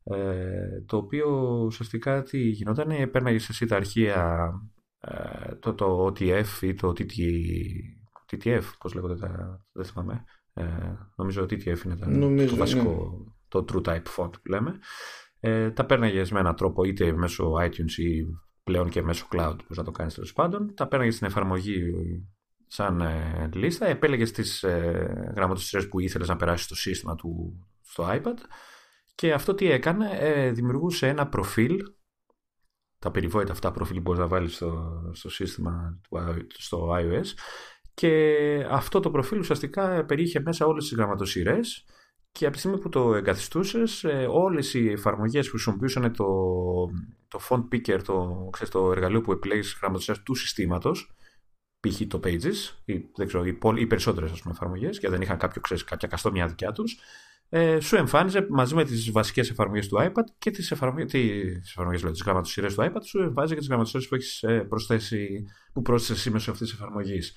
[0.04, 1.28] ε, το οποίο
[1.66, 4.52] ουσιαστικά τι γινόταν, έπαιρναγες εσύ τα αρχεία,
[5.00, 7.14] ε, το, το OTF ή το TT,
[8.32, 10.64] TTF, πώς λέγονται τα, δεν θυμάμαι, ε,
[11.16, 12.46] νομίζω ότι TTF είναι το ναι.
[12.46, 14.80] βασικό, το True Type Font που λέμε,
[15.40, 18.26] ε, τα παίρναγε με έναν τρόπο είτε μέσω iTunes ή
[18.64, 21.94] πλέον και μέσω cloud, πώς να το κάνεις τέλος πάντων, τα παίρναγε στην εφαρμογή
[22.68, 25.34] σαν ε, λίστα, επέλεγες τις ε,
[25.90, 28.38] που ήθελες να περάσεις στο σύστημα του στο iPad
[29.16, 31.78] και αυτό τι έκανε, ε, δημιουργούσε ένα προφίλ.
[33.00, 36.00] Τα περιβόητα αυτά προφίλ που μπορείς να βάλεις στο, στο σύστημα
[36.48, 37.26] στο iOS
[37.94, 41.86] και αυτό το προφίλ ουσιαστικά περιείχε μέσα όλες τις γραμματοσυρές
[42.34, 46.26] και από τη στιγμή που το εγκαθιστούσες, ε, όλες οι εφαρμογές που χρησιμοποιούσαν το,
[47.28, 51.12] το font picker, το, ξέρεις, το εργαλείο που επιλέγεις γραμματοσυρέ του συστήματος,
[51.80, 52.02] π.χ.
[52.08, 52.56] το Pages,
[52.86, 56.72] ή, δεν ξέρω, οι, οι περισσότερες εφαρμογές, και δεν είχαν κάποιο, ξέρεις, κάποια καστόμια δικιά
[56.72, 56.98] τους,
[57.50, 61.12] ε, σου εμφάνιζε μαζί με τις βασικές εφαρμογές του iPad και τις εφαρμογές
[62.12, 66.18] τις γραμματοσυρές του iPad, σου εμφάνιζε και τις γραμματοσυρές που έχεις ε, προσθέσει, που πρόσθεσες
[66.18, 67.34] εσύ μέσω αυτής της εφαρμογής.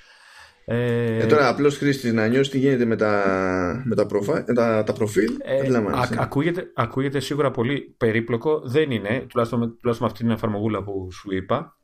[0.69, 4.85] Ε, ε, τώρα απλό χρήστη να νιώσεις τι γίνεται με τα, με τα, προφα, τα,
[4.85, 5.31] τα προφίλ.
[5.43, 8.63] Ε, α, ακούγεται, ακούγεται σίγουρα πολύ περίπλοκο.
[8.65, 11.77] Δεν είναι, τουλάχιστον, τουλάχιστον με αυτή την εφαρμογούλα που σου είπα.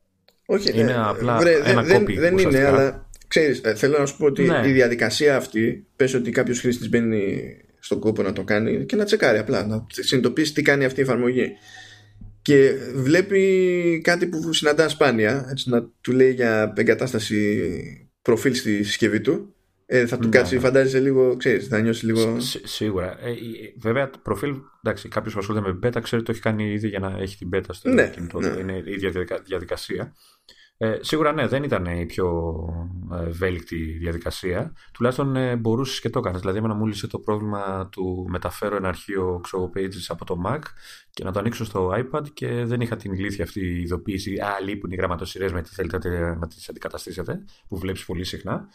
[0.47, 2.19] Όχι, είναι ε, απλά βρε, ένα δεν, κόπι.
[2.19, 4.63] Δεν είναι, αλλά ξέρεις, ε, θέλω να σου πω ότι ναι.
[4.67, 7.43] η διαδικασία αυτή, πες ότι κάποιος χρήστης μπαίνει
[7.79, 11.03] στον κόπο να το κάνει και να τσεκάρει απλά, να συνειδητοποιήσει τι κάνει αυτή η
[11.03, 11.53] εφαρμογή.
[12.43, 17.61] Και βλέπει κάτι που συναντά σπάνια, έτσι, να του λέει για εγκατάσταση
[18.23, 19.55] προφίλ στη συσκευή του
[19.95, 20.61] ε, θα του ναι, κάτσει, ναι.
[20.61, 22.37] φαντάζεσαι λίγο, ξέρεις, θα νιώσει λίγο.
[22.65, 23.19] σίγουρα.
[23.21, 23.35] Ε,
[23.77, 26.89] βέβαια, το προφίλ, εντάξει, κάποιος που ασχολείται με beta ξέρει ότι το έχει κάνει ήδη
[26.89, 28.49] για να έχει την beta στο ναι, κινητό ναι.
[28.61, 29.11] Είναι η ίδια
[29.45, 30.15] διαδικασία.
[30.83, 32.55] Ε, σίγουρα ναι, δεν ήταν η πιο
[33.13, 34.73] ε, ευέλικτη διαδικασία.
[34.93, 36.41] Τουλάχιστον ε, μπορούσες και το έκανες.
[36.41, 40.59] Δηλαδή, εμένα μου λύσε το πρόβλημα του μεταφέρω ένα αρχείο ξέρω, pages από το Mac
[41.11, 44.39] και να το ανοίξω στο iPad και δεν είχα την ηλίθια αυτή η ειδοποίηση.
[44.41, 48.69] Α, λείπουν οι γραμματοσυρές με τι θέλετε να τις αντικαταστήσετε, που βλέπεις πολύ συχνά.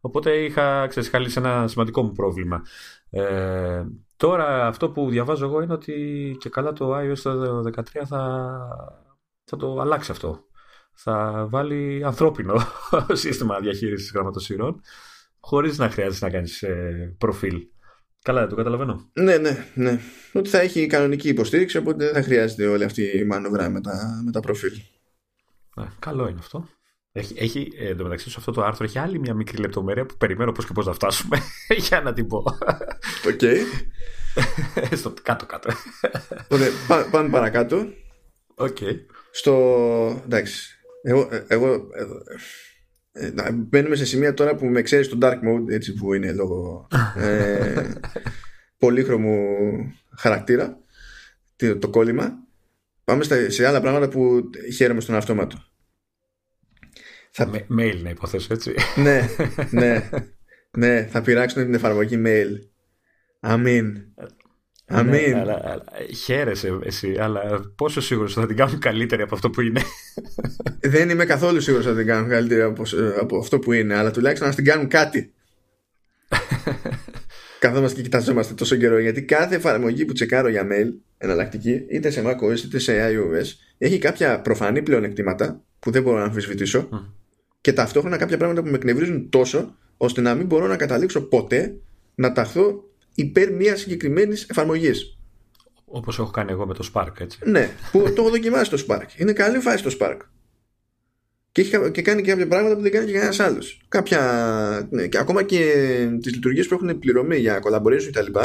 [0.00, 2.62] Οπότε είχα ξεσχαλίσει ένα σημαντικό μου πρόβλημα.
[3.10, 3.84] Ε,
[4.16, 8.58] τώρα αυτό που διαβάζω εγώ είναι ότι και καλά το iOS 13 θα,
[9.44, 10.44] θα το αλλάξει αυτό
[10.94, 12.54] θα βάλει ανθρώπινο
[13.12, 14.80] σύστημα διαχείρισης γραμματοσύρων
[15.40, 17.66] χωρίς να χρειάζεται να κάνεις ε, προφίλ.
[18.22, 19.10] Καλά, δεν το καταλαβαίνω.
[19.12, 20.00] Ναι, ναι, ναι.
[20.32, 24.22] Ότι θα έχει κανονική υποστήριξη, οπότε δεν θα χρειάζεται όλη αυτή η μανοβρά με τα,
[24.24, 24.72] με τα προφίλ.
[25.76, 26.68] Ναι, καλό είναι αυτό.
[27.12, 30.52] Έχει, έχει ε, εντωμεταξύ σε αυτό το άρθρο έχει άλλη μια μικρή λεπτομέρεια που περιμένω
[30.52, 31.38] πώς και πώς να φτάσουμε
[31.88, 32.36] για να την πω.
[33.26, 33.38] OK.
[33.40, 33.58] Okay.
[35.00, 35.70] Στο κάτω-κάτω.
[36.44, 36.70] Οπότε
[37.10, 37.86] πάμε παρακάτω.
[38.54, 38.76] OK.
[38.80, 38.94] Okay.
[39.30, 39.52] Στο...
[40.24, 40.73] Εντάξει,
[41.06, 41.88] εγώ, ε, εγώ
[43.12, 46.32] ε, ε, μπαίνουμε σε σημεία τώρα που με ξέρεις στο dark mode έτσι που είναι
[46.32, 46.86] λόγω
[47.16, 47.90] ε,
[48.78, 49.56] πολύχρωμου
[50.16, 50.78] χαρακτήρα
[51.56, 52.38] το, το κόλλημα
[53.04, 55.64] πάμε στα, σε άλλα πράγματα που χαίρομαι στον αυτόματο
[57.36, 57.46] θα...
[57.46, 58.74] Με, mail να υποθέσω έτσι.
[58.96, 59.28] Ναι,
[59.80, 60.08] ναι,
[60.70, 62.50] ναι θα πειράξουν την εφαρμογή mail.
[63.40, 64.04] Αμήν
[64.86, 65.30] Αμήν.
[65.30, 65.84] Ναι, αλλά, αλλά,
[66.24, 69.82] χαίρεσαι εσύ, αλλά πόσο σίγουρος θα την κάνουν καλύτερη από αυτό που είναι;
[70.80, 72.82] Δεν είμαι καθόλου σίγουρος ότι θα την κάνουν καλύτερη από,
[73.20, 75.32] από αυτό που είναι, αλλά τουλάχιστον να την κάνουν κάτι.
[77.58, 82.22] Καθόμαστε και κοιτάζομαστε τόσο καιρό, γιατί κάθε εφαρμογή που τσεκάρω για mail εναλλακτική, είτε σε
[82.26, 83.46] macOS είτε σε iOS,
[83.78, 87.04] έχει κάποια προφανή πλεονεκτήματα που δεν μπορώ να αμφισβητήσω mm.
[87.60, 91.76] και ταυτόχρονα κάποια πράγματα που με εκνευρίζουν τόσο, ώστε να μην μπορώ να καταλήξω ποτέ
[92.14, 95.18] να ταχθώ υπέρ μιας συγκεκριμένης εφαρμογής.
[95.84, 97.38] Όπως έχω κάνει εγώ με το Spark, έτσι.
[97.44, 99.06] Ναι, που το έχω δοκιμάσει το Spark.
[99.16, 100.16] Είναι καλή φάση το Spark.
[101.52, 103.80] Και, έχει, και κάνει και κάποια πράγματα που δεν κάνει και κανένας άλλος.
[103.88, 104.88] Κάποια.
[104.90, 105.58] Ναι, και ακόμα και
[106.22, 108.38] τις λειτουργίες που έχουν πληρωμή για collaboration κτλ.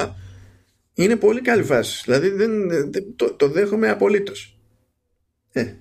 [0.94, 2.02] Είναι πολύ καλή φάση.
[2.06, 2.52] Δηλαδή δεν,
[3.16, 4.60] το, το δέχομαι απολύτως.
[5.52, 5.74] Ε,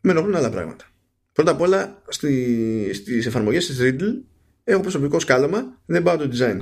[0.00, 0.84] με ενοχλούν άλλα πράγματα.
[1.32, 4.22] Πρώτα απ' όλα στι, στις εφαρμογές της Riddle
[4.64, 6.58] έχω προσωπικό σκάλωμα, δεν πάω το design.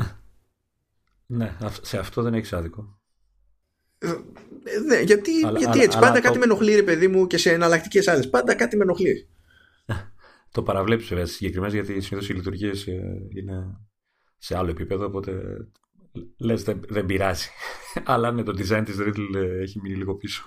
[1.33, 3.01] Ναι, σε αυτό δεν έχεις άδικο.
[3.99, 4.09] Ε,
[4.87, 5.99] ναι, γιατί, αλλά, γιατί έτσι.
[5.99, 8.31] πάντα κάτι με ενοχλεί, ρε παιδί μου, και σε εναλλακτικές άλλες.
[8.31, 9.29] Πάντα κάτι με ενοχλεί.
[10.53, 13.81] το παραβλέπει βέβαια συγκεκριμένες γιατί συνήθως οι λειτουργίες ε, είναι
[14.39, 15.05] σε άλλο επίπεδο.
[15.07, 15.43] Οπότε
[16.37, 17.49] λες δεν, δεν πειράζει.
[18.05, 20.43] Αλλά ναι, το design της Riddle ε, έχει μείνει λίγο πίσω.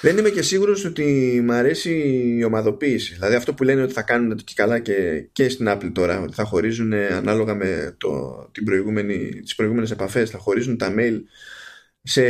[0.00, 1.90] Δεν είμαι και σίγουρος ότι μου αρέσει
[2.38, 3.14] η ομαδοποίηση.
[3.14, 6.20] Δηλαδή αυτό που λένε ότι θα κάνουν το και καλά και, και στην Apple τώρα,
[6.20, 8.10] ότι θα χωρίζουν ανάλογα με το,
[8.52, 11.20] την προηγούμενη, τις προηγούμενες επαφές, θα χωρίζουν τα mail
[12.02, 12.22] σε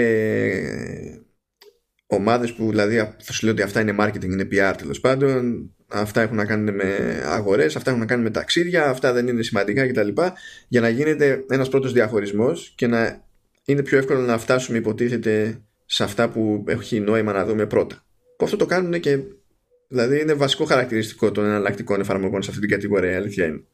[2.11, 6.21] ομάδες που δηλαδή θα σου λέω ότι αυτά είναι marketing, είναι PR τέλος πάντων, αυτά
[6.21, 9.89] έχουν να κάνουν με αγορές, αυτά έχουν να κάνουν με ταξίδια, αυτά δεν είναι σημαντικά
[9.89, 10.09] κτλ.
[10.69, 13.25] Για να γίνεται ένας πρώτος διαχωρισμός και να
[13.65, 18.05] είναι πιο εύκολο να φτάσουμε υποτίθεται σε αυτά που έχει νόημα να δούμε πρώτα.
[18.37, 19.19] Που αυτό το κάνουν και
[19.89, 23.65] δηλαδή είναι βασικό χαρακτηριστικό των εναλλακτικών εφαρμογών σε αυτή την κατηγορία, η αλήθεια είναι.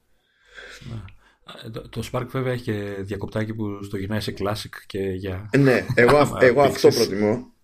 [0.90, 1.70] Ναι.
[1.70, 5.50] Το, το Spark βέβαια έχει και διακοπτάκι που στο γυρνάει σε Classic και για...
[5.58, 6.18] Ναι, εγώ,
[6.48, 7.54] εγώ αυτό προτιμώ.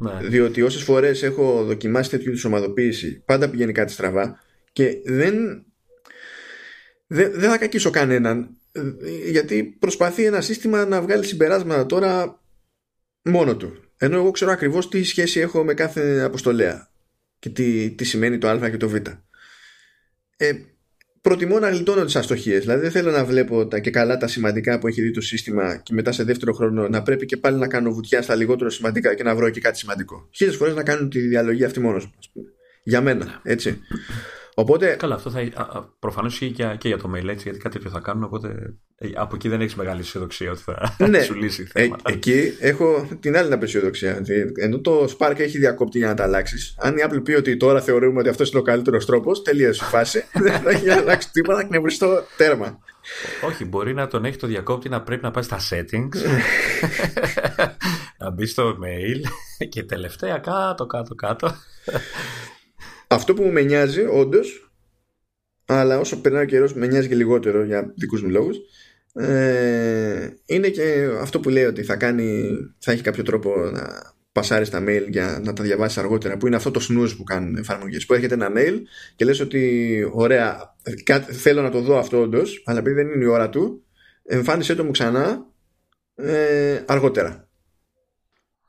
[0.00, 0.28] Ναι.
[0.28, 4.40] Διότι όσες φορές έχω δοκιμάσει τέτοιου είδους ομαδοποίηση, πάντα πηγαίνει κάτι στραβά
[4.72, 5.64] και δεν,
[7.06, 8.56] δεν, δεν θα κακίσω κανέναν
[9.30, 12.42] γιατί προσπαθεί ένα σύστημα να βγάλει συμπεράσματα τώρα
[13.22, 13.82] μόνο του.
[13.96, 16.90] Ενώ εγώ ξέρω ακριβώς τι σχέση έχω με κάθε αποστολέα
[17.38, 18.94] και τι, τι σημαίνει το α και το β.
[20.36, 20.52] Ε,
[21.28, 22.60] προτιμώ να γλιτώνω τις αστοχίες.
[22.60, 25.76] Δηλαδή δεν θέλω να βλέπω τα και καλά τα σημαντικά που έχει δει το σύστημα
[25.76, 29.14] και μετά σε δεύτερο χρόνο να πρέπει και πάλι να κάνω βουτιά στα λιγότερο σημαντικά
[29.14, 30.28] και να βρω και κάτι σημαντικό.
[30.30, 32.10] Χίλιες φορές να κάνω τη διαλογή αυτή μόνος
[32.82, 33.80] Για μένα, έτσι.
[34.58, 34.96] Οπότε...
[34.98, 35.40] Καλά, αυτό θα
[35.98, 38.22] προφανώς ισχύει και, και, για το mail έτσι, γιατί κάτι τέτοιο θα κάνουν.
[38.22, 42.10] Οπότε ε, από εκεί δεν έχεις μεγάλη αισιοδοξία ότι θα ναι, σου λύσει ε, θέματα.
[42.10, 44.22] Ε, εκεί έχω την άλλη απεσιοδοξία.
[44.60, 47.80] Ενώ το Spark έχει διακόπτη για να τα αλλάξεις, αν η Apple πει ότι τώρα
[47.80, 50.24] θεωρούμε ότι αυτός είναι ο καλύτερος τρόπος, τελείωσε η φάση.
[50.44, 52.78] δεν θα έχει αλλάξει τίποτα, κνευριστό τέρμα.
[53.46, 56.16] Όχι, μπορεί να τον έχει το διακόπτη να πρέπει να πάει στα settings,
[58.18, 59.28] να μπει στο mail
[59.68, 61.54] και τελευταία κάτω, κάτω, κάτω.
[63.08, 64.72] Αυτό που με νοιάζει, όντως,
[65.64, 68.56] αλλά όσο περνάει ο καιρός, με νοιάζει και λιγότερο για δικούς μου λόγους,
[69.12, 74.70] ε, είναι και αυτό που λέει ότι θα, κάνει, θα έχει κάποιο τρόπο να πασάρεις
[74.70, 78.06] τα mail για να τα διαβάσεις αργότερα, που είναι αυτό το snooze που κάνουν εφαρμογές.
[78.06, 78.78] Που έρχεται ένα mail
[79.16, 80.76] και λες ότι ωραία,
[81.32, 83.84] θέλω να το δω αυτό όντως, αλλά επειδή δεν είναι η ώρα του,
[84.24, 85.46] εμφάνισε το μου ξανά
[86.14, 87.47] ε, αργότερα.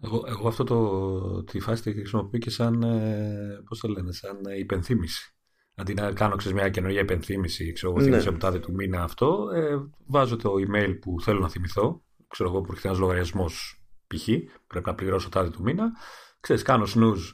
[0.03, 4.37] Εγώ, εγώ αυτό το, τη φάση τη χρησιμοποιώ και σαν, ε, πώς το λένε, σαν
[4.57, 5.33] υπενθύμηση.
[5.75, 8.37] Αντί να κάνω ξέρεις, μια καινούργια υπενθύμηση, ξέρω εγώ, θυμίσαι ναι.
[8.37, 9.75] τάδε του μήνα αυτό, ε,
[10.05, 14.23] βάζω το email που θέλω να θυμηθώ, ξέρω εγώ, που έρχεται ένα λογαριασμός π.χ.
[14.67, 15.91] Πρέπει να πληρώσω τάδε του μήνα.
[16.39, 17.33] Ξέρεις, κάνω snooze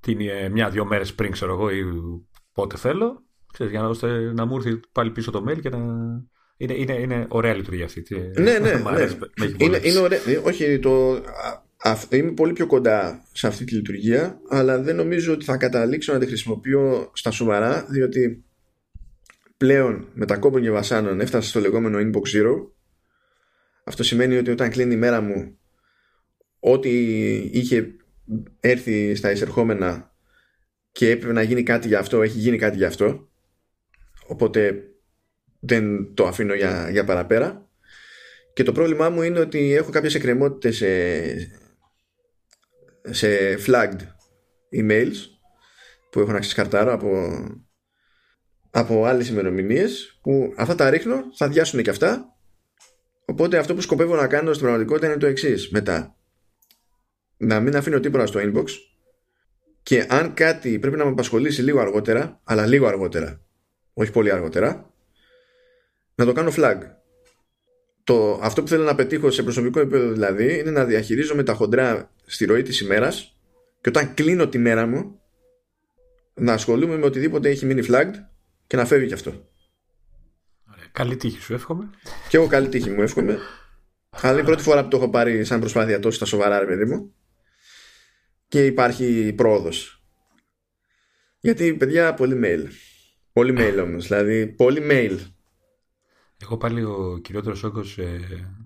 [0.00, 1.84] την ε, μια-δυο μέρες πριν, ξέρω εγώ, ή
[2.52, 3.22] πότε θέλω.
[3.52, 5.78] Ξέρεις, για να, ώστε να μου έρθει πάλι πίσω το mail και να.
[6.56, 8.04] Είναι, είναι, είναι ωραία λειτουργία αυτή.
[8.38, 8.72] Ναι, ναι.
[9.38, 9.46] ναι.
[9.56, 10.18] είναι, είναι ωραία.
[10.26, 11.20] Ε, όχι, το,
[12.10, 16.18] Είμαι πολύ πιο κοντά σε αυτή τη λειτουργία, αλλά δεν νομίζω ότι θα καταλήξω να
[16.18, 18.44] τη χρησιμοποιώ στα σοβαρά, διότι
[19.56, 22.54] πλέον με τα κόμπων και βασάνων έφτασα στο λεγόμενο inbox zero.
[23.84, 25.58] Αυτό σημαίνει ότι όταν κλείνει η μέρα μου,
[26.58, 26.90] ό,τι
[27.34, 27.96] είχε
[28.60, 30.14] έρθει στα εισερχόμενα
[30.92, 33.28] και έπρεπε να γίνει κάτι για αυτό, έχει γίνει κάτι για αυτό.
[34.26, 34.82] Οπότε
[35.60, 37.68] δεν το αφήνω για, για παραπέρα.
[38.52, 40.86] Και το πρόβλημά μου είναι ότι έχω κάποιες εκκρεμότητες σε,
[43.10, 44.00] σε flagged
[44.76, 45.14] emails
[46.10, 47.44] που έχω να ξεσκαρτάρω από,
[48.70, 52.28] από άλλες ημερομηνίες που αυτά τα ρίχνω, θα διάσουν και αυτά.
[53.24, 55.70] Οπότε αυτό που σκοπεύω να κάνω στην πραγματικότητα είναι το εξής.
[55.70, 56.16] Μετά
[57.36, 58.64] να μην αφήνω τίποτα στο inbox
[59.82, 63.40] και αν κάτι πρέπει να με απασχολήσει λίγο αργότερα αλλά λίγο αργότερα
[63.92, 64.92] όχι πολύ αργότερα
[66.14, 66.78] να το κάνω flag
[68.04, 72.10] το, αυτό που θέλω να πετύχω σε προσωπικό επίπεδο δηλαδή είναι να διαχειρίζομαι τα χοντρά
[72.26, 73.36] στη ροή της ημέρας
[73.80, 75.20] και όταν κλείνω τη μέρα μου
[76.34, 78.14] να ασχολούμαι με οτιδήποτε έχει μείνει flagged
[78.66, 79.48] και να φεύγει κι αυτό.
[80.92, 81.90] Καλή τύχη σου εύχομαι.
[82.28, 83.38] Και εγώ καλή τύχη μου εύχομαι.
[84.10, 86.66] Αλλά είναι η πρώτη φορά που το έχω πάρει σαν προσπάθεια τόσο στα σοβαρά ρε
[86.66, 87.14] παιδί μου
[88.48, 90.04] και υπάρχει πρόοδος.
[91.40, 92.68] Γιατί παιδιά πολύ mail.
[93.32, 94.06] Πολύ mail όμως.
[94.06, 95.18] Δηλαδή πολύ mail.
[96.38, 98.20] Εγώ πάλι ο κυριότερος όγκος ε,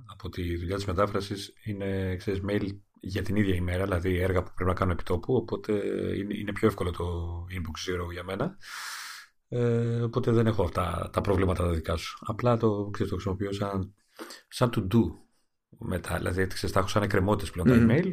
[0.07, 2.69] από τη δουλειά της μετάφρασης είναι ξέρεις, mail
[3.01, 5.73] για την ίδια ημέρα, δηλαδή έργα που πρέπει να κάνω επιτόπου, οπότε
[6.17, 7.07] είναι, είναι πιο εύκολο το
[7.51, 8.57] inbox zero για μένα.
[9.49, 12.19] Ε, οπότε δεν έχω αυτά τα προβλήματα τα δικά σου.
[12.21, 13.95] Απλά το, ξέρεις, το χρησιμοποιώ σαν,
[14.49, 15.01] σαν to do
[15.79, 16.17] μετά.
[16.17, 17.89] Δηλαδή ξέρεις, τα έχω σαν εκκρεμότητες πλέον mm-hmm.
[17.89, 18.13] τα email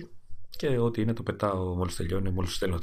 [0.49, 2.79] και ό,τι είναι το πετάω μόλις τελειώνει, μόλις στέλνω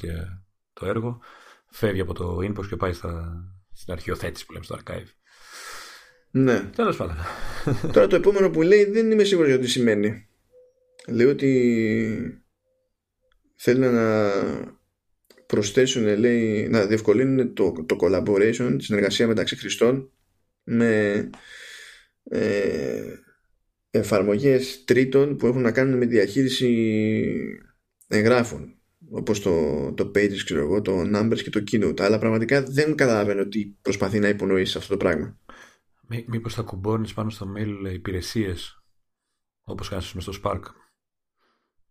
[0.73, 1.19] το έργο.
[1.67, 5.07] Φεύγει από το inbox και πάει στα, στην αρχιοθέτηση που λέμε στο archive.
[6.35, 6.71] Ναι.
[6.77, 7.17] Τέλος πάντων.
[7.93, 10.27] Τώρα το επόμενο που λέει δεν είμαι σίγουρος για τι σημαίνει.
[11.09, 12.43] Λέει ότι
[13.57, 14.31] θέλει να
[15.47, 20.13] προσθέσουν, λέει, να διευκολύνουν το, το collaboration, τη συνεργασία μεταξύ χρηστών
[20.65, 21.31] με
[22.25, 23.03] ε,
[23.91, 26.69] εφαρμογές τρίτων που έχουν να κάνουν με διαχείριση
[28.09, 28.77] εγγράφων
[29.11, 33.47] όπως το, το Pages, ξέρω εγώ, το Numbers και το Keynote αλλά πραγματικά δεν καταλαβαίνω
[33.47, 35.39] τι προσπαθεί να υπονοήσει αυτό το πράγμα
[36.09, 38.83] Μή, Μήπως θα κουμπώνεις πάνω στο mail υπηρεσίες
[39.63, 40.63] όπως κάνεις στο Spark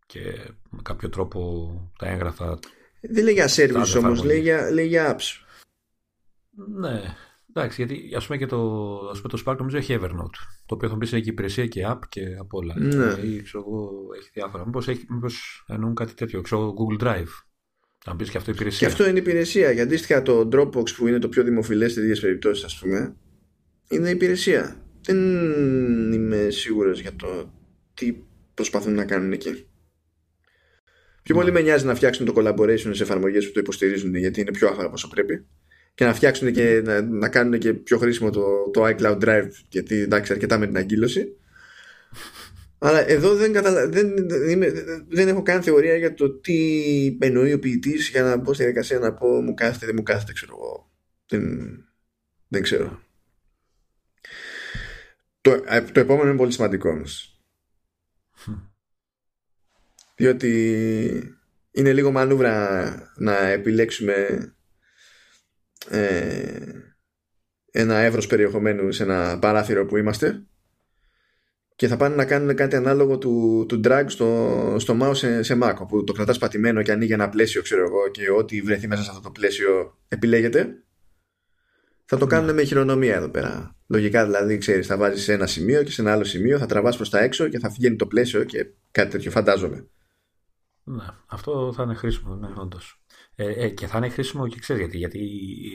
[0.06, 2.60] και με κάποιο τρόπο τα έγγραφα
[3.02, 5.46] δεν λέει για service όμως, λέει για, λέει για apps
[6.68, 7.16] ναι,
[7.54, 8.60] Εντάξει, γιατί ας πούμε και το,
[9.12, 11.82] ας πούμε, το Spark νομίζω έχει Evernote, το οποίο θα μπει σε έχει υπηρεσία και
[11.88, 12.80] app και από όλα.
[12.80, 13.28] Ναι.
[13.28, 14.66] Ή, ξέρω εγώ, έχει διάφορα.
[14.66, 17.30] Μήπως, έχει, μήπως εννοούν κάτι τέτοιο, ξέρω Google Drive.
[18.06, 18.88] Να μπεις και αυτό υπηρεσία.
[18.88, 19.66] Και αυτό είναι υπηρεσία.
[19.66, 23.16] Γιατί αντίστοιχα το Dropbox που είναι το πιο δημοφιλές σε τέτοιες περιπτώσεις, ας πούμε,
[23.92, 24.76] είναι υπηρεσία.
[25.02, 25.18] Δεν
[26.14, 27.54] είμαι σίγουρος για το
[27.94, 28.16] τι
[28.54, 29.66] προσπαθούν να κάνουν εκεί.
[31.24, 31.52] Πιο πολύ ναι.
[31.52, 34.90] με νοιάζει να φτιάξουν το collaboration σε εφαρμογές που το υποστηρίζουν γιατί είναι πιο άχαρα
[34.90, 35.46] όσο πρέπει
[35.94, 39.96] και να φτιάξουν και να, να κάνουν και πιο χρήσιμο το, το iCloud Drive γιατί
[39.96, 41.36] εντάξει αρκετά με την αγκύλωση
[42.84, 43.88] αλλά εδώ δεν, καταλα...
[43.88, 44.14] δεν,
[45.08, 46.58] δεν έχω καν θεωρία για το τι
[47.20, 50.34] εννοεί ο ποιητής για να μπω στη διαδικασία να πω μου κάθεται, δεν μου κάθεται,
[50.34, 50.92] ξέρω εγώ.
[51.28, 51.44] Δεν,
[52.48, 53.02] δεν ξέρω.
[55.42, 55.62] Το,
[55.92, 57.42] το επόμενο είναι πολύ σημαντικό όμως.
[60.16, 61.38] Διότι
[61.72, 64.16] είναι λίγο μανούβρα να επιλέξουμε
[65.90, 66.82] ε,
[67.72, 70.46] ένα εύρος περιεχομένου σε ένα παράθυρο που είμαστε
[71.76, 75.58] και θα πάνε να κάνουν κάτι ανάλογο του, του drag στο, στο mouse σε, σε
[75.62, 79.04] Mac που το κρατάς πατημένο και ανοίγει ένα πλαίσιο ξέρω εγώ και ό,τι βρεθεί μέσα
[79.04, 80.84] σε αυτό το πλαίσιο επιλέγεται
[82.14, 85.84] θα το κάνουν με χειρονομία εδώ πέρα λογικά δηλαδή ξέρεις θα βάζεις σε ένα σημείο
[85.84, 88.44] και σε ένα άλλο σημείο θα τραβάς προς τα έξω και θα βγαίνει το πλαίσιο
[88.44, 89.88] και κάτι τέτοιο φαντάζομαι
[90.84, 93.04] ναι, αυτό θα είναι χρήσιμο, ναι, όντως.
[93.36, 95.20] Ε, ε, και θα είναι χρήσιμο και ξέρεις γιατί, γιατί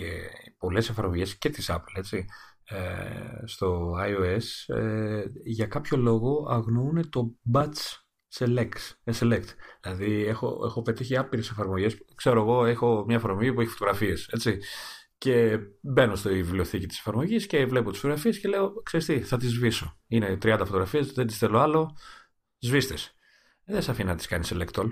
[0.02, 2.24] ε, πολλές εφαρμογές και της Apple έτσι,
[2.64, 8.04] ε, στο iOS ε, για κάποιο λόγο αγνοούν το batch
[8.38, 9.46] select, ε, select.
[9.80, 14.58] Δηλαδή έχω, έχω πετύχει άπειρες εφαρμογές, ξέρω εγώ έχω μια εφαρμογή που έχει φωτογραφίες έτσι,
[15.18, 19.36] και μπαίνω στη βιβλιοθήκη της εφαρμογής και βλέπω τις φωτογραφίες και λέω ξέρεις τι θα
[19.36, 19.98] τις σβήσω.
[20.06, 21.96] Είναι 30 φωτογραφίες, δεν τις θέλω άλλο,
[22.58, 23.14] σβήστες.
[23.64, 24.90] Δεν σε αφήνει να τις κάνεις select all.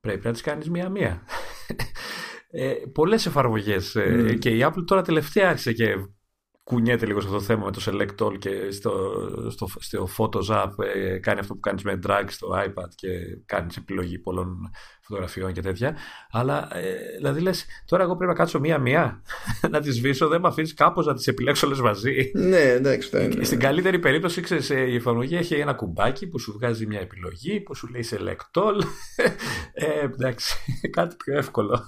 [0.00, 1.22] Πρέπει να τις κάνεις μία-μία.
[2.50, 5.94] ε, πολλές εφαρμογές ε, και η Apple τώρα τελευταία άρχισε και
[6.72, 8.92] κουνιέται λίγο σε αυτό το θέμα με το Select All και στο,
[9.50, 13.08] στο, στο Photos App ε, κάνει αυτό που κάνεις με drag στο iPad και
[13.46, 14.70] κάνεις επιλογή πολλών
[15.00, 15.96] φωτογραφιών και τέτοια.
[16.30, 19.22] Αλλά ε, δηλαδή λες, τώρα εγώ πρέπει να κάτσω μία-μία
[19.70, 22.30] να τις σβήσω, δεν με αφήνεις κάπως να τις επιλέξω όλες μαζί.
[22.34, 23.24] Ναι, εντάξει.
[23.24, 23.44] Είναι.
[23.44, 27.60] Στην καλύτερη περίπτωση, ξέρεις, ε, η εφαρμογή έχει ένα κουμπάκι που σου βγάζει μια επιλογή,
[27.60, 28.82] που σου λέει Select All.
[29.72, 30.56] ε, εντάξει,
[30.96, 31.80] κάτι πιο εύκολο.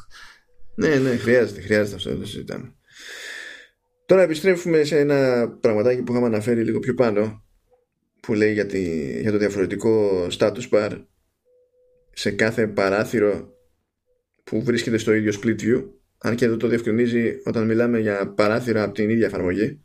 [0.74, 2.74] Ναι, ναι, χρειάζεται, χρειάζεται αυτό, το συζητάμε.
[4.07, 7.45] Τώρα επιστρέφουμε σε ένα πραγματάκι που είχαμε αναφέρει λίγο πιο πάνω
[8.21, 8.67] που λέει για,
[9.21, 11.05] για το διαφορετικό status bar
[12.13, 13.53] σε κάθε παράθυρο
[14.45, 15.85] που βρίσκεται στο ίδιο split view.
[16.19, 19.81] Αν και εδώ το διευκρινίζει όταν μιλάμε για παράθυρα από την ίδια εφαρμογή.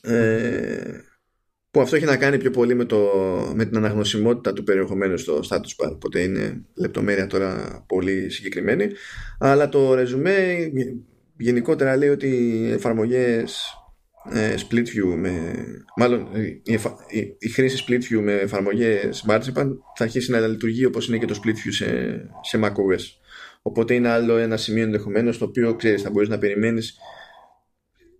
[0.00, 1.00] Ε,
[1.70, 3.10] που αυτό έχει να κάνει πιο πολύ με, το,
[3.54, 5.90] με την αναγνωσιμότητα του περιεχομένου στο status bar.
[5.92, 8.88] Οπότε είναι λεπτομέρεια τώρα πολύ συγκεκριμένη.
[9.38, 10.70] Αλλά το ρεζουμέ
[11.36, 13.74] γενικότερα λέει ότι οι εφαρμογές
[14.30, 15.54] ε, split view με,
[15.96, 16.72] μάλλον η,
[17.08, 21.26] η, η, χρήση split view με εφαρμογές Marzipan θα αρχίσει να λειτουργεί όπως είναι και
[21.26, 21.86] το split view σε,
[22.42, 23.02] σε macOS.
[23.62, 26.98] Οπότε είναι άλλο ένα σημείο ενδεχομένως το οποίο ξέρεις θα μπορείς να περιμένεις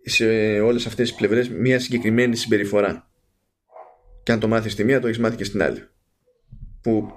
[0.02, 0.26] σε
[0.60, 3.08] όλες αυτές τις πλευρές μια συγκεκριμένη συμπεριφορά.
[4.22, 5.88] Και αν το μάθεις στη μία το έχεις μάθει και στην άλλη.
[6.80, 7.12] Που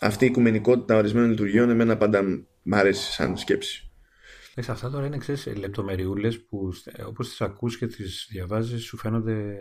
[0.00, 2.22] αυτή η οικουμενικότητα ορισμένων λειτουργιών εμένα πάντα
[2.62, 3.85] μ' αρέσει σαν σκέψη
[4.62, 6.72] σε αυτά τώρα είναι ξέρεις, λεπτομεριούλες που
[7.06, 9.56] όπως τις ακούς και τις διαβάζεις σου φαίνονται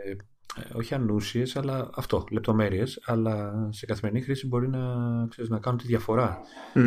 [0.55, 4.79] ε, όχι ανούσιες, αλλά αυτό, λεπτομέρειες, αλλά σε καθημερινή χρήση μπορεί να,
[5.29, 6.39] ξέρεις, να κάνουν τη διαφορά.
[6.73, 6.81] Ε,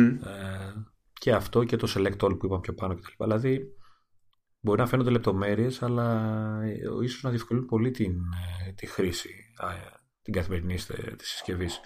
[1.13, 3.23] και αυτό και το select all που είπαμε πιο πάνω κτλ.
[3.23, 3.59] Δηλαδή,
[4.59, 6.29] μπορεί να φαίνονται λεπτομέρειες, αλλά
[6.63, 8.13] ε, ίσως να διευκολύνουν πολύ την,
[8.75, 9.29] τη χρήση,
[10.21, 10.75] την καθημερινή
[11.17, 11.79] της συσκευής.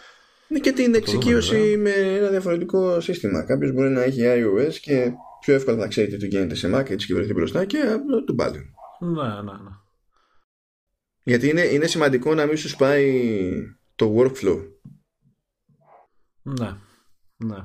[0.47, 3.45] Ναι, και την εξοικείωση με ένα διαφορετικό σύστημα.
[3.45, 5.11] Κάποιος μπορεί να έχει iOS και
[5.43, 7.79] πιο εύκολα θα ξέρει τι του γίνεται σε Mac, έτσι και βρεθεί μπροστά και
[8.25, 8.73] του πάλι.
[8.99, 9.71] Ναι, ναι, ναι.
[11.23, 14.67] Γιατί είναι, είναι σημαντικό να μην σου σπάει το workflow.
[16.41, 16.77] Ναι,
[17.37, 17.57] ναι.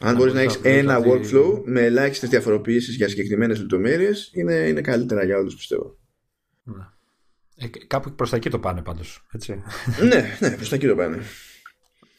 [0.00, 5.24] Αν μπορείς να έχεις ένα workflow με ελάχιστες διαφοροποιήσει για συγκεκριμένες λεπτομέρειες, είναι, είναι καλύτερα
[5.24, 5.98] για όλους, πιστεύω.
[6.62, 6.86] Ναι.
[7.56, 9.26] Ε, κάπου προς τα εκεί το πάνε πάντως.
[10.08, 11.22] ναι, ναι, προς τα εκεί το πάνε.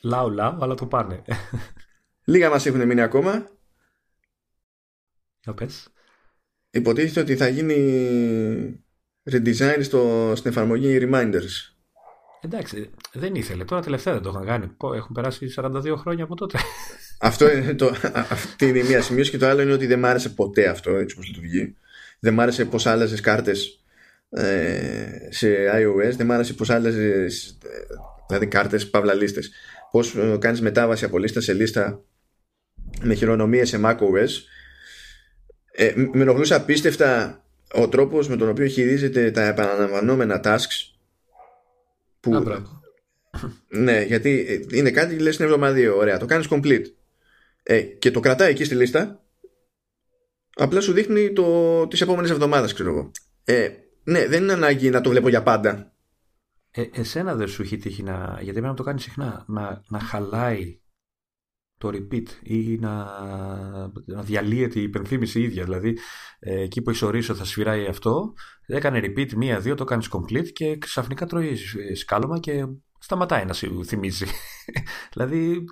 [0.01, 1.21] Λάου, λάου, αλλά το πάνε.
[2.23, 3.51] Λίγα μας έχουν μείνει ακόμα.
[5.44, 5.88] Για πες.
[6.70, 8.84] Υποτίθεται ότι θα γίνει
[9.32, 11.74] redesign στο, στην εφαρμογή Reminders.
[12.41, 13.65] Εντάξει, δεν ήθελε.
[13.65, 14.76] Τώρα τελευταία δεν το είχαν κάνει.
[14.95, 16.60] Έχουν περάσει 42 χρόνια από τότε.
[17.20, 20.06] Αυτό είναι το, αυτή είναι η μία σημείωση και το άλλο είναι ότι δεν μ'
[20.06, 21.76] άρεσε ποτέ αυτό έτσι όπως λειτουργεί.
[22.20, 23.84] Δεν μ' άρεσε πως άλλαζες κάρτες
[24.30, 27.57] ε, σε iOS, δεν μ' άρεσε πως άλλαζες
[28.28, 29.52] δηλαδή κάρτες, παύλα λίστες.
[29.91, 32.03] Πώς ε, κάνεις μετάβαση από λίστα σε λίστα
[33.02, 34.30] με χειρονομίες σε macOS.
[35.75, 37.41] Ε, με ενοχλούσε απίστευτα
[37.73, 40.95] ο τρόπος με τον οποίο χειρίζεται τα επαναλαμβανόμενα tasks
[42.19, 42.43] που...
[43.67, 46.85] ναι, γιατί είναι κάτι λες στην εβδομαδία, ωραία, το κάνεις complete.
[47.63, 49.23] Ε, και το κρατάει εκεί στη λίστα.
[50.55, 53.11] Απλά σου δείχνει το, τις επόμενες εβδομάδες ξέρω εγώ.
[53.43, 53.69] Ε,
[54.03, 55.93] ναι, δεν είναι ανάγκη να το βλέπω για πάντα.
[56.71, 59.99] Ε, εσένα δεν σου έχει τύχει να, γιατί πρέπει να το κάνει συχνά να, να
[59.99, 60.79] χαλάει
[61.84, 63.05] το repeat ή να,
[64.05, 65.64] να διαλύεται η υπενθύμηση ίδια.
[65.64, 65.97] Δηλαδή,
[66.39, 68.34] ε, εκεί που έχεις ορίσει ότι θα σφυράει αυτό,
[68.65, 71.57] έκανε repeat μία-δύο, το κάνεις complete και ξαφνικά τρώει
[71.95, 72.65] σκάλωμα και
[72.99, 74.26] σταματάει να σου θυμίζει.
[75.14, 75.64] δηλαδή,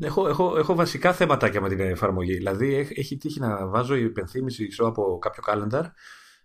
[0.00, 2.34] έχω, έχω, έχω βασικά θέματα με την εφαρμογή.
[2.34, 5.84] Δηλαδή, έχει τύχει να βάζω η υπενθύμηση από κάποιο calendar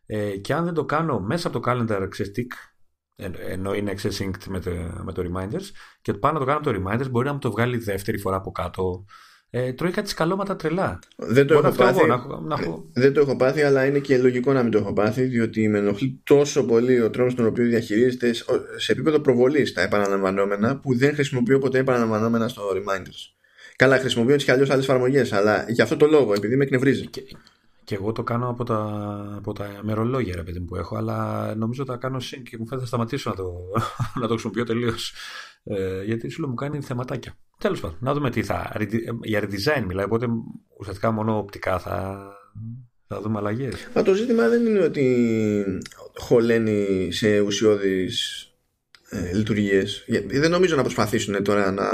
[0.06, 2.52] ε, και αν δεν το κάνω μέσα από το calendar ξεστικ
[3.50, 4.72] ενώ είναι synced με το,
[5.04, 5.72] με το reminders
[6.02, 9.06] και πάνω το κάνω το reminders μπορεί να μου το βγάλει δεύτερη φορά από κάτω
[9.54, 11.00] ε, τρώει κάτι σκαλώματα τρελά.
[11.16, 12.58] Δεν το, έχω πάθει, να, να
[12.94, 15.78] δεν το έχω πάθει, αλλά είναι και λογικό να μην το έχω πάθει, διότι με
[15.78, 18.34] ενοχλεί τόσο πολύ ο τρόπος τον οποίο διαχειρίζεται
[18.78, 23.34] σε επίπεδο προβολής τα επαναλαμβανόμενα, που δεν χρησιμοποιώ ποτέ επαναλαμβανόμενα στο reminders.
[23.76, 27.08] Καλά, χρησιμοποιώ έτσι κι αλλιώς άλλες εφαρμογές, αλλά για αυτό το λόγο, επειδή με εκνευρίζει.
[27.08, 27.22] Και,
[27.92, 28.80] και εγώ το κάνω από τα,
[29.38, 32.68] από τα μερολόγια ρε παιδί που έχω, αλλά νομίζω ότι θα κάνω sync και μου
[32.68, 33.54] φαίνεται να σταματήσω να το,
[34.22, 35.14] να το χρησιμοποιώ τελείως.
[35.64, 37.34] Ε, γιατί σου λέω μου κάνει θεματάκια.
[37.58, 38.72] Τέλος πάντων, να δούμε τι θα.
[39.22, 40.28] Για redesign μιλάει, οπότε
[40.80, 42.28] ουσιαστικά μόνο οπτικά θα,
[43.08, 43.90] θα δούμε αλλαγές.
[43.96, 45.66] Μα το ζήτημα δεν είναι ότι
[46.18, 48.48] χωλαίνει σε ουσιώδεις
[49.10, 50.06] ε, λειτουργίες.
[50.28, 51.86] Δεν νομίζω να προσπαθήσουν τώρα να,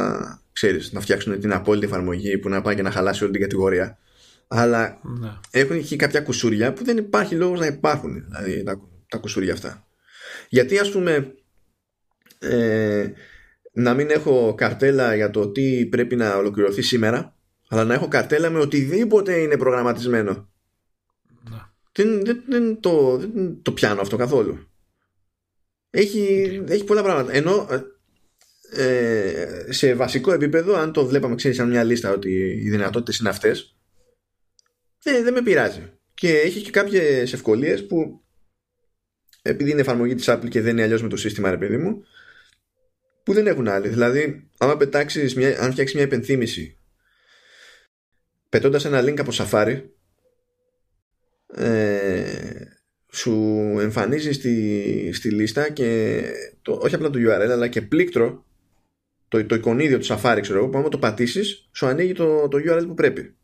[0.52, 3.98] ξέρεις, να φτιάξουν την απόλυτη εφαρμογή που να πάει και να χαλάσει όλη την κατηγορία.
[4.48, 5.30] Αλλά ναι.
[5.52, 9.88] έχουν και κάποια κουσούρια που δεν υπάρχει λόγος να υπάρχουν δηλαδή τα, τα κουσούρια αυτά.
[10.50, 11.34] Γιατί ας πούμε
[12.40, 13.08] ε,
[13.72, 17.38] να μην έχω καρτέλα για το τι πρέπει να ολοκληρωθεί σήμερα
[17.68, 20.50] αλλά να έχω καρτέλα με οτιδήποτε είναι προγραμματισμένο.
[21.50, 21.58] Ναι.
[21.92, 24.68] Δεν, δεν, δεν, το, δεν το πιάνω αυτό καθόλου.
[25.90, 27.34] Έχει, έχει πολλά πράγματα.
[27.34, 27.68] Ενώ
[28.72, 32.32] ε, σε βασικό επίπεδο, αν το βλέπαμε ξέρεις σαν μια λίστα ότι
[32.64, 33.77] οι δυνατότητες είναι αυτές
[35.02, 35.92] δεν, δεν με πειράζει.
[36.14, 38.22] Και έχει και κάποιες ευκολίες που
[39.42, 42.04] επειδή είναι εφαρμογή της Apple και δεν είναι αλλιώς με το σύστημα, ρε παιδί μου,
[43.24, 43.88] που δεν έχουν άλλη.
[43.88, 46.78] Δηλαδή, άμα πετάξεις μια, αν φτιάξεις μια υπενθύμηση
[48.50, 49.82] πετώντας ένα link από Safari,
[51.54, 52.78] ε,
[53.12, 53.34] σου
[53.80, 56.22] εμφανίζει στη, στη λίστα και
[56.62, 58.46] το, όχι απλά το URL αλλά και πλήκτρο
[59.28, 62.58] το, το εικονίδιο του Safari ξέρω εγώ που άμα το πατήσεις σου ανοίγει το, το
[62.58, 63.36] URL που πρέπει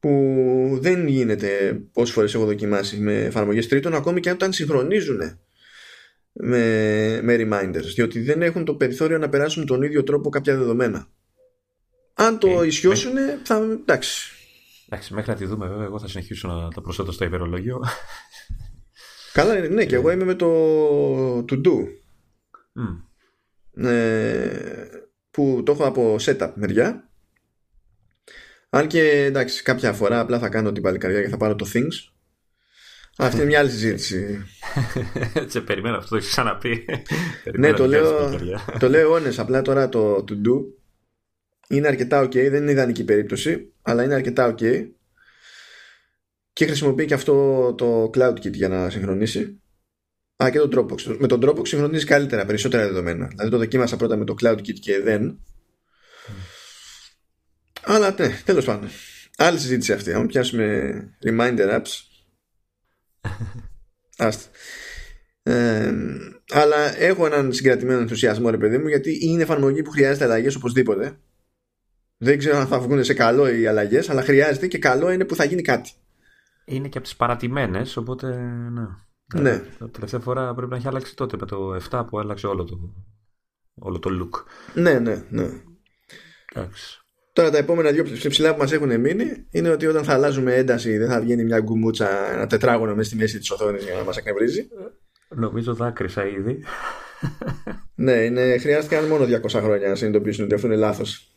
[0.00, 5.38] που δεν γίνεται όσε φορές έχω δοκιμάσει με εφαρμογές τρίτων, ακόμη και αν όταν συγχρονίζουν
[6.32, 11.08] με, με reminders, διότι δεν έχουν το περιθώριο να περάσουν τον ίδιο τρόπο κάποια δεδομένα.
[12.14, 13.12] Αν το ε, ισιώσουν,
[13.42, 13.56] θα.
[13.56, 14.30] εντάξει.
[14.88, 17.80] Εντάξει, μέχρι να τη δούμε, βέβαια, εγώ θα συνεχίσω να τα προσθέτω στο υπερολογίο.
[19.32, 21.86] Καλά, ναι, και εγώ είμαι με το to do.
[23.88, 24.86] Ε,
[25.30, 27.05] που το έχω από setup μεριά
[28.70, 32.12] αν και εντάξει, κάποια φορά απλά θα κάνω την παλικαριά και θα πάρω το Things.
[33.18, 34.44] Αυτή είναι μια άλλη συζήτηση.
[35.46, 36.84] Σε περιμένω, αυτό το έχεις ξαναπεί.
[37.58, 38.38] ναι, το λέω,
[38.78, 40.64] το λέω όνες, απλά τώρα το to do
[41.68, 44.86] είναι αρκετά ok, δεν είναι ιδανική περίπτωση, αλλά είναι αρκετά ok
[46.52, 49.60] και χρησιμοποιεί και αυτό το CloudKit για να συγχρονίσει.
[50.44, 51.16] Α, και το Dropbox.
[51.18, 53.26] Με τον Dropbox συγχρονίζει καλύτερα, περισσότερα δεδομένα.
[53.26, 55.40] Δηλαδή το δοκίμασα πρώτα με το CloudKit και δεν
[57.86, 58.88] αλλά ναι, τέλος πάντων.
[59.36, 60.12] Άλλη συζήτηση αυτή.
[60.12, 60.92] Αν πιάσουμε
[61.24, 61.90] reminder apps.
[64.16, 64.50] Άστα.
[65.42, 65.92] Ε,
[66.50, 71.18] αλλά έχω έναν συγκρατημένο ενθουσιασμό, ρε παιδί μου, γιατί είναι εφαρμογή που χρειάζεται αλλαγές οπωσδήποτε.
[72.16, 75.34] Δεν ξέρω αν θα βγουν σε καλό οι αλλαγές, αλλά χρειάζεται και καλό είναι που
[75.34, 75.90] θα γίνει κάτι.
[76.64, 78.26] Είναι και από τις παρατημένες, οπότε
[78.70, 79.40] ναι.
[79.40, 79.58] ναι.
[79.78, 82.94] Τα τελευταία φορά πρέπει να έχει αλλάξει τότε με το 7 που άλλαξε όλο το,
[83.74, 84.44] όλο το look.
[84.74, 85.48] Ναι, ναι, ναι.
[86.54, 87.05] Εντάξει.
[87.36, 90.96] Τώρα τα επόμενα δύο ψηλά που μας έχουν μείνει είναι ότι όταν θα αλλάζουμε ένταση
[90.96, 94.16] δεν θα βγαίνει μια γκουμούτσα, ένα τετράγωνο μέσα στη μέση της οθόνης για να μας
[94.16, 94.68] εκνευρίζει.
[95.28, 96.64] Νομίζω δάκρυσα ήδη.
[97.94, 101.36] ναι, είναι, χρειάστηκαν μόνο 200 χρόνια να συνειδητοποιήσουν ότι αυτό είναι λάθος.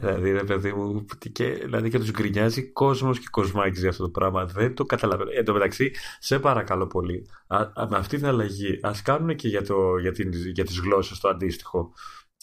[0.00, 4.10] Δηλαδή, ρε παιδί μου, και, δηλαδή και τους γκρινιάζει κόσμος και κοσμάκι για αυτό το
[4.10, 4.44] πράγμα.
[4.44, 5.30] Δεν το καταλαβαίνω.
[5.34, 9.48] Εν τω μεταξύ, σε παρακαλώ πολύ, α, α, με αυτή την αλλαγή, ας κάνουν και
[9.48, 11.92] για, το, για, την, για τις γλώσσες το αντίστοιχο.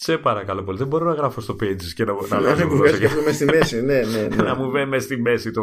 [0.00, 0.78] Σε παρακαλώ πολύ.
[0.78, 2.54] Δεν μπορώ να γράφω στο Pages και να, να λέω.
[2.54, 3.82] Να μου βγαίνει στη μέση.
[3.82, 4.42] Ναι, ναι, ναι.
[4.42, 5.62] να μου βγαίνει στη μέση το.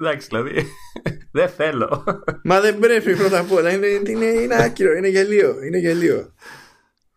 [0.00, 0.66] Εντάξει, δηλαδή.
[1.38, 2.04] δεν θέλω.
[2.44, 3.72] Μα δεν πρέπει πρώτα απ' όλα.
[3.72, 5.64] Είναι, είναι, είναι άκυρο, είναι γελίο.
[5.64, 6.32] Είναι γελίο.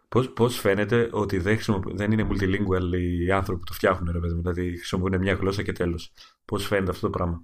[0.10, 1.60] Πώς, πώς φαίνεται ότι δεν,
[1.94, 5.72] δεν είναι multilingual οι άνθρωποι που το φτιάχνουν, ρε παιδί δηλαδή χρησιμοποιούν μια γλώσσα και
[5.72, 6.14] τέλος.
[6.46, 7.44] Πώς φαίνεται αυτό το πράγμα;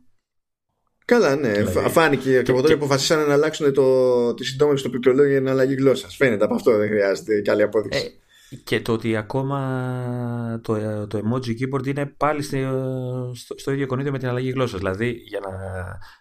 [1.06, 1.52] Καλά, ναι.
[1.52, 5.40] Δηλαδή, Φάνηκε και, από τότε που αποφασίσανε να αλλάξουν το, τη συντόμευση στο πληκτρολόγιο για
[5.40, 6.08] την αλλαγή γλώσσα.
[6.10, 8.20] Φαίνεται από αυτό, δεν χρειάζεται και άλλη απόδειξη.
[8.50, 14.12] Ε, και το ότι ακόμα το, το emoji keyboard είναι πάλι στο, στο ίδιο κονίδιο
[14.12, 14.80] με την αλλαγή γλώσσας.
[14.80, 15.56] Δηλαδή, για να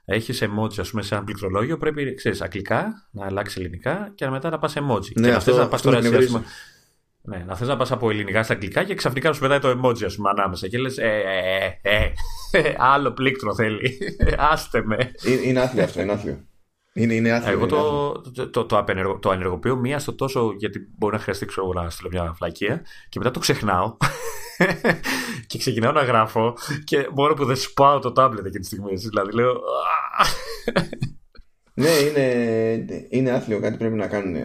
[0.05, 4.51] έχεις emoji ας πούμε, σε ένα πληκτρολόγιο, πρέπει ξέρεις, αγγλικά να αλλάξει ελληνικά και μετά
[4.51, 5.13] να πας emoji.
[5.15, 6.01] Ναι, και αυτό, να πας τώρα
[7.27, 10.05] ναι, να θες να πας από ελληνικά στα αγγλικά και ξαφνικά σου πετάει το emoji,
[10.05, 10.69] ας πούμε, ανάμεσα.
[10.69, 11.23] Και λες, ε,
[11.83, 12.13] ε, ε,
[12.51, 13.99] ε, άλλο πλήκτρο θέλει.
[14.53, 15.11] Άστε με.
[15.45, 16.47] Είναι άθλιο αυτό, είναι άθλιο.
[16.97, 20.89] Είναι, είναι άθλιο, Εγώ το, το, το, το, απενεργο, το ανεργοποιώ μία στο τόσο γιατί
[20.99, 23.97] μπορεί να χρειαστεί ξέρω, να στείλω μια φλακία και μετά το ξεχνάω
[25.47, 28.95] και ξεκινάω να γράφω και μόνο που δεν σπάω το τάμπλετ εκείνη τη στιγμή.
[28.95, 29.61] Δηλαδή λέω.
[31.75, 34.37] ναι, είναι, είναι άθλιο κάτι πρέπει να κάνουν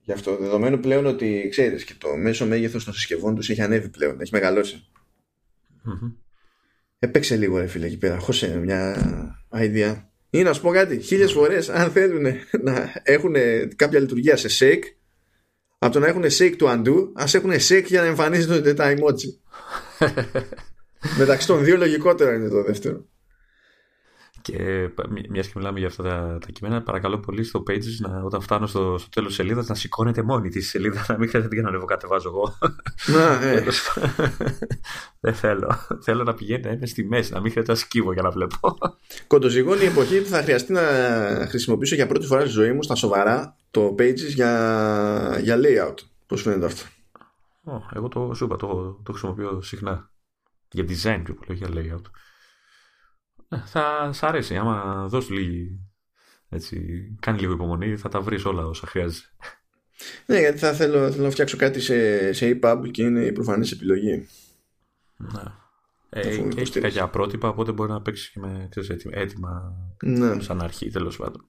[0.00, 0.36] γι' αυτό.
[0.36, 4.30] Δεδομένου πλέον ότι ξέρεις και το μέσο μέγεθος των συσκευών τους έχει ανέβει πλέον, έχει
[4.32, 4.88] μεγαλώσει.
[5.86, 6.12] Mm-hmm.
[6.98, 8.18] Έπαιξε λίγο, ρε φίλε, εκεί πέρα.
[8.18, 8.96] Χώσε μια
[9.50, 9.94] idea.
[10.36, 12.22] Ή να σου πω κάτι, χίλιες φορές, αν θέλουν
[12.62, 13.34] να έχουν
[13.76, 14.82] κάποια λειτουργία σε shake,
[15.78, 19.38] από το να έχουν shake του undo, ας έχουν shake για να εμφανίζονται τα emoji.
[21.18, 23.04] Μεταξύ των δύο λογικότερο είναι το δεύτερο.
[24.46, 24.90] Και
[25.28, 28.66] μιας και μιλάμε για αυτά τα, τα κείμενα, παρακαλώ πολύ στο Pages να, όταν φτάνω
[28.66, 32.28] στο, στο τέλος της σελίδας να σηκώνεται μόνη της σελίδα, να μην χρειάζεται να ανεβοκατεβάζω
[32.28, 32.58] εγώ.
[33.06, 33.64] Να, ε.
[35.20, 35.78] Δεν θέλω.
[36.02, 38.78] Θέλω να πηγαίνει να είμαι στη μέση, να μην χρειάζεται να σκύβω για να βλέπω.
[39.26, 40.82] Κοντοζυγώνει η εποχή που θα χρειαστεί να
[41.48, 45.94] χρησιμοποιήσω για πρώτη φορά στη ζωή μου στα σοβαρά το Pages για, για layout.
[46.26, 46.84] Πώς φαίνεται αυτό;
[47.94, 50.10] εγώ το σου είπα, το, το χρησιμοποιώ συχνά.
[50.70, 52.10] Για design πιο πολύ, για layout.
[53.48, 54.56] Ε, θα σ' αρέσει.
[54.56, 55.80] Άμα δώσεις λίγη.
[56.48, 56.80] Έτσι,
[57.20, 59.26] κάνει λίγο υπομονή, θα τα βρεις όλα όσα χρειάζεται.
[60.26, 63.72] Ναι, γιατί θα θέλω, θέλω να φτιάξω κάτι σε, σε EPUB και είναι η προφανής
[63.72, 64.26] επιλογή.
[65.16, 65.42] Ναι.
[66.08, 70.40] Ε, και έχει κάποια πρότυπα, οπότε μπορεί να παίξει και με ξέρεις, έτοιμα ναι.
[70.40, 71.48] σαν αρχή τέλος πάντων.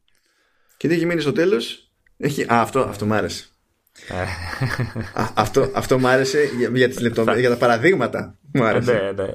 [0.77, 2.43] Και τι έχει μείνει στο τέλος; Έχει...
[2.43, 3.47] Α, αυτό, αυτό μ' άρεσε.
[4.07, 4.21] Ε.
[5.21, 8.37] Α, αυτό, αυτό μ' άρεσε για, για, τις για τα παραδείγματα.
[8.53, 8.91] Μου άρεσε.
[8.91, 9.31] ναι, ναι.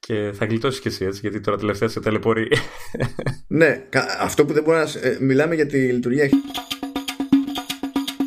[0.00, 2.48] Και θα γλιτώσεις και εσύ έτσι, γιατί τώρα τελευταία σε ταλαιπωρεί.
[3.46, 3.84] ναι,
[4.20, 5.08] αυτό που δεν μπορεί να.
[5.08, 6.28] Ε, μιλάμε για τη λειτουργία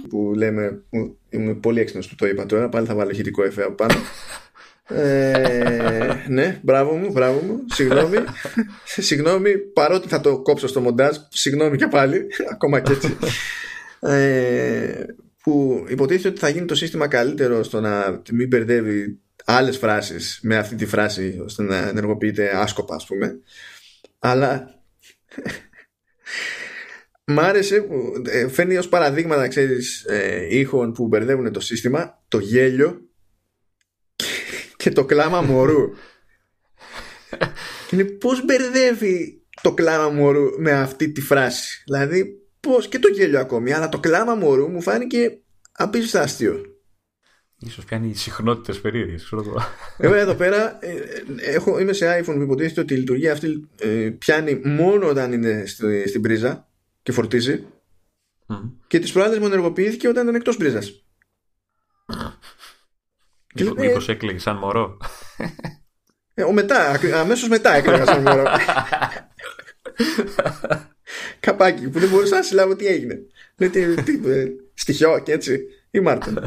[0.09, 0.81] που λέμε.
[1.29, 2.69] Είμαι πολύ έξυπνος που το είπα τώρα.
[2.69, 3.93] Πάλι θα βάλω ηχητικό εφέ από πάνω.
[4.87, 7.59] ε, ναι, μπράβο μου, μπράβο μου.
[7.73, 8.17] Συγγνώμη.
[8.97, 11.15] συγγνώμη, παρότι θα το κόψω στο μοντάζ.
[11.29, 12.27] Συγγνώμη και πάλι.
[12.53, 13.17] Ακόμα και έτσι.
[13.99, 15.05] Ε,
[15.43, 20.57] που υποτίθεται ότι θα γίνει το σύστημα καλύτερο στο να μην μπερδεύει άλλες φράσεις με
[20.57, 23.39] αυτή τη φράση ώστε να ενεργοποιείται άσκοπα ας πούμε.
[24.19, 24.81] Αλλά
[27.25, 32.39] μ' άρεσε που ε, φέρνει ως παραδείγματα ξέρεις ε, ήχων που μπερδεύουν το σύστημα το
[32.39, 33.01] γέλιο
[34.75, 35.89] και το κλάμα μωρού.
[37.87, 41.83] Και είναι πως μπερδεύει το κλάμα μωρού με αυτή τη φράση.
[41.85, 45.37] Δηλαδή πως και το γέλιο ακόμη αλλά το κλάμα μωρού μου φάνηκε
[45.71, 46.73] απίστευτα αστείο
[47.65, 49.33] Ίσως πιάνει συχνότητες περίεργες.
[49.97, 51.03] Εγώ εδώ πέρα ε,
[51.37, 55.65] έχω, είμαι σε iPhone που υποτίθεται ότι η λειτουργία αυτή ε, πιάνει μόνο όταν είναι
[55.65, 56.67] στη, στην πρίζα
[57.03, 57.65] και φορτίζει
[58.47, 58.71] mm.
[58.87, 61.05] και τις προάλλες μου ενεργοποιήθηκε όταν ήταν εκτός πρίζας.
[63.55, 64.97] Μήπως, λέει, μήπως έκλαιγε σαν μωρό.
[66.33, 68.43] Ε, ο μετά, αμέσως μετά έκλαιγα σαν μωρό.
[71.39, 73.21] Καπάκι που δεν μπορούσα να συλλάβω τι έγινε.
[73.57, 74.19] Λέει τι, τι,
[74.73, 75.59] στοιχειό και έτσι.
[75.91, 76.39] Ή Μάρτιν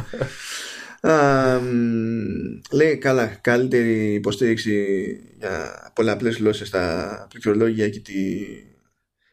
[2.72, 4.84] λέει καλά, καλύτερη υποστήριξη
[5.38, 8.46] για πολλαπλές γλώσσες στα πληκτρολόγια και, τη,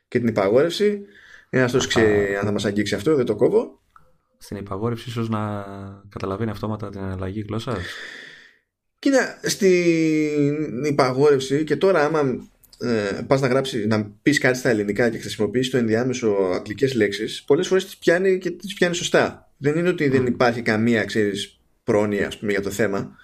[0.07, 1.01] και την υπαγόρευση.
[1.49, 3.81] Ένα τόσο ξέρει αν θα μας αγγίξει αυτό, δεν το κόβω.
[4.37, 5.65] Στην υπαγόρευση ίσως να
[6.09, 7.77] καταλαβαίνει αυτόματα την αλλαγή γλώσσας;
[8.99, 12.49] Κοίτα, στην υπαγόρευση και τώρα άμα
[12.83, 17.43] ε, πας να γράψεις, να πεις κάτι στα ελληνικά και χρησιμοποιείς το ενδιάμεσο αγγλικές λέξεις,
[17.43, 19.51] πολλές φορές τις πιάνει και τις πιάνει σωστά.
[19.57, 23.15] Δεν είναι ότι δεν υπάρχει καμία, ξέρεις, πρόνοια ας πούμε, για το θέμα.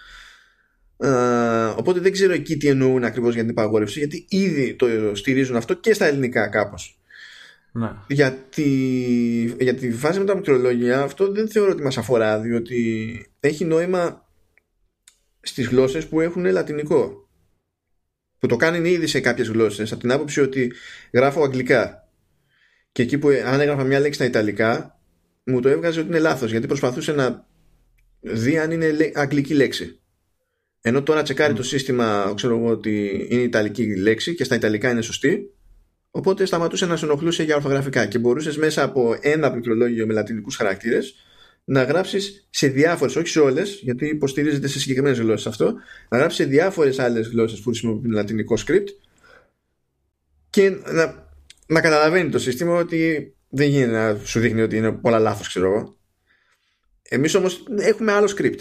[1.04, 5.56] Uh, οπότε δεν ξέρω εκεί τι εννοούν ακριβώς για την υπαγόρευση γιατί ήδη το στηρίζουν
[5.56, 7.00] αυτό και στα ελληνικά κάπως
[7.72, 7.92] ναι.
[8.08, 8.70] για, τη,
[9.60, 14.28] για τη φάση με τα μικρολογία αυτό δεν θεωρώ ότι μας αφορά διότι έχει νόημα
[15.42, 17.29] στις γλώσσες που έχουν λατινικό
[18.40, 20.72] που το κάνει ήδη σε κάποιες γλώσσες από την άποψη ότι
[21.14, 22.10] γράφω αγγλικά.
[22.92, 25.00] Και εκεί που αν έγραφα μια λέξη στα ιταλικά
[25.44, 27.48] μου το έβγαζε ότι είναι λάθος γιατί προσπαθούσε να
[28.20, 30.00] δει αν είναι αγγλική λέξη.
[30.82, 35.02] Ενώ τώρα τσεκάρει το σύστημα ξέρω εγώ ότι είναι ιταλική λέξη και στα ιταλικά είναι
[35.02, 35.54] σωστή
[36.12, 40.56] οπότε σταματούσε να σε ενοχλούσε για ορθογραφικά και μπορούσες μέσα από ένα πληκτρολόγιο με λατινικούς
[40.56, 41.16] χαρακτήρες
[41.64, 45.74] να γράψεις σε διάφορες, όχι σε όλες, γιατί υποστηρίζεται σε συγκεκριμένες γλώσσες αυτό,
[46.10, 48.88] να γράψεις σε διάφορες άλλες γλώσσες που χρησιμοποιούν λατινικό script
[50.50, 51.28] και να,
[51.68, 55.66] να καταλαβαίνει το σύστημα ότι δεν γίνεται να σου δείχνει ότι είναι πολλά λάθος, ξέρω
[55.66, 55.98] εγώ.
[57.02, 58.60] Εμείς όμως έχουμε άλλο script.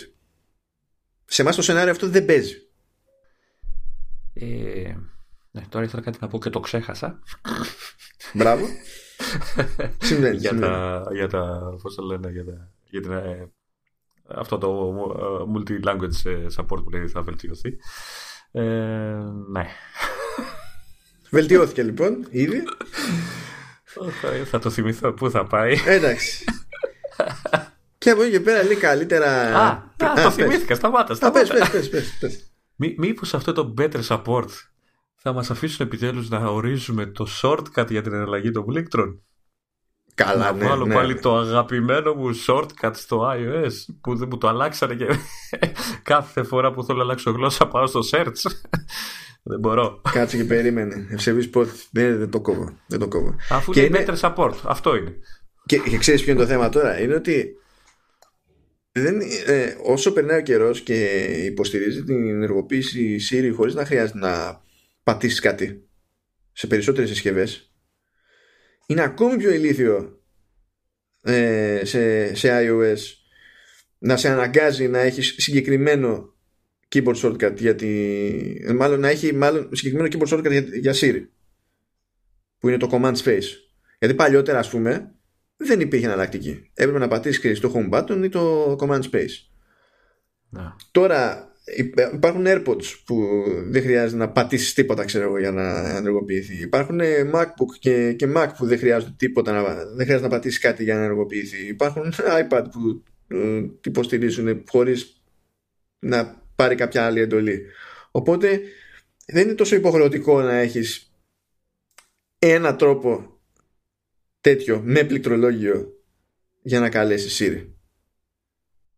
[1.25, 2.55] Σε εμάς το σενάριο αυτό δεν παίζει.
[4.35, 4.95] Ε,
[5.51, 7.21] ναι, τώρα ήθελα κάτι να πω και το ξέχασα.
[8.35, 8.67] Μπράβο.
[10.03, 13.53] συμβαίνει, για, Τα, για τα, πώς το λένε, για τα για την, ε,
[14.29, 17.79] αυτό το ε, multi-language ε, support που λέει θα βελτιωθεί.
[18.51, 18.63] Ε,
[19.51, 19.67] ναι.
[21.31, 22.63] Βελτιώθηκε λοιπόν ήδη.
[24.45, 25.77] θα το θυμηθώ πού θα πάει.
[25.87, 26.45] Εντάξει.
[27.99, 29.31] και από εκεί και πέρα λέει καλύτερα.
[29.57, 29.69] Α,
[30.05, 31.15] α, το θυμήθηκα, σταμάτα.
[31.15, 31.55] σταμάτα.
[31.55, 32.51] πες, πες, πες, πες.
[32.97, 34.49] Μήπως αυτό το better support
[35.15, 39.23] θα μας αφήσουν επιτέλους να ορίζουμε το shortcut για την εναλλαγή των πλήκτρων.
[40.25, 40.95] Καλά, να ναι, βάλω ναι.
[40.95, 45.07] πάλι το αγαπημένο μου shortcut στο iOS που δεν μου το αλλάξανε και
[46.13, 48.51] κάθε φορά που θέλω να αλλάξω γλώσσα πάω στο search.
[49.51, 50.01] δεν μπορώ.
[50.13, 51.07] Κάτσε και περίμενε.
[51.11, 51.85] Ευσεβή πόθ.
[51.91, 52.77] Δεν, δεν το κόβω.
[52.87, 53.35] Δεν το κόβω.
[53.51, 54.55] Αφού και είναι better support.
[54.65, 55.15] Αυτό είναι.
[55.67, 57.57] Και, και ξέρεις ποιο είναι το θέμα τώρα; Είναι ότι
[58.93, 61.05] δεν, ε, όσο περνάει ο καιρός και
[61.45, 64.61] υποστηρίζει την ενεργοποίηση Siri χωρίς να χρειάζεται να
[65.03, 65.89] πατήσεις κάτι
[66.53, 67.68] σε περισσότερες συσκευές,
[68.91, 70.23] είναι ακόμη πιο ηλίθιο
[71.23, 72.99] ε, σε, σε iOS
[73.99, 76.35] να σε αναγκάζει να έχεις συγκεκριμένο
[76.89, 81.27] keyboard shortcut γιατί μάλλον να έχει μάλλον συγκεκριμένο keyboard shortcut για, για Siri
[82.59, 83.47] που είναι το command space.
[83.99, 85.15] Γιατί παλιότερα ας πούμε
[85.57, 86.71] δεν υπήρχε εναλλακτική.
[86.75, 89.31] Έπρεπε να πατήσεις το home button ή το command space.
[90.49, 90.77] Να.
[90.91, 91.48] τώρα
[92.15, 96.63] Υπάρχουν AirPods που δεν χρειάζεται να πατήσεις τίποτα ξέρω εγώ, για να ενεργοποιηθεί.
[96.63, 97.01] Υπάρχουν
[97.35, 100.95] MacBook και, και Mac που δεν χρειάζεται τίποτα να, δεν χρειάζεται να πατήσεις κάτι για
[100.95, 101.67] να ενεργοποιηθεί.
[101.67, 102.13] Υπάρχουν
[102.49, 105.23] iPad που ε, υποστηρίζουν χωρίς
[105.99, 107.63] να πάρει κάποια άλλη εντολή.
[108.11, 108.61] Οπότε
[109.27, 111.13] δεν είναι τόσο υποχρεωτικό να έχεις
[112.39, 113.41] ένα τρόπο
[114.41, 116.03] τέτοιο με πληκτρολόγιο
[116.63, 117.67] για να καλέσεις Siri.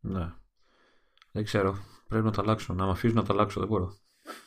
[0.00, 0.32] Ναι.
[1.32, 1.89] Δεν ξέρω.
[2.10, 2.74] Πρέπει να το αλλάξω.
[2.74, 3.96] Να με αφήσουν να το αλλάξω, δεν μπορώ.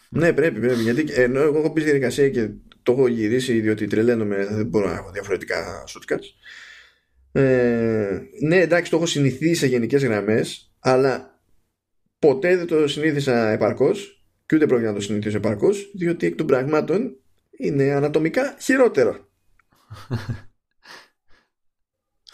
[0.10, 0.82] Ναι, πρέπει, πρέπει.
[0.82, 2.50] Γιατί ενώ εγώ έχω πεις στη διαδικασία και
[2.84, 6.26] το έχω γυρίσει διότι τρελαίνομαι, δεν μπορώ να έχω διαφορετικά shortcuts.
[7.32, 11.42] Ε, ναι, εντάξει, το έχω συνηθίσει σε γενικές γραμμές, αλλά
[12.20, 16.48] ποτέ δεν το συνήθισα επαρκώς και ούτε πρόκειται να το συνηθίσω επαρκώς, διότι εκ των
[16.48, 17.16] πραγμάτων
[17.58, 19.28] είναι ανατομικά χειρότερο.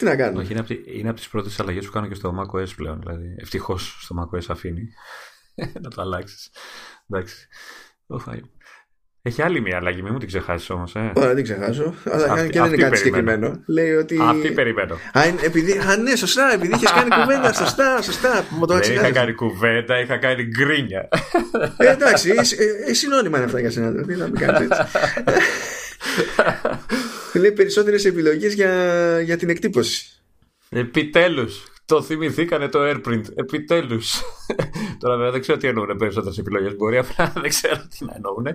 [0.00, 0.40] Τι να κάνω.
[0.40, 3.00] Όχι, είναι από, είναι από τις πρώτες αλλαγές που κάνω και στο macOS πλέον.
[3.00, 4.88] Δηλαδή, ευτυχώς στο macOS αφήνει
[5.82, 6.50] να το αλλάξεις.
[7.08, 7.48] Εντάξει.
[9.22, 10.94] Έχει άλλη μια αλλαγή, μην μου την ξεχάσεις όμως.
[10.94, 11.12] Ε.
[11.14, 11.94] Ωραία, την ξεχάσω.
[12.04, 13.62] Αλλά αυτή, και δεν είναι κάτι συγκεκριμένο.
[13.66, 14.18] Λέει ότι.
[14.20, 14.94] Αυτή περιμένω.
[15.12, 15.78] Α, επειδή...
[15.78, 17.52] Α ναι, σωστά, επειδή είχες κάνει κουβέντα.
[17.62, 18.44] Σωστά, σωστά.
[18.50, 21.08] Μου το δεν είχα κάνει κουβέντα, είχα κάνει γκρίνια.
[21.76, 22.34] Ε, εντάξει,
[22.86, 24.02] ε, συνώνυμα είναι αυτά για σένα.
[24.02, 24.82] Τι να μην κάνεις έτσι.
[27.34, 30.20] Λέει περισσότερες επιλογές για, για την εκτύπωση.
[30.68, 31.64] Επιτέλους.
[31.84, 33.22] Το θυμηθήκανε το AirPrint.
[33.34, 34.22] Επιτέλους.
[35.00, 36.76] Τώρα βέβαια δεν ξέρω τι εννοούν περισσότερες επιλογές.
[36.76, 38.46] Μπορεί απλά δεν ξέρω τι να εννοούν.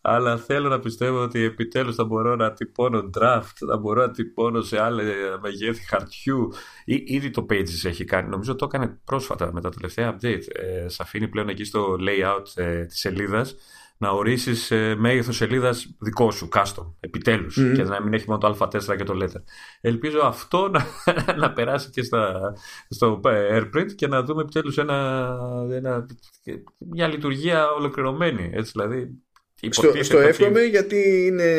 [0.00, 4.60] Αλλά θέλω να πιστεύω ότι επιτέλους θα μπορώ να τυπώνω draft, θα μπορώ να τυπώνω
[4.60, 5.02] σε άλλα
[5.42, 6.52] μεγέθη χαρτιού.
[6.84, 8.28] Ή, ήδη το Pages έχει κάνει.
[8.28, 10.42] Νομίζω το έκανε πρόσφατα με τα τελευταία update.
[10.52, 13.56] Ε, σε αφήνει πλέον εκεί στο layout ε, της σελίδας
[14.02, 17.54] να ορίσεις ε, μέγεθος σελίδας δικό σου, custom, επιτέλους.
[17.54, 19.42] Και να μην έχει μόνο το Α4 και το letter.
[19.80, 20.86] Ελπίζω αυτό να,
[21.42, 22.52] να περάσει και στα,
[22.88, 25.28] στο AirPrint και να δούμε επιτέλους ένα,
[25.70, 26.06] ένα,
[26.78, 28.50] μια λειτουργία ολοκληρωμένη.
[28.52, 29.10] Έτσι, δηλαδή,
[29.70, 31.50] στο, στο εύχομαι γιατί είναι,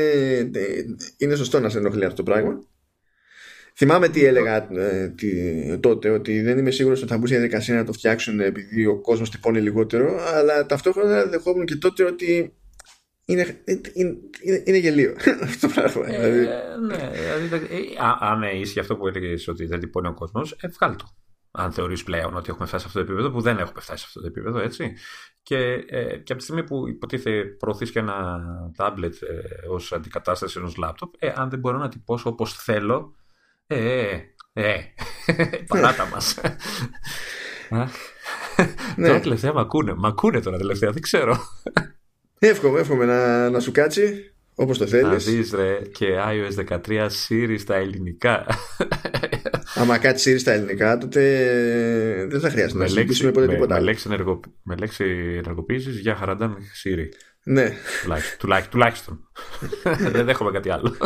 [1.18, 2.60] είναι σωστό να σε ενοχλεί αυτό το πράγμα.
[3.76, 7.76] Θυμάμαι τι έλεγα ε, τι, τότε, ότι δεν είμαι σίγουρος ότι θα μπορούσε η διαδικασία
[7.76, 12.54] να το φτιάξουν επειδή ο κόσμος τυπώνει λιγότερο, αλλά ταυτόχρονα δεχόμουν και τότε ότι
[13.26, 16.08] είναι, είναι, είναι, είναι γελίο αυτό το πράγμα.
[16.08, 16.48] Ε, δηλαδή.
[16.88, 17.80] ναι, δηλαδή, ε,
[18.20, 21.06] αν ναι, ισχύει αυτό που έλεγες ότι δεν τυπώνει ο κόσμος, ε, βγάλει το.
[21.56, 24.06] Αν θεωρείς πλέον ότι έχουμε φτάσει σε αυτό το επίπεδο, που δεν έχουμε φτάσει σε
[24.08, 24.94] αυτό το επίπεδο, έτσι.
[25.44, 28.42] Και, ε, και από τη στιγμή που υποτίθεται προωθείς και ένα
[28.76, 33.16] τάμπλετ ε, ως αντικατάσταση ενός λάπτοπ, ε, αν δεν μπορώ να τυπώσω όπως θέλω,
[33.74, 34.74] ε, ε,
[35.26, 36.40] ε, παράτα μας.
[38.96, 39.08] ναι.
[39.08, 39.94] Τώρα τελευταία μ' ακούνε.
[39.94, 41.38] Μ' ακούνε τώρα τελευταία, δεν ξέρω.
[42.40, 45.26] Εύχομαι, εύχομαι να, να σου κάτσει όπως το θέλεις.
[45.26, 48.46] Να δεις ρε και iOS 13 Siri στα ελληνικά.
[49.76, 51.22] Άμα κάτσει Siri στα ελληνικά τότε
[52.30, 53.74] δεν θα χρειάζεται να συζητήσουμε ποτέ με, τίποτα.
[53.76, 55.04] Με, λέξη, ενεργο, με λέξη
[55.38, 57.06] ενεργοποίησης για χαραντάν Siri.
[57.44, 57.74] Ναι.
[58.38, 58.70] Τουλάχιστον.
[58.70, 59.30] τουλάχιστον.
[60.14, 60.96] δεν δέχομαι κάτι άλλο.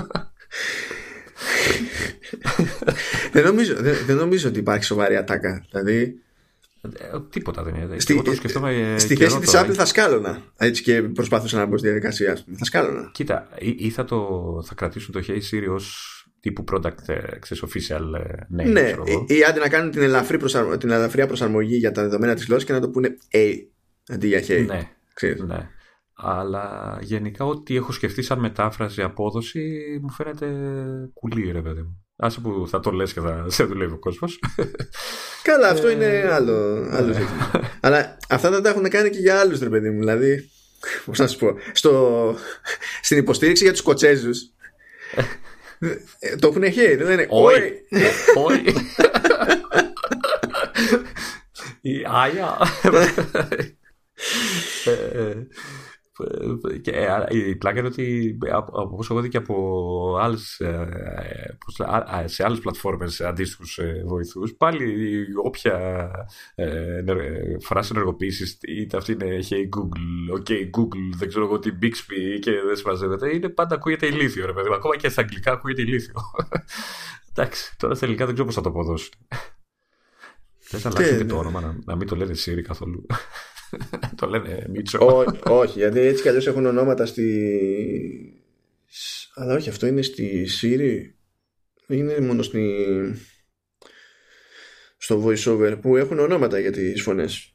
[3.32, 5.66] δεν, νομίζω, δεν, δεν νομίζω ότι υπάρχει σοβαρή ατάκα.
[5.72, 6.22] Δηλαδή,
[6.82, 8.00] ε, τίποτα δεν είναι.
[8.00, 8.22] Στη,
[8.66, 10.42] ε, στη θέση της Apple θα σκάλωνα.
[10.58, 12.38] Έτσι και προσπάθησα να μπω στη διαδικασία.
[12.58, 13.10] Θα σκάλωνα.
[13.14, 17.64] Κοίτα, ή, ή θα, το, θα κρατήσουν το Hey Siri ως τύπου product ε, ξέρεις,
[17.68, 18.02] official
[18.62, 18.72] name.
[18.72, 18.94] Ναι,
[19.28, 22.68] ή, άντε να κάνουν την, ελαφρύ προσαρμο, την ελαφριά προσαρμογή για τα δεδομένα της γλώσσας
[22.68, 23.54] και να το πούνε A
[24.08, 24.66] αντί για Hey.
[24.68, 25.42] Ναι, ξέρεις.
[25.42, 25.70] ναι.
[26.20, 30.48] Αλλά γενικά ό,τι έχω σκεφτεί σαν μετάφραση απόδοση μου φαίνεται
[31.14, 32.02] κουλή ρε παιδί μου.
[32.16, 34.40] Άσε που θα το λες και θα σε δουλεύει ο κόσμος.
[35.44, 37.26] Καλά, αυτό είναι ε, άλλο, άλλο ναι.
[37.82, 40.00] Αλλά αυτά δεν τα έχουν κάνει και για άλλους, ρε παιδί μου.
[40.00, 40.50] Δηλαδή,
[41.06, 42.36] πώς να σου πω, στο,
[43.02, 44.52] στην υποστήριξη για τους Σκοτσέζους
[46.20, 47.28] ε, το έχουν χέρι, δεν είναι.
[47.30, 47.74] Όχι.
[48.36, 48.76] Όχι.
[51.82, 52.58] Η Άγια.
[56.20, 58.38] Ε, και ε, η πλάκα είναι ότι
[58.72, 61.58] όπως έχω δει και από άλλες, ε,
[62.26, 66.10] σε άλλες πλατφόρμες αντίστοιχους ε, βοηθούς, πάλι όποια
[67.60, 72.52] φράση ενεργοποίησης, είτε αυτή είναι Hey Google, OK Google, δεν ξέρω εγώ τι Bixby και
[72.52, 74.46] δεν συμμαζεύεται, είναι πάντα ακούγεται ηλίθιο.
[74.46, 74.70] Ρε, παιδί.
[74.74, 76.16] Ακόμα και στα αγγλικά ακούγεται ηλίθιο.
[77.34, 79.14] Εντάξει, τώρα στα ελληνικά δεν ξέρω πώς θα το αποδώσουν.
[80.70, 83.06] Δεν θα αλλάξει και το όνομα, να, να μην το λένε Siri καθόλου.
[84.18, 85.26] το λένε Μίτσο.
[85.44, 88.42] όχι, γιατί έτσι κι αλλιώς έχουν ονόματα στη.
[89.34, 91.02] Αλλά όχι, αυτό είναι στη Siri.
[91.88, 92.76] Είναι μόνο στη...
[94.98, 97.52] στο voiceover που έχουν ονόματα για τις φωνές.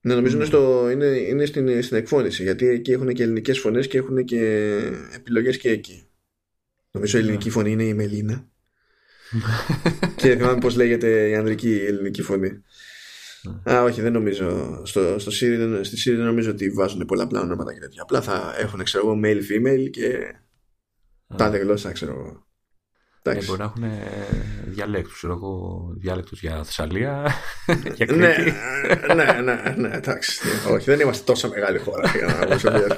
[0.00, 3.86] Ναι, νομίζω είναι, στο, είναι, είναι στην, στην εκφώνηση γιατί εκεί έχουν και ελληνικές φωνές
[3.86, 4.72] και έχουν και
[5.14, 6.08] επιλογές και εκεί.
[6.90, 8.48] Νομίζω η ελληνική φωνή είναι η Μελίνα.
[10.16, 12.62] και θυμάμαι πώς λέγεται η ανδρική ελληνική φωνή.
[13.70, 14.80] Α, όχι, δεν νομίζω.
[14.86, 18.02] Στο, στο Siri, στη Siri δεν νομίζω ότι βάζουν πολλαπλά ονόματα και τέτοια.
[18.02, 20.34] Απλά θα έχουν, ξέρω εγώ, male, female και
[21.36, 22.46] τάδε γλώσσα, ξέρω εγώ.
[23.26, 23.84] Ε, μπορεί να έχουν
[24.64, 27.32] διαλέκτους, ξέρω εγώ, διάλεκτους για Θεσσαλία,
[27.96, 28.20] για Κρήτη.
[28.20, 30.40] ναι, ναι, ναι, ναι, εντάξει.
[30.70, 32.96] όχι, δεν είμαστε τόσο μεγάλη χώρα για να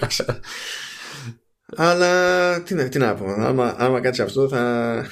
[1.77, 5.05] Αλλά τι να, τι να πω, άμα, άμα κάτσει αυτό θα,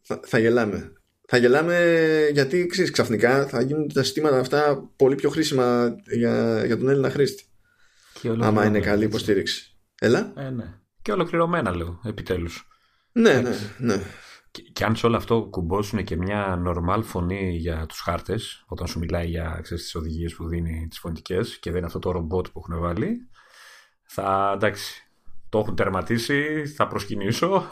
[0.00, 0.92] θα, θα γελάμε
[1.32, 6.78] θα γελάμε γιατί ξέρεις, ξαφνικά θα γίνουν τα συστήματα αυτά πολύ πιο χρήσιμα για, για
[6.78, 7.44] τον Έλληνα χρήστη.
[8.40, 9.76] Άμα είναι καλή υποστήριξη.
[10.00, 10.32] Έλα.
[10.36, 10.74] Ε, ναι.
[11.02, 12.68] Και ολοκληρωμένα λέω, επιτέλους.
[13.12, 14.02] Ναι, ναι, ναι.
[14.50, 18.86] Και, και, αν σε όλο αυτό κουμπώσουν και μια normal φωνή για τους χάρτες, όταν
[18.86, 22.10] σου μιλάει για ξέρεις, τις οδηγίες που δίνει τις φωνητικές και δεν είναι αυτό το
[22.10, 23.28] ρομπότ που έχουν βάλει,
[24.02, 25.08] θα εντάξει,
[25.48, 27.68] το έχουν τερματίσει, θα προσκυνήσω.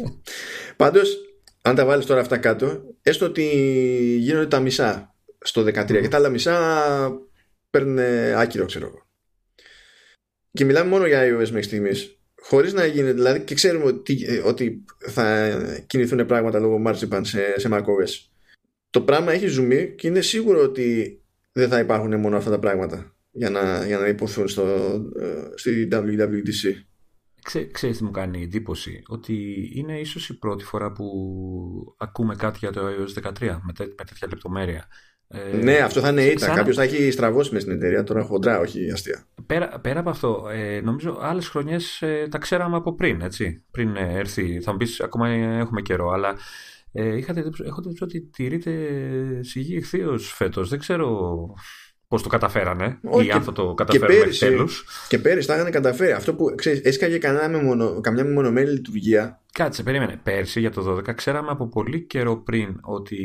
[0.76, 1.16] Πάντως,
[1.66, 3.42] αν τα βάλεις τώρα αυτά κάτω, έστω ότι
[4.20, 6.58] γίνονται τα μισά στο 13 και τα άλλα μισά
[7.70, 7.98] παίρνουν
[8.36, 9.06] άκυρο, ξέρω εγώ.
[10.52, 12.18] Και μιλάμε μόνο για iOS μέχρι στιγμής.
[12.40, 15.50] Χωρίς να γίνει, δηλαδή, και ξέρουμε ότι, ότι θα
[15.86, 18.28] κινηθούν πράγματα λόγω marzipan σε, σε macOS.
[18.90, 21.20] Το πράγμα έχει ζουμί και είναι σίγουρο ότι
[21.52, 24.64] δεν θα υπάρχουν μόνο αυτά τα πράγματα για να, για να υποθούν στο,
[25.20, 26.72] ε, στη WWDC.
[27.46, 31.06] Ξέ, ξέρεις τι μου κάνει εντύπωση, ότι είναι ίσως η πρώτη φορά που
[31.98, 34.86] ακούμε κάτι για το iOS 13 με, τέ, με τέτοια λεπτομέρεια.
[35.28, 36.54] Ε, ναι, αυτό θα είναι ήττα.
[36.54, 39.24] Κάποιος θα έχει στραβώσει μες στην εταιρεία τώρα χοντρά, όχι αστεία.
[39.46, 43.20] Πέρα, πέρα από αυτό, ε, νομίζω άλλες χρονιές ε, τα ξέραμε από πριν.
[43.20, 44.60] Έτσι, πριν ε, έρθει.
[44.60, 46.34] Θα μου πεις, ακόμα έχουμε καιρό, αλλά
[46.92, 48.72] ε, είχατε, έχω δει ότι τηρείται
[49.40, 50.68] σιγή ευθείω φέτος.
[50.68, 51.48] Δεν ξέρω
[52.08, 54.68] Πώς το καταφέρανε, ή αν θα το καταφέρουν μέχρι τέλου.
[55.08, 56.12] Και πέρυσι τα είχαν καταφέρει.
[56.12, 57.18] Αυτό που ξέρεις, έσκαγε
[57.62, 59.40] μονο, καμιά μεμονωμένη λειτουργία.
[59.52, 60.20] Κάτσε, περίμενε.
[60.22, 63.18] Πέρσι για το 12 ξέραμε από πολύ καιρό πριν ότι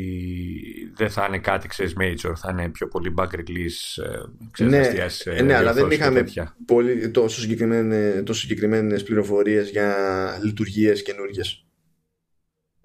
[0.96, 2.32] δεν θα είναι κάτι, ξέρεις, major.
[2.36, 4.04] Θα είναι πιο πολύ back release.
[4.04, 4.18] Ε,
[4.50, 6.24] ξέρεις, ναι, ε, ναι αλλά δεν είχαμε
[6.66, 7.40] πολύ, τόσο
[8.32, 9.96] συγκεκριμένες πληροφορίες για
[10.42, 11.66] λειτουργίες καινούργιες.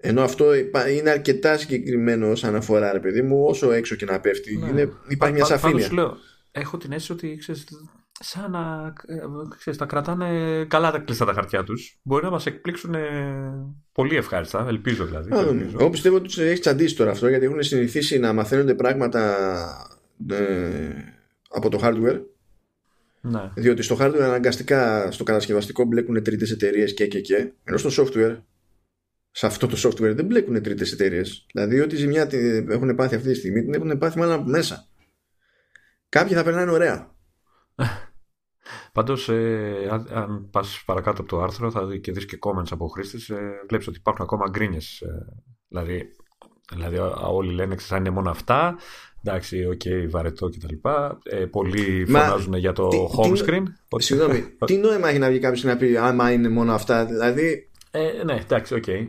[0.00, 0.54] Ενώ αυτό
[0.98, 4.56] είναι αρκετά συγκεκριμένο σαν αφορά, ρε παιδί μου, όσο έξω και να πέφτει.
[4.56, 4.68] Ναι.
[4.68, 5.92] Είναι, υπάρχει μια σαφήνεια.
[5.92, 6.16] λέω,
[6.50, 7.64] έχω την αίσθηση ότι ξέρεις,
[8.20, 9.20] σαν να ε,
[9.58, 11.98] ξέρεις, τα κρατάνε καλά τα κλειστά τα χαρτιά τους.
[12.02, 12.94] Μπορεί να μας εκπλήξουν
[13.92, 15.34] πολύ ευχάριστα, ελπίζω δηλαδή.
[15.34, 15.76] Α, ελπίζω.
[15.80, 19.36] Εγώ πιστεύω ότι τους έχει τσαντήσει τώρα αυτό γιατί έχουν συνηθίσει να μαθαίνονται πράγματα
[20.30, 20.90] ε,
[21.48, 22.20] από το hardware.
[23.20, 23.50] Ναι.
[23.54, 27.52] Διότι στο hardware αναγκαστικά στο κατασκευαστικό μπλέκουν τρίτες εταιρείες και και και.
[27.64, 28.36] Ενώ στο software
[29.38, 31.46] σε αυτό το software δεν μπλέκουν τρίτες εταιρείες.
[31.52, 32.28] Δηλαδή, ό,τι ζημιά
[32.68, 34.88] έχουν πάθει αυτή τη στιγμή την έχουν πάθει μάλλον από μέσα.
[36.08, 37.14] κάποιοι θα περνάνε ωραία.
[38.92, 42.68] Πάντως, ε, αν, αν πας παρακάτω από το άρθρο θα δει και δεις και comments
[42.70, 44.78] από χρήστες, ε, βλέπεις ότι υπάρχουν ακόμα γκρίνιες.
[44.78, 45.08] Ε,
[45.68, 46.08] δηλαδή,
[46.72, 48.76] δηλαδή, όλοι λένε ότι είναι μόνο αυτά.
[49.24, 50.74] Εντάξει, OK, okay, βαρετό κτλ.
[51.22, 53.62] Ε, πολλοί Μα, φωνάζουν για το τι, home screen.
[53.88, 57.04] Τι, συγγνώμη, τι νόημα έχει να βγει κάποιος να πει άμα είναι μόνο αυτά.
[57.04, 58.84] Δηλαδή, ε, ναι, εντάξει, OK.
[58.86, 59.06] Okay.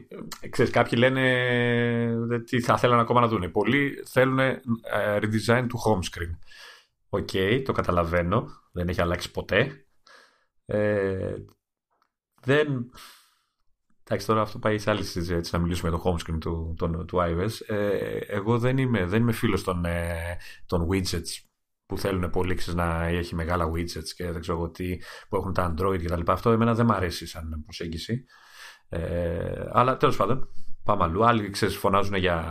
[0.49, 3.51] Ξέρεις, κάποιοι λένε τι θα θέλουν ακόμα να δουν.
[3.51, 4.61] Πολλοί θέλουν ε,
[5.15, 6.37] redesign του home screen.
[7.09, 8.47] OK, okay, το καταλαβαίνω.
[8.71, 9.85] Δεν έχει αλλάξει ποτέ.
[10.65, 11.35] Ε,
[12.41, 12.91] δεν...
[14.03, 17.05] Εντάξει, τώρα αυτό πάει σε άλλη συζήτηση να μιλήσουμε για το home screen του, του,
[17.05, 17.75] του iOS.
[17.75, 21.43] Ε, εγώ δεν είμαι, δεν είμαι φίλος των, ε, των widgets
[21.85, 24.97] που θέλουν πολύ να έχει μεγάλα widgets και δεν ξέρω τι
[25.29, 26.21] που έχουν τα Android κτλ.
[26.31, 28.25] Αυτό εμένα δεν μου αρέσει σαν προσέγγιση.
[28.89, 30.49] Ε, αλλά τέλος πάντων,
[30.83, 31.25] πάμε αλλού.
[31.25, 32.43] Άλλοι ξέρεις, φωνάζουν για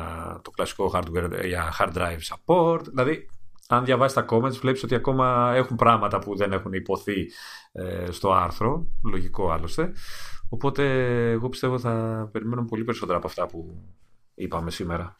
[0.44, 2.80] το κλασικό hardware, για hard drive support.
[2.88, 3.28] Δηλαδή,
[3.68, 7.26] αν διαβάσεις τα comments, βλέπεις ότι ακόμα έχουν πράγματα που δεν έχουν υποθεί
[7.72, 8.86] ε, στο άρθρο.
[9.04, 9.92] Λογικό άλλωστε.
[10.48, 10.84] Οπότε,
[11.30, 13.84] εγώ πιστεύω θα περιμένουμε πολύ περισσότερα από αυτά που
[14.34, 15.16] είπαμε σήμερα.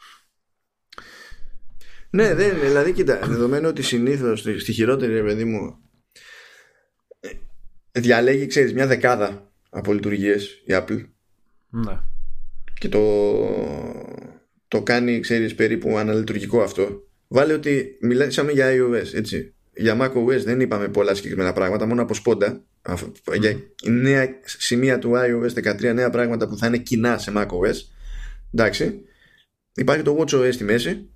[2.11, 2.67] Ναι, δεν είναι.
[2.67, 5.79] Δηλαδή, κοίτα, δεδομένου ότι συνήθως στη χειρότερη, παιδί μου,
[7.21, 7.31] ε,
[8.01, 9.48] διαλέγει, ξέρεις, μια δεκάδα
[9.79, 11.05] από λειτουργίες η Apple.
[11.71, 11.99] Ναι.
[12.79, 13.03] Και το,
[14.69, 17.09] το κάνει, ξέρεις, περίπου αναλειτουργικό αυτό.
[17.29, 19.55] Βάλε ότι μιλήσαμε για iOS, έτσι.
[19.75, 22.65] Για macOS δεν είπαμε πολλά συγκεκριμένα πράγματα, μόνο από σπόντα.
[23.39, 27.77] Για νέα σημεία του iOS 13, νέα πράγματα που θα είναι κοινά σε macOS.
[28.55, 29.03] Εντάξει.
[29.75, 31.11] Υπάρχει το WatchOS στη μέση.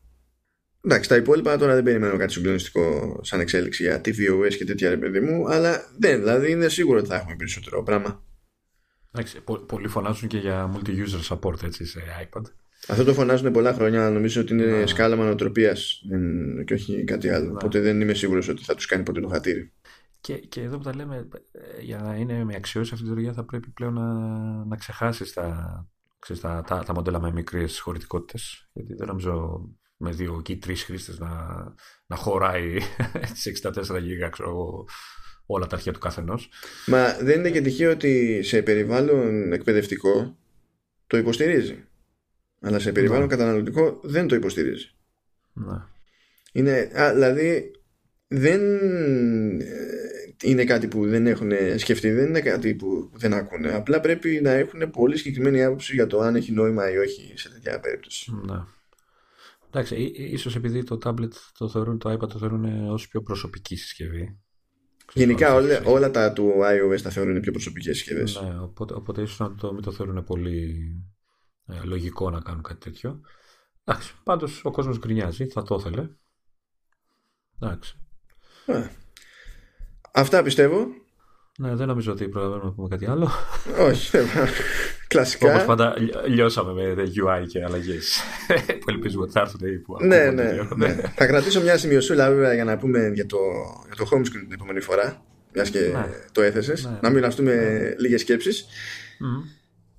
[0.85, 4.97] Εντάξει, τα υπόλοιπα τώρα δεν περιμένω κάτι συγκλονιστικό σαν εξέλιξη για tvOS και τέτοια ρε
[4.97, 8.25] παιδί μου, αλλά δεν, δηλαδή είναι σίγουρο ότι θα έχουμε περισσότερο πράγμα.
[9.15, 12.43] Εντάξει, πολλοί φωνάζουν και για multi-user support έτσι, σε iPad.
[12.89, 14.87] Αυτό το φωνάζουν πολλά χρόνια, νομίζω ότι είναι ναι.
[14.87, 16.03] σκάλα μανοτροπίας
[16.65, 17.47] και όχι κάτι άλλο.
[17.47, 17.53] Ναι.
[17.53, 19.73] Οπότε δεν είμαι σίγουρος ότι θα τους κάνει ποτέ το χατήρι.
[20.21, 23.33] Και, και εδώ που τα λέμε, ε, για να είναι με αξιώσει αυτή η λειτουργία
[23.33, 24.05] θα πρέπει πλέον να,
[24.65, 25.87] να ξεχάσεις τα,
[26.41, 28.69] τα, τα, τα, μοντέλα με μικρές χωρητικότητες.
[28.73, 29.61] Γιατί δεν νομίζω
[29.97, 31.29] με δύο ή τρεις χρήστες να,
[32.07, 32.79] να χωράει
[33.43, 34.85] τι 64 GB, ξέρω
[35.53, 36.49] όλα τα αρχεία του καθενός.
[36.87, 40.37] Μα δεν είναι και τυχαίο ότι σε περιβάλλον εκπαιδευτικό
[41.07, 41.85] το υποστηρίζει.
[42.61, 43.29] Αλλά σε περιβάλλον ναι.
[43.29, 44.91] καταναλωτικό δεν το υποστηρίζει.
[45.53, 45.83] Ναι.
[46.53, 47.71] Είναι, α, δηλαδή
[48.29, 48.61] δεν
[49.61, 53.75] ε, είναι κάτι που δεν έχουν σκεφτεί, δεν είναι κάτι που δεν ακούνε.
[53.75, 57.51] Απλά πρέπει να έχουν πολύ συγκεκριμένη άποψη για το αν έχει νόημα ή όχι σε
[57.51, 58.33] τέτοια περίπτωση.
[58.47, 58.61] Ναι.
[59.67, 64.42] Εντάξει, ίσως επειδή το tablet το θεωρούν, το iPad το θεωρούν ως πιο προσωπική συσκευή
[65.15, 68.41] Γενικά όλα, όλα τα του iOS τα θεωρούν πιο προσωπικές συσκευές.
[68.43, 70.77] Ναι, οπότε, οπότε ίσως να το, μην το θεωρούν πολύ
[71.67, 73.21] ε, λογικό να κάνουν κάτι τέτοιο.
[73.85, 76.09] Εντάξει, πάντως ο κόσμος γκρινιάζει, θα το ήθελε.
[77.61, 77.97] Εντάξει.
[78.67, 78.87] Ε,
[80.13, 80.87] αυτά πιστεύω.
[81.59, 83.31] Ναι, δεν νομίζω ότι προλαβαίνουμε να πούμε κάτι άλλο.
[83.79, 84.19] Όχι.
[85.13, 85.49] Κλασικά.
[85.49, 85.95] Όπως πάντα
[86.27, 88.21] λιώσαμε με UI και αλλαγές.
[88.81, 91.01] που ελπίζουμε ότι θα έρθουν που ναι, ναι, ναι.
[91.15, 93.39] θα κρατήσω μια σημειωσούλα βέβαια για να πούμε για το,
[93.87, 95.25] για το home screen την επόμενη φορά.
[95.55, 96.07] Μιας και ναι.
[96.33, 96.85] το έθεσες.
[96.85, 97.95] Ναι, να μοιραστούμε ναι.
[97.99, 98.67] λίγες σκέψεις.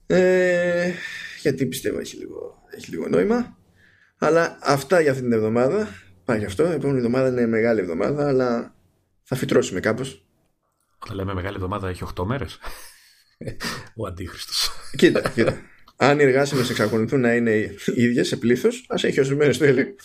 [0.07, 0.91] Ε,
[1.41, 3.57] γιατί πιστεύω έχει λίγο, έχει λίγο νόημα.
[4.17, 5.87] Αλλά αυτά για αυτή την εβδομάδα.
[6.25, 6.63] Πάει γι' αυτό.
[6.71, 8.75] Η επόμενη εβδομάδα είναι μεγάλη εβδομάδα, αλλά
[9.23, 10.25] θα φυτρώσουμε κάπως.
[11.03, 12.59] Όταν λέμε μεγάλη εβδομάδα έχει 8 μέρες.
[13.95, 14.53] Ο αντίχρηστο.
[14.97, 15.61] Κοίτα, κοίτα.
[15.95, 17.51] Αν οι εργάσιμες εξακολουθούν να είναι
[17.95, 19.95] οι ίδιες σε πλήθος, ας έχει όσε μέρε το έλεγε.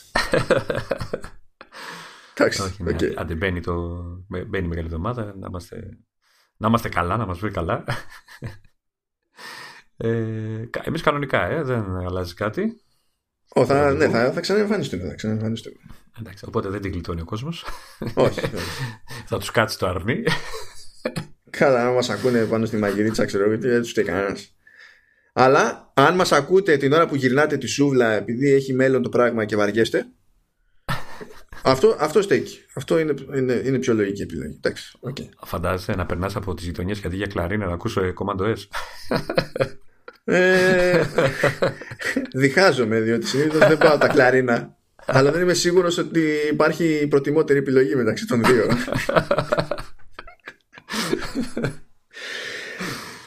[2.34, 2.62] Εντάξει.
[2.62, 3.14] Όχι, ναι, okay.
[3.16, 4.02] Αν μπαίνει, το...
[4.26, 5.98] μπαίνει η μεγάλη εβδομάδα, να είμαστε,
[6.56, 7.84] να είμαστε καλά, να μας βρει καλά.
[10.00, 12.80] Ε, Εμείς κανονικά, ε, δεν αλλάζει κάτι.
[13.48, 15.08] Ο, θα, ναι, θα, θα ξαναεμφανιστούμε.
[15.08, 15.76] Θα ξαναεμφανιστούμε.
[16.20, 17.64] Εντάξει, οπότε δεν την γλιτώνει ο κόσμος.
[18.14, 18.40] όχι.
[19.28, 20.22] θα τους κάτσει το αρνί.
[21.50, 24.52] Καλά, αν μας ακούνε πάνω στη μαγειρίτσα, ξέρω γιατί δεν τους φταίει κανένας.
[25.32, 29.44] Αλλά αν μας ακούτε την ώρα που γυρνάτε τη σούβλα επειδή έχει μέλλον το πράγμα
[29.44, 30.06] και βαριέστε.
[31.62, 32.58] αυτό, αυτό στέκει.
[32.74, 34.54] Αυτό είναι, είναι, είναι πιο λογική επιλογή.
[34.56, 35.28] Εντάξει, okay.
[35.44, 38.66] Φαντάζεσαι να περνάς από τις γειτονιές και αντί για κλαρίνα να ακούσω Commando S;
[40.34, 41.02] ε,
[42.34, 44.76] διχάζομαι διότι συνήθως δεν πάω τα κλαρίνα.
[45.06, 46.20] αλλά δεν είμαι σίγουρος ότι
[46.50, 48.66] υπάρχει προτιμότερη επιλογή μεταξύ των δύο.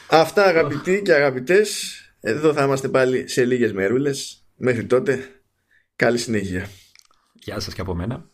[0.08, 1.96] Αυτά αγαπητοί και αγαπητές.
[2.20, 4.46] Εδώ θα είμαστε πάλι σε λίγες μερούλες.
[4.56, 5.42] Μέχρι τότε
[6.02, 6.68] Καλή συνέχεια.
[7.32, 8.30] Γεια σας και από μένα